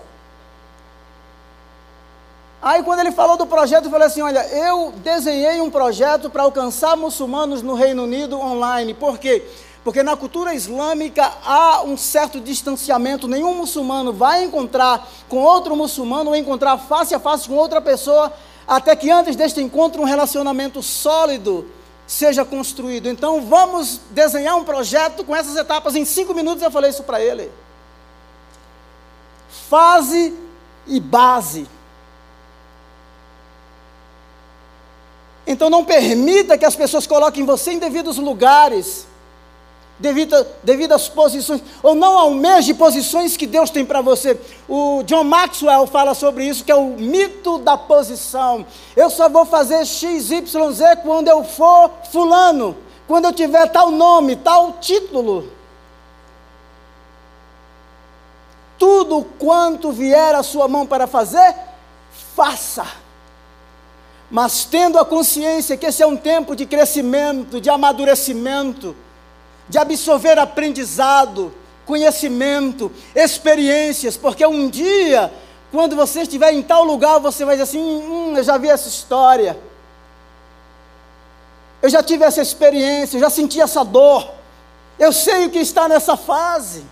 Aí, 2.62 2.82
quando 2.82 3.02
ele 3.02 3.12
falou 3.12 3.38
do 3.38 3.46
projeto, 3.46 3.86
eu 3.86 3.92
falei 3.92 4.08
assim: 4.08 4.22
Olha, 4.22 4.46
eu 4.48 4.92
desenhei 4.98 5.62
um 5.62 5.70
projeto 5.70 6.30
para 6.30 6.44
alcançar 6.44 6.98
muçulmanos 6.98 7.62
no 7.62 7.76
Reino 7.76 8.04
Unido 8.04 8.40
online. 8.40 8.94
Por 8.94 9.20
quê? 9.20 9.46
Porque 9.84 10.04
na 10.04 10.18
cultura 10.18 10.54
islâmica 10.54 11.32
há 11.46 11.84
um 11.84 11.96
certo 11.96 12.42
distanciamento. 12.42 13.28
Nenhum 13.28 13.54
muçulmano 13.56 14.12
vai 14.12 14.44
encontrar 14.44 15.08
com 15.30 15.38
outro 15.38 15.76
muçulmano 15.76 16.32
ou 16.32 16.36
encontrar 16.36 16.78
face 16.78 17.14
a 17.14 17.20
face 17.20 17.48
com 17.48 17.56
outra 17.56 17.80
pessoa, 17.80 18.34
até 18.68 18.96
que 18.96 19.10
antes 19.10 19.36
deste 19.36 19.62
encontro 19.62 20.02
um 20.02 20.06
relacionamento 20.06 20.82
sólido 20.82 21.68
seja 22.08 22.44
construído. 22.44 23.08
Então 23.08 23.42
vamos 23.42 24.02
desenhar 24.10 24.58
um 24.58 24.64
projeto 24.64 25.24
com 25.24 25.36
essas 25.36 25.56
etapas. 25.56 25.96
Em 25.96 26.06
cinco 26.06 26.34
minutos 26.34 26.64
eu 26.64 26.72
falei 26.72 26.90
isso 26.90 27.04
para 27.04 27.22
ele. 27.22 27.52
Fase 29.70 30.34
e 30.88 31.00
base. 31.00 31.77
Então 35.48 35.70
não 35.70 35.86
permita 35.86 36.58
que 36.58 36.66
as 36.66 36.76
pessoas 36.76 37.08
coloquem 37.08 37.46
você 37.46 37.72
em 37.72 37.80
devidos 37.80 38.18
lugares 38.18 39.08
devido, 40.00 40.46
devido 40.64 40.92
às 40.94 41.08
posições, 41.08 41.62
ou 41.82 41.96
não 41.96 42.18
almeje 42.18 42.74
posições 42.74 43.36
que 43.36 43.48
Deus 43.48 43.70
tem 43.70 43.86
para 43.86 44.02
você. 44.02 44.40
O 44.68 45.04
John 45.04 45.24
Maxwell 45.24 45.88
fala 45.88 46.14
sobre 46.14 46.46
isso, 46.48 46.64
que 46.64 46.72
é 46.72 46.76
o 46.76 46.90
mito 46.90 47.58
da 47.60 47.78
posição. 47.78 48.66
Eu 48.96 49.10
só 49.10 49.28
vou 49.30 49.46
fazer 49.46 49.86
X, 49.86 50.32
Y, 50.32 50.72
Z 50.72 50.98
quando 50.98 51.28
eu 51.28 51.44
for 51.44 51.92
fulano, 52.12 52.78
quando 53.08 53.26
eu 53.26 53.34
tiver 53.34 53.68
tal 53.70 53.92
nome, 53.92 54.36
tal 54.36 54.74
título. 54.74 55.52
Tudo 58.78 59.26
quanto 59.40 59.92
vier 59.92 60.36
à 60.36 60.44
sua 60.44 60.68
mão 60.68 60.86
para 60.86 61.08
fazer, 61.08 61.56
faça. 62.36 62.86
Mas 64.30 64.66
tendo 64.66 65.00
a 65.00 65.06
consciência 65.06 65.78
que 65.78 65.86
esse 65.86 66.04
é 66.04 66.08
um 66.08 66.18
tempo 66.18 66.56
de 66.56 66.66
crescimento, 66.66 67.62
de 67.62 67.70
amadurecimento, 67.70 68.96
de 69.70 69.78
absorver 69.78 70.38
aprendizado, 70.38 71.54
conhecimento, 71.86 72.92
experiências, 73.16 74.18
porque 74.18 74.46
um 74.46 74.70
dia, 74.70 75.34
quando 75.72 75.96
você 75.96 76.22
estiver 76.22 76.52
em 76.52 76.62
tal 76.62 76.84
lugar, 76.84 77.20
você 77.20 77.46
vai 77.46 77.56
dizer 77.56 77.64
assim: 77.64 77.80
hum, 77.80 78.34
eu 78.36 78.44
já 78.44 78.58
vi 78.58 78.70
essa 78.70 78.90
história, 78.90 79.58
eu 81.82 81.90
já 81.90 82.04
tive 82.04 82.26
essa 82.26 82.42
experiência, 82.42 83.16
eu 83.16 83.22
já 83.22 83.30
senti 83.30 83.62
essa 83.62 83.86
dor, 83.86 84.30
eu 85.00 85.14
sei 85.14 85.46
o 85.46 85.50
que 85.50 85.60
está 85.60 85.88
nessa 85.88 86.18
fase. 86.18 86.84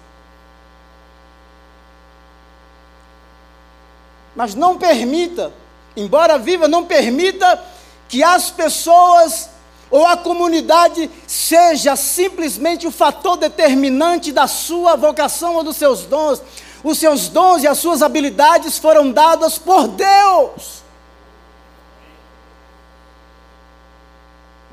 Mas 4.33 4.53
não 4.53 4.77
permita, 4.77 5.51
embora 5.95 6.37
viva, 6.37 6.67
não 6.67 6.85
permita 6.85 7.63
que 8.07 8.23
as 8.23 8.51
pessoas 8.51 9.49
ou 9.89 10.05
a 10.05 10.17
comunidade 10.17 11.09
seja 11.27 11.95
simplesmente 11.95 12.87
o 12.87 12.91
fator 12.91 13.37
determinante 13.37 14.31
da 14.31 14.47
sua 14.47 14.95
vocação 14.95 15.55
ou 15.55 15.63
dos 15.63 15.77
seus 15.77 16.03
dons. 16.03 16.41
Os 16.83 16.97
seus 16.99 17.29
dons 17.29 17.63
e 17.63 17.67
as 17.67 17.77
suas 17.77 18.01
habilidades 18.01 18.77
foram 18.77 19.11
dadas 19.11 19.57
por 19.57 19.87
Deus. 19.87 20.83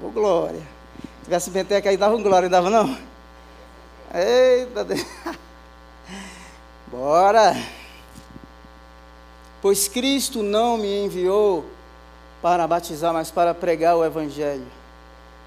Ô 0.03 0.07
oh, 0.07 0.11
glória. 0.11 0.61
Se 1.01 1.25
tivesse 1.25 1.51
penteca 1.51 1.89
aí, 1.89 1.97
dava 1.97 2.17
um 2.17 2.23
glória, 2.23 2.49
dava 2.49 2.69
não? 2.69 2.99
Eita 4.13 4.85
Deus. 4.85 5.07
Bora. 6.89 7.57
Pois 9.63 9.87
Cristo 9.87 10.43
não 10.43 10.77
me 10.77 11.05
enviou 11.05 11.65
para 12.43 12.67
batizar, 12.67 13.13
mas 13.13 13.31
para 13.31 13.55
pregar 13.55 13.97
o 13.97 14.05
Evangelho, 14.05 14.67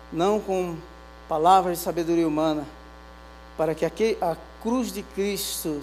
não 0.10 0.40
com 0.40 0.78
palavras 1.28 1.80
de 1.80 1.84
sabedoria 1.84 2.26
humana, 2.26 2.66
para 3.58 3.76
que 3.76 3.86
a 3.86 4.38
cruz 4.64 4.94
de 4.94 5.04
Cristo 5.04 5.82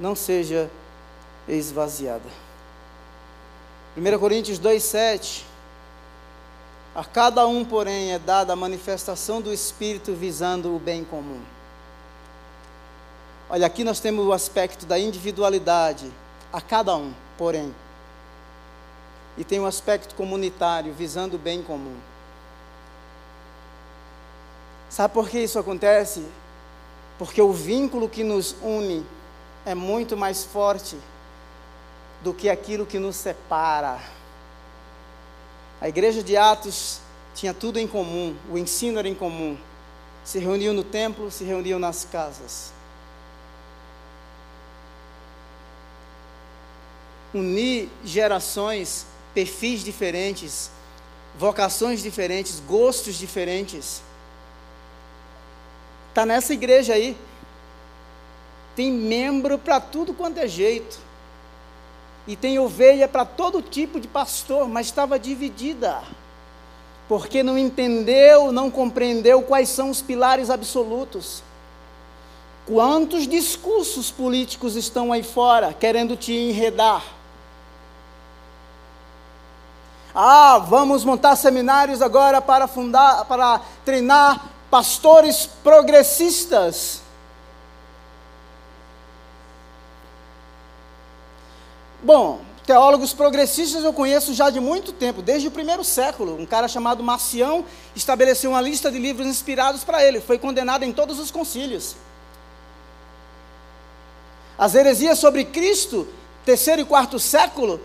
não 0.00 0.16
seja 0.16 0.68
esvaziada. 1.46 2.28
1 3.96 4.18
Coríntios 4.18 4.58
2,7 4.58 5.44
A 6.92 7.04
cada 7.04 7.46
um, 7.46 7.64
porém, 7.64 8.12
é 8.12 8.18
dada 8.18 8.52
a 8.52 8.56
manifestação 8.56 9.40
do 9.40 9.52
Espírito 9.52 10.12
visando 10.12 10.74
o 10.74 10.80
bem 10.80 11.04
comum. 11.04 11.40
Olha, 13.48 13.64
aqui 13.64 13.84
nós 13.84 14.00
temos 14.00 14.26
o 14.26 14.32
aspecto 14.32 14.84
da 14.86 14.98
individualidade, 14.98 16.10
a 16.52 16.60
cada 16.60 16.96
um 16.96 17.14
porém. 17.36 17.74
E 19.36 19.44
tem 19.44 19.60
um 19.60 19.66
aspecto 19.66 20.14
comunitário, 20.14 20.92
visando 20.92 21.36
o 21.36 21.38
bem 21.38 21.62
comum. 21.62 21.96
Sabe 24.88 25.12
por 25.12 25.28
que 25.28 25.40
isso 25.40 25.58
acontece? 25.58 26.24
Porque 27.18 27.42
o 27.42 27.52
vínculo 27.52 28.08
que 28.08 28.22
nos 28.22 28.54
une 28.62 29.04
é 29.64 29.74
muito 29.74 30.16
mais 30.16 30.44
forte 30.44 30.96
do 32.22 32.32
que 32.34 32.48
aquilo 32.48 32.86
que 32.86 32.98
nos 32.98 33.16
separa. 33.16 33.98
A 35.80 35.88
igreja 35.88 36.22
de 36.22 36.36
Atos 36.36 37.00
tinha 37.34 37.52
tudo 37.52 37.78
em 37.78 37.86
comum, 37.86 38.36
o 38.50 38.56
ensino 38.56 38.98
era 38.98 39.08
em 39.08 39.14
comum. 39.14 39.56
Se 40.24 40.38
reuniam 40.38 40.72
no 40.72 40.84
templo, 40.84 41.30
se 41.30 41.44
reuniam 41.44 41.78
nas 41.78 42.04
casas. 42.04 42.73
Unir 47.34 47.88
gerações, 48.04 49.06
perfis 49.34 49.82
diferentes, 49.82 50.70
vocações 51.36 52.00
diferentes, 52.00 52.60
gostos 52.60 53.16
diferentes. 53.16 54.02
Está 56.10 56.24
nessa 56.24 56.54
igreja 56.54 56.94
aí. 56.94 57.16
Tem 58.76 58.90
membro 58.90 59.58
para 59.58 59.80
tudo 59.80 60.14
quanto 60.14 60.38
é 60.38 60.46
jeito. 60.46 60.98
E 62.26 62.36
tem 62.36 62.58
ovelha 62.58 63.06
para 63.06 63.24
todo 63.24 63.60
tipo 63.60 64.00
de 64.00 64.08
pastor, 64.08 64.68
mas 64.68 64.86
estava 64.86 65.18
dividida. 65.18 66.02
Porque 67.08 67.42
não 67.42 67.58
entendeu, 67.58 68.50
não 68.50 68.70
compreendeu 68.70 69.42
quais 69.42 69.68
são 69.68 69.90
os 69.90 70.00
pilares 70.00 70.48
absolutos. 70.48 71.42
Quantos 72.64 73.28
discursos 73.28 74.10
políticos 74.10 74.74
estão 74.74 75.12
aí 75.12 75.22
fora 75.22 75.74
querendo 75.74 76.16
te 76.16 76.32
enredar? 76.32 77.04
Ah, 80.14 80.58
vamos 80.58 81.04
montar 81.04 81.34
seminários 81.34 82.00
agora 82.00 82.40
para 82.40 82.68
fundar, 82.68 83.24
para 83.24 83.60
treinar 83.84 84.48
pastores 84.70 85.46
progressistas. 85.64 87.00
Bom, 92.00 92.42
teólogos 92.64 93.12
progressistas 93.12 93.82
eu 93.82 93.92
conheço 93.92 94.32
já 94.34 94.50
de 94.50 94.60
muito 94.60 94.92
tempo, 94.92 95.20
desde 95.20 95.48
o 95.48 95.50
primeiro 95.50 95.82
século. 95.82 96.38
Um 96.38 96.46
cara 96.46 96.68
chamado 96.68 97.02
Marcião 97.02 97.64
estabeleceu 97.96 98.50
uma 98.50 98.60
lista 98.60 98.92
de 98.92 98.98
livros 99.00 99.26
inspirados 99.26 99.82
para 99.82 100.04
ele, 100.04 100.20
foi 100.20 100.38
condenado 100.38 100.84
em 100.84 100.92
todos 100.92 101.18
os 101.18 101.32
concílios. 101.32 101.96
As 104.56 104.76
heresias 104.76 105.18
sobre 105.18 105.44
Cristo, 105.44 106.06
terceiro 106.44 106.82
e 106.82 106.84
quarto 106.84 107.18
século, 107.18 107.80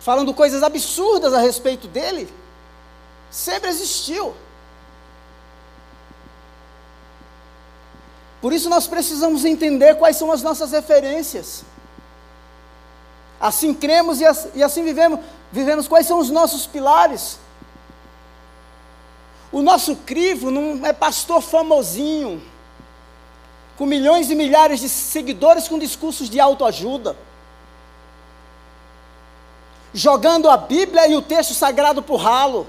falando 0.00 0.32
coisas 0.32 0.62
absurdas 0.62 1.34
a 1.34 1.40
respeito 1.40 1.88
dele, 1.88 2.28
sempre 3.30 3.68
existiu. 3.68 4.34
Por 8.40 8.52
isso 8.52 8.68
nós 8.68 8.86
precisamos 8.86 9.44
entender 9.44 9.96
quais 9.96 10.16
são 10.16 10.30
as 10.30 10.42
nossas 10.42 10.70
referências. 10.70 11.64
Assim 13.40 13.74
cremos 13.74 14.20
e 14.20 14.62
assim 14.62 14.84
vivemos, 14.84 15.20
vivemos 15.50 15.88
quais 15.88 16.06
são 16.06 16.18
os 16.18 16.30
nossos 16.30 16.66
pilares. 16.66 17.38
O 19.50 19.62
nosso 19.62 19.96
crivo 19.96 20.50
não 20.50 20.86
é 20.86 20.92
pastor 20.92 21.40
famosinho, 21.40 22.42
com 23.76 23.86
milhões 23.86 24.30
e 24.30 24.34
milhares 24.34 24.80
de 24.80 24.88
seguidores 24.88 25.66
com 25.66 25.78
discursos 25.78 26.28
de 26.28 26.38
autoajuda 26.38 27.16
jogando 29.98 30.48
a 30.48 30.56
Bíblia 30.56 31.08
e 31.08 31.16
o 31.16 31.20
texto 31.20 31.52
sagrado 31.54 32.00
por 32.00 32.18
ralo, 32.18 32.68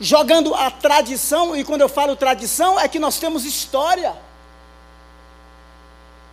jogando 0.00 0.54
a 0.54 0.70
tradição, 0.70 1.54
e 1.54 1.62
quando 1.62 1.82
eu 1.82 1.88
falo 1.88 2.16
tradição, 2.16 2.80
é 2.80 2.88
que 2.88 2.98
nós 2.98 3.18
temos 3.18 3.44
história. 3.44 4.16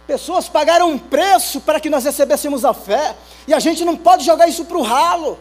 Pessoas 0.08 0.48
pagaram 0.48 0.90
um 0.90 0.98
preço 0.98 1.60
para 1.60 1.82
que 1.82 1.90
nós 1.90 2.06
recebêssemos 2.06 2.64
a 2.64 2.74
fé, 2.74 3.18
e 3.46 3.54
a 3.54 3.60
gente 3.60 3.84
não 3.84 3.98
pode 3.98 4.24
jogar 4.24 4.48
isso 4.48 4.64
para 4.64 4.78
o 4.78 4.82
ralo. 4.82 5.38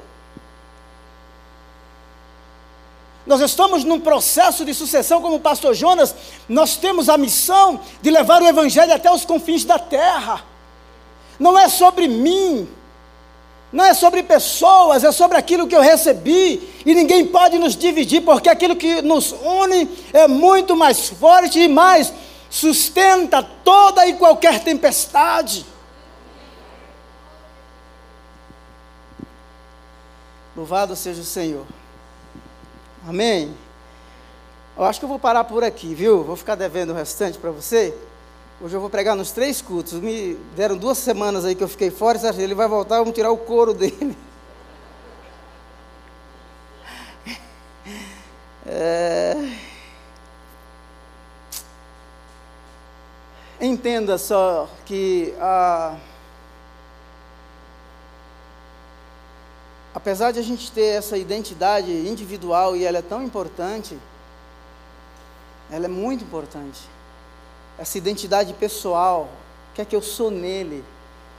Nós 3.25 3.41
estamos 3.41 3.85
num 3.85 4.01
processo 4.01 4.65
de 4.65 4.75
sucessão, 4.75 5.23
como 5.23 5.37
o 5.37 5.41
pastor 5.41 5.75
Jonas, 5.75 6.13
nós 6.49 6.77
temos 6.77 7.09
a 7.09 7.17
missão 7.17 7.81
de 8.03 8.11
levar 8.11 8.43
o 8.43 8.49
Evangelho 8.49 8.93
até 8.93 9.13
os 9.13 9.25
confins 9.25 9.65
da 9.65 9.79
terra. 9.79 10.45
Não 11.39 11.57
é 11.57 11.69
sobre 11.69 12.09
mim, 12.09 12.69
não 13.73 13.85
é 13.85 13.95
sobre 13.95 14.23
pessoas, 14.23 15.05
é 15.05 15.13
sobre 15.13 15.37
aquilo 15.37 15.67
que 15.67 15.75
eu 15.75 15.81
recebi, 15.81 16.83
e 16.85 16.95
ninguém 16.95 17.27
pode 17.27 17.59
nos 17.59 17.77
dividir, 17.77 18.23
porque 18.23 18.49
aquilo 18.49 18.77
que 18.77 19.03
nos 19.03 19.33
une 19.33 19.89
é 20.13 20.29
muito 20.29 20.77
mais 20.77 21.09
forte 21.09 21.59
e 21.59 21.69
mais 21.69 22.13
sustenta 22.49 23.43
toda 23.43 24.07
e 24.07 24.15
qualquer 24.15 24.63
tempestade. 24.63 25.67
Louvado 30.57 30.97
seja 30.97 31.21
o 31.21 31.25
Senhor. 31.25 31.67
Amém. 33.07 33.55
Eu 34.77 34.85
acho 34.85 34.99
que 34.99 35.05
eu 35.05 35.09
vou 35.09 35.19
parar 35.19 35.45
por 35.45 35.63
aqui, 35.63 35.95
viu? 35.95 36.25
Vou 36.25 36.37
ficar 36.37 36.55
devendo 36.55 36.91
o 36.91 36.95
restante 36.95 37.37
para 37.37 37.51
você. 37.51 37.95
Hoje 38.59 38.75
eu 38.75 38.81
vou 38.81 38.89
pregar 38.89 39.15
nos 39.15 39.33
três 39.33 39.61
cultos. 39.61 39.93
Me 39.93 40.35
deram 40.57 40.79
duas 40.79 40.97
semanas 40.97 41.45
aí 41.45 41.55
que 41.55 41.63
eu 41.63 41.69
fiquei 41.69 41.91
fora. 41.91 42.19
Que 42.19 42.41
ele 42.41 42.55
vai 42.55 42.67
voltar? 42.67 43.01
Vamos 43.01 43.15
tirar 43.15 43.31
o 43.31 43.37
couro 43.37 43.75
dele. 43.75 44.17
É... 48.69 49.37
Entenda 53.61 54.19
só 54.19 54.69
que 54.85 55.33
a... 55.39 55.97
apesar 59.95 60.33
de 60.33 60.41
a 60.41 60.43
gente 60.43 60.73
ter 60.73 60.97
essa 60.97 61.17
identidade 61.17 61.93
individual 61.93 62.75
e 62.75 62.85
ela 62.85 62.99
é 62.99 63.03
tão 63.03 63.23
importante, 63.23 63.97
ela 65.71 65.85
é 65.85 65.89
muito 65.89 66.25
importante 66.25 66.96
essa 67.79 67.99
identidade 67.99 68.53
pessoal 68.55 69.29
que 69.77 69.83
é 69.83 69.85
que 69.85 69.95
eu 69.95 70.01
sou 70.01 70.31
nele, 70.31 70.83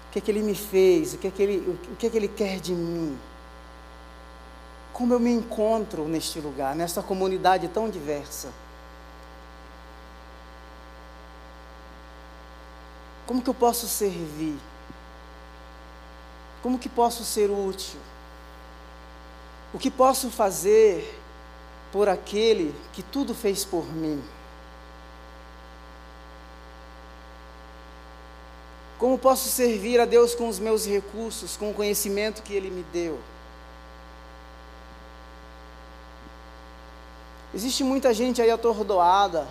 o 0.09 0.11
que 0.11 0.19
é 0.19 0.21
que 0.21 0.29
ele 0.29 0.43
me 0.43 0.53
fez, 0.53 1.15
o 1.15 1.17
que 1.17 1.27
é 1.27 1.31
que 1.31 1.41
ele, 1.41 1.57
o 1.91 1.95
que 1.95 2.05
é 2.05 2.09
que 2.09 2.15
ele 2.15 2.27
quer 2.27 2.59
de 2.59 2.71
mim. 2.71 3.17
Como 4.93 5.11
eu 5.11 5.19
me 5.19 5.31
encontro 5.31 6.07
neste 6.07 6.39
lugar, 6.39 6.75
nessa 6.75 7.01
comunidade 7.01 7.67
tão 7.67 7.89
diversa. 7.89 8.49
Como 13.25 13.41
que 13.41 13.49
eu 13.49 13.55
posso 13.55 13.87
servir? 13.87 14.57
Como 16.61 16.77
que 16.77 16.87
posso 16.87 17.23
ser 17.25 17.49
útil? 17.49 17.99
O 19.73 19.79
que 19.79 19.89
posso 19.89 20.29
fazer 20.29 21.19
por 21.91 22.07
aquele 22.07 22.73
que 22.93 23.01
tudo 23.01 23.33
fez 23.33 23.65
por 23.65 23.83
mim? 23.91 24.23
Como 28.97 29.17
posso 29.17 29.47
servir 29.49 29.99
a 29.99 30.05
Deus 30.05 30.33
com 30.33 30.47
os 30.47 30.57
meus 30.57 30.85
recursos, 30.87 31.55
com 31.55 31.69
o 31.69 31.73
conhecimento 31.73 32.41
que 32.41 32.53
Ele 32.53 32.71
me 32.71 32.83
deu? 32.83 33.19
Existe 37.53 37.83
muita 37.83 38.13
gente 38.13 38.41
aí 38.41 38.49
atordoada, 38.49 39.47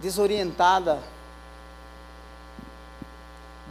desorientada. 0.00 1.02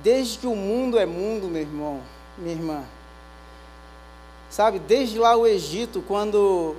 Desde 0.04 0.38
que 0.38 0.48
o 0.48 0.56
mundo 0.56 1.00
é 1.00 1.06
mundo, 1.06 1.48
meu 1.48 1.62
irmão, 1.62 2.02
minha 2.38 2.56
irmã. 2.56 2.84
Sabe, 4.50 4.78
desde 4.78 5.18
lá 5.18 5.36
o 5.36 5.48
Egito, 5.48 6.04
quando 6.08 6.76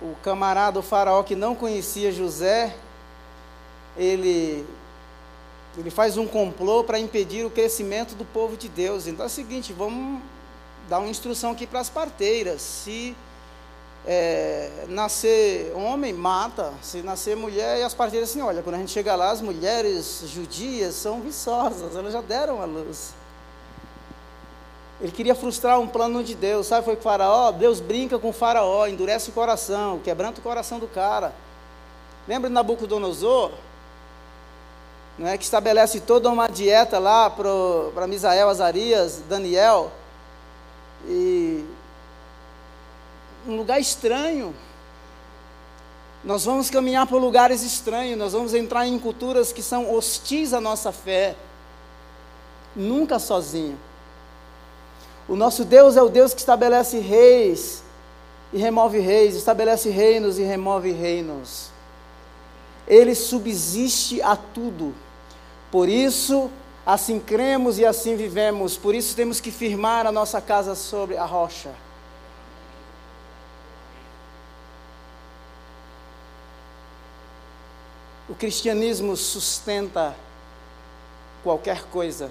o 0.00 0.16
camarada, 0.22 0.78
o 0.78 0.82
faraó 0.82 1.22
que 1.22 1.36
não 1.36 1.54
conhecia 1.54 2.10
José, 2.10 2.74
ele 3.96 4.66
ele 5.78 5.90
faz 5.90 6.16
um 6.16 6.26
complô 6.26 6.82
para 6.82 6.98
impedir 6.98 7.44
o 7.44 7.50
crescimento 7.50 8.14
do 8.14 8.24
povo 8.24 8.56
de 8.56 8.68
Deus. 8.68 9.06
Então 9.06 9.24
é 9.24 9.26
o 9.26 9.30
seguinte, 9.30 9.72
vamos 9.72 10.20
dar 10.88 10.98
uma 10.98 11.08
instrução 11.08 11.52
aqui 11.52 11.66
para 11.66 11.80
as 11.80 11.88
parteiras. 11.88 12.60
Se 12.60 13.16
é, 14.06 14.86
nascer 14.88 15.72
homem, 15.74 16.12
mata. 16.12 16.72
Se 16.82 17.02
nascer 17.02 17.36
mulher, 17.36 17.78
e 17.78 17.82
as 17.82 17.94
parteiras 17.94 18.30
assim, 18.30 18.40
olha, 18.40 18.62
quando 18.62 18.74
a 18.74 18.78
gente 18.78 18.90
chega 18.90 19.14
lá, 19.14 19.30
as 19.30 19.40
mulheres 19.40 20.24
judias 20.26 20.94
são 20.96 21.20
viçosas, 21.20 21.94
elas 21.94 22.12
já 22.12 22.20
deram 22.20 22.60
a 22.60 22.64
luz. 22.64 23.14
Ele 25.00 25.12
queria 25.12 25.34
frustrar 25.34 25.80
um 25.80 25.86
plano 25.86 26.22
de 26.22 26.34
Deus, 26.34 26.66
sabe? 26.66 26.84
Foi 26.84 26.96
com 26.96 27.02
faraó, 27.02 27.52
Deus 27.52 27.80
brinca 27.80 28.18
com 28.18 28.32
faraó, 28.32 28.86
endurece 28.86 29.30
o 29.30 29.32
coração, 29.32 29.98
quebranta 30.00 30.40
o 30.40 30.42
coração 30.42 30.78
do 30.78 30.86
cara. 30.86 31.32
Lembra 32.28 32.50
de 32.50 32.54
Nabucodonosor? 32.54 33.52
É, 35.26 35.36
que 35.36 35.44
estabelece 35.44 36.00
toda 36.00 36.30
uma 36.30 36.46
dieta 36.46 36.98
lá 36.98 37.28
para 37.28 38.06
Misael, 38.06 38.48
Azarias, 38.48 39.22
Daniel, 39.28 39.92
e 41.06 41.64
um 43.46 43.56
lugar 43.56 43.80
estranho. 43.80 44.54
Nós 46.22 46.44
vamos 46.44 46.68
caminhar 46.70 47.06
por 47.06 47.20
lugares 47.20 47.62
estranhos, 47.62 48.18
nós 48.18 48.32
vamos 48.32 48.54
entrar 48.54 48.86
em 48.86 48.98
culturas 48.98 49.52
que 49.52 49.62
são 49.62 49.94
hostis 49.94 50.52
à 50.52 50.60
nossa 50.60 50.92
fé, 50.92 51.34
nunca 52.76 53.18
sozinho. 53.18 53.78
O 55.28 55.36
nosso 55.36 55.64
Deus 55.64 55.96
é 55.96 56.02
o 56.02 56.08
Deus 56.08 56.34
que 56.34 56.40
estabelece 56.40 56.98
reis 56.98 57.82
e 58.52 58.58
remove 58.58 58.98
reis, 58.98 59.34
estabelece 59.34 59.88
reinos 59.88 60.38
e 60.38 60.42
remove 60.42 60.92
reinos. 60.92 61.70
Ele 62.86 63.14
subsiste 63.14 64.20
a 64.20 64.34
tudo. 64.34 64.94
Por 65.70 65.88
isso, 65.88 66.50
assim 66.84 67.20
cremos 67.20 67.78
e 67.78 67.84
assim 67.84 68.16
vivemos. 68.16 68.76
Por 68.76 68.94
isso 68.94 69.14
temos 69.14 69.40
que 69.40 69.50
firmar 69.50 70.06
a 70.06 70.12
nossa 70.12 70.40
casa 70.40 70.74
sobre 70.74 71.16
a 71.16 71.24
rocha. 71.24 71.72
O 78.28 78.34
cristianismo 78.34 79.16
sustenta 79.16 80.14
qualquer 81.42 81.84
coisa, 81.86 82.30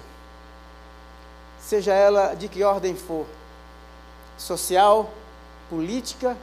seja 1.60 1.92
ela 1.92 2.34
de 2.34 2.48
que 2.48 2.64
ordem 2.64 2.96
for, 2.96 3.26
social, 4.38 5.10
política 5.68 6.36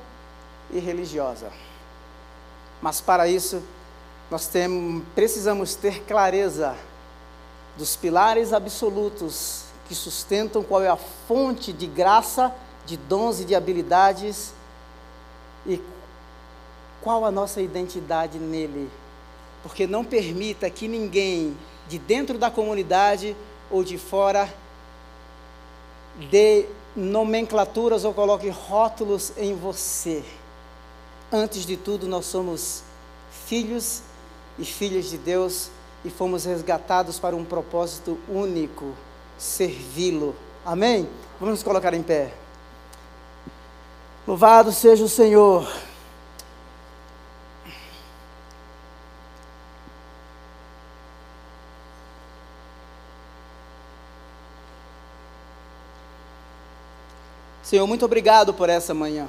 e 0.69 0.77
religiosa. 0.77 1.51
Mas 2.81 3.01
para 3.01 3.27
isso, 3.27 3.63
nós 4.29 4.47
temos, 4.47 5.03
precisamos 5.15 5.75
ter 5.75 6.03
clareza 6.03 6.75
dos 7.77 7.95
pilares 7.95 8.51
absolutos 8.51 9.63
que 9.87 9.95
sustentam 9.95 10.63
qual 10.63 10.83
é 10.83 10.89
a 10.89 10.97
fonte 10.97 11.71
de 11.71 11.87
graça, 11.87 12.53
de 12.85 12.97
dons 12.97 13.39
e 13.39 13.45
de 13.45 13.55
habilidades 13.55 14.53
e 15.65 15.81
qual 17.01 17.23
a 17.23 17.31
nossa 17.31 17.61
identidade 17.61 18.37
nele. 18.37 18.89
Porque 19.63 19.87
não 19.87 20.03
permita 20.03 20.69
que 20.69 20.87
ninguém 20.87 21.57
de 21.87 21.97
dentro 21.97 22.37
da 22.37 22.51
comunidade 22.51 23.35
ou 23.71 23.83
de 23.83 23.97
fora 23.97 24.53
dê 26.29 26.65
nomenclaturas 26.95 28.03
ou 28.03 28.13
coloque 28.13 28.49
rótulos 28.49 29.31
em 29.37 29.55
você. 29.55 30.23
Antes 31.31 31.65
de 31.65 31.77
tudo, 31.77 32.07
nós 32.07 32.25
somos 32.25 32.83
filhos 33.45 34.01
e 34.57 34.65
filhas 34.65 35.09
de 35.09 35.17
Deus 35.17 35.69
e 36.03 36.09
fomos 36.09 36.45
resgatados 36.45 37.19
para 37.19 37.35
um 37.35 37.45
propósito 37.45 38.17
único: 38.29 38.93
servi-lo. 39.37 40.35
Amém? 40.65 41.07
Vamos 41.39 41.55
nos 41.55 41.63
colocar 41.63 41.93
em 41.93 42.03
pé. 42.03 42.33
Louvado 44.27 44.71
seja 44.71 45.03
o 45.03 45.09
Senhor. 45.09 45.67
Senhor, 57.63 57.85
muito 57.85 58.05
obrigado 58.05 58.53
por 58.53 58.69
essa 58.69 58.93
manhã. 58.93 59.27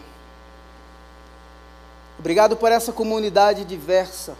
Obrigado 2.20 2.56
por 2.56 2.70
essa 2.70 2.92
comunidade 2.92 3.64
diversa. 3.64 4.36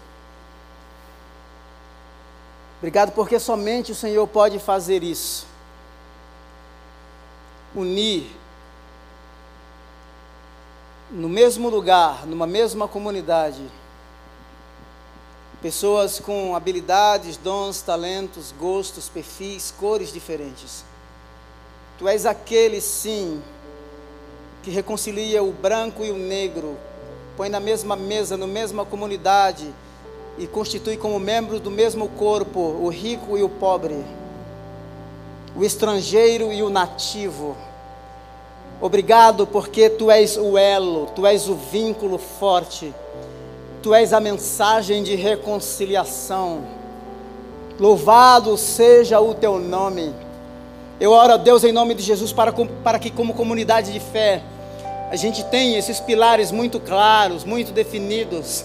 Obrigado 2.78 3.12
porque 3.12 3.38
somente 3.38 3.92
o 3.92 3.94
Senhor 3.94 4.26
pode 4.26 4.58
fazer 4.58 5.02
isso. 5.02 5.46
Unir 7.74 8.30
no 11.10 11.28
mesmo 11.28 11.70
lugar, 11.70 12.26
numa 12.26 12.46
mesma 12.46 12.86
comunidade, 12.86 13.62
pessoas 15.62 16.20
com 16.20 16.54
habilidades, 16.54 17.36
dons, 17.36 17.80
talentos, 17.80 18.52
gostos, 18.52 19.08
perfis, 19.08 19.72
cores 19.76 20.12
diferentes. 20.12 20.84
Tu 21.98 22.06
és 22.06 22.26
aquele, 22.26 22.80
sim, 22.80 23.42
que 24.62 24.70
reconcilia 24.70 25.42
o 25.42 25.50
branco 25.50 26.04
e 26.04 26.10
o 26.10 26.18
negro, 26.18 26.76
põe 27.36 27.48
na 27.48 27.58
mesma 27.58 27.96
mesa, 27.96 28.36
na 28.36 28.46
mesma 28.46 28.84
comunidade 28.84 29.72
e 30.38 30.46
constitui 30.46 30.96
como 30.96 31.18
membros 31.18 31.60
do 31.60 31.70
mesmo 31.70 32.08
corpo 32.10 32.60
o 32.60 32.88
rico 32.88 33.36
e 33.36 33.42
o 33.42 33.48
pobre, 33.48 34.04
o 35.56 35.64
estrangeiro 35.64 36.52
e 36.52 36.62
o 36.62 36.70
nativo. 36.70 37.56
Obrigado 38.80 39.46
porque 39.46 39.90
tu 39.90 40.10
és 40.10 40.36
o 40.36 40.56
elo, 40.56 41.06
tu 41.06 41.26
és 41.26 41.48
o 41.48 41.54
vínculo 41.56 42.16
forte, 42.16 42.94
tu 43.82 43.92
és 43.92 44.12
a 44.12 44.20
mensagem 44.20 45.02
de 45.02 45.16
reconciliação. 45.16 46.62
Louvado 47.78 48.56
seja 48.56 49.20
o 49.20 49.34
teu 49.34 49.58
nome. 49.58 50.14
Eu 51.00 51.10
oro 51.10 51.32
a 51.32 51.36
Deus 51.36 51.64
em 51.64 51.72
nome 51.72 51.94
de 51.94 52.02
Jesus 52.02 52.32
para, 52.32 52.52
para 52.52 52.98
que, 52.98 53.10
como 53.10 53.34
comunidade 53.34 53.92
de 53.92 54.00
fé, 54.00 54.42
a 55.10 55.16
gente 55.16 55.44
tenha 55.44 55.78
esses 55.78 55.98
pilares 55.98 56.52
muito 56.52 56.78
claros, 56.78 57.44
muito 57.44 57.72
definidos 57.72 58.64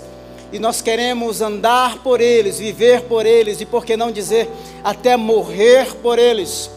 e 0.53 0.59
nós 0.59 0.83
queremos 0.83 1.41
andar 1.41 1.97
por 1.97 2.21
eles, 2.21 2.59
viver 2.59 3.01
por 3.05 3.25
eles 3.25 3.59
e, 3.59 3.65
por 3.65 3.83
que 3.83 3.97
não 3.97 4.11
dizer, 4.11 4.47
até 4.83 5.17
morrer 5.17 5.95
por 5.95 6.19
eles. 6.19 6.69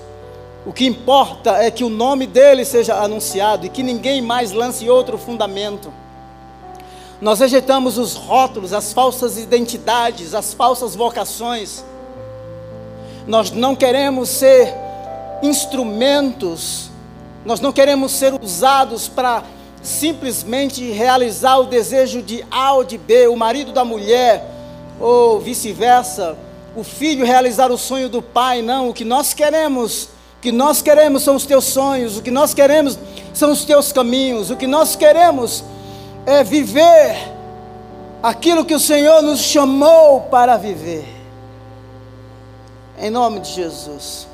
O 0.64 0.72
que 0.72 0.86
importa 0.86 1.58
é 1.58 1.70
que 1.70 1.84
o 1.84 1.90
nome 1.90 2.26
deles 2.26 2.68
seja 2.68 2.94
anunciado 2.94 3.66
e 3.66 3.68
que 3.68 3.82
ninguém 3.82 4.22
mais 4.22 4.50
lance 4.50 4.88
outro 4.88 5.18
fundamento. 5.18 5.92
Nós 7.20 7.40
rejeitamos 7.40 7.98
os 7.98 8.14
rótulos, 8.14 8.72
as 8.72 8.94
falsas 8.94 9.36
identidades, 9.36 10.32
as 10.32 10.54
falsas 10.54 10.96
vocações. 10.96 11.84
Nós 13.26 13.50
não 13.50 13.76
queremos 13.76 14.30
ser 14.30 14.72
instrumentos, 15.42 16.88
nós 17.44 17.60
não 17.60 17.72
queremos 17.72 18.12
ser 18.12 18.32
usados 18.42 19.06
para 19.06 19.42
simplesmente 19.86 20.90
realizar 20.90 21.58
o 21.58 21.64
desejo 21.64 22.20
de 22.20 22.44
A 22.50 22.72
ou 22.74 22.84
de 22.84 22.98
B, 22.98 23.28
o 23.28 23.36
marido 23.36 23.72
da 23.72 23.84
mulher, 23.84 24.44
ou 25.00 25.40
vice-versa, 25.40 26.36
o 26.74 26.82
filho 26.82 27.24
realizar 27.24 27.70
o 27.70 27.78
sonho 27.78 28.08
do 28.08 28.20
pai, 28.20 28.60
não. 28.62 28.90
O 28.90 28.94
que 28.94 29.04
nós 29.04 29.32
queremos, 29.32 30.04
o 30.38 30.42
que 30.42 30.52
nós 30.52 30.82
queremos 30.82 31.22
são 31.22 31.36
os 31.36 31.46
teus 31.46 31.64
sonhos, 31.64 32.18
o 32.18 32.22
que 32.22 32.30
nós 32.30 32.52
queremos 32.52 32.98
são 33.32 33.52
os 33.52 33.64
teus 33.64 33.92
caminhos, 33.92 34.50
o 34.50 34.56
que 34.56 34.66
nós 34.66 34.96
queremos 34.96 35.64
é 36.26 36.42
viver 36.42 37.16
aquilo 38.22 38.64
que 38.64 38.74
o 38.74 38.80
Senhor 38.80 39.22
nos 39.22 39.40
chamou 39.40 40.22
para 40.22 40.56
viver. 40.56 41.06
Em 42.98 43.10
nome 43.10 43.40
de 43.40 43.52
Jesus. 43.52 44.26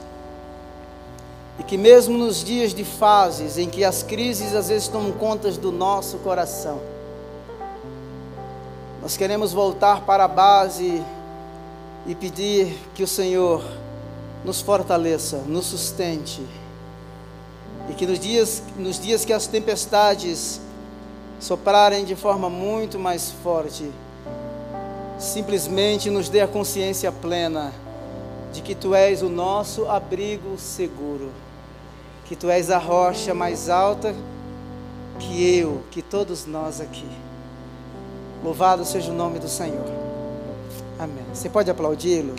E 1.62 1.64
que 1.64 1.78
mesmo 1.78 2.18
nos 2.18 2.42
dias 2.42 2.74
de 2.74 2.82
fases 2.82 3.56
em 3.56 3.70
que 3.70 3.84
as 3.84 4.02
crises 4.02 4.52
às 4.52 4.68
vezes 4.68 4.88
tomam 4.88 5.12
conta 5.12 5.48
do 5.52 5.70
nosso 5.70 6.18
coração, 6.18 6.80
nós 9.00 9.16
queremos 9.16 9.52
voltar 9.52 10.00
para 10.00 10.24
a 10.24 10.28
base 10.28 11.00
e 12.04 12.16
pedir 12.16 12.76
que 12.96 13.04
o 13.04 13.06
Senhor 13.06 13.62
nos 14.44 14.60
fortaleça, 14.60 15.36
nos 15.46 15.66
sustente. 15.66 16.42
E 17.88 17.94
que 17.94 18.08
nos 18.08 18.18
dias, 18.18 18.60
nos 18.76 18.98
dias 18.98 19.24
que 19.24 19.32
as 19.32 19.46
tempestades 19.46 20.60
soprarem 21.38 22.04
de 22.04 22.16
forma 22.16 22.50
muito 22.50 22.98
mais 22.98 23.30
forte, 23.30 23.88
simplesmente 25.16 26.10
nos 26.10 26.28
dê 26.28 26.40
a 26.40 26.48
consciência 26.48 27.12
plena 27.12 27.72
de 28.52 28.62
que 28.62 28.74
Tu 28.74 28.96
és 28.96 29.22
o 29.22 29.28
nosso 29.28 29.86
abrigo 29.86 30.58
seguro, 30.58 31.30
que 32.24 32.36
Tu 32.36 32.48
és 32.50 32.70
a 32.70 32.78
rocha 32.78 33.34
mais 33.34 33.68
alta 33.68 34.14
que 35.18 35.56
eu, 35.58 35.82
que 35.90 36.02
todos 36.02 36.46
nós 36.46 36.80
aqui. 36.80 37.08
Louvado 38.42 38.84
seja 38.84 39.12
o 39.12 39.14
nome 39.14 39.38
do 39.38 39.48
Senhor. 39.48 39.86
Amém. 40.98 41.24
Você 41.32 41.48
pode 41.48 41.70
aplaudi-lo? 41.70 42.34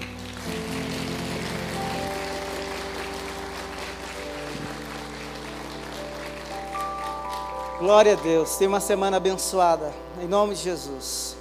Glória 7.80 8.14
a 8.14 8.16
Deus. 8.16 8.56
Tenha 8.56 8.70
uma 8.70 8.80
semana 8.80 9.18
abençoada. 9.18 9.94
Em 10.22 10.28
nome 10.28 10.56
de 10.56 10.64
Jesus. 10.64 11.33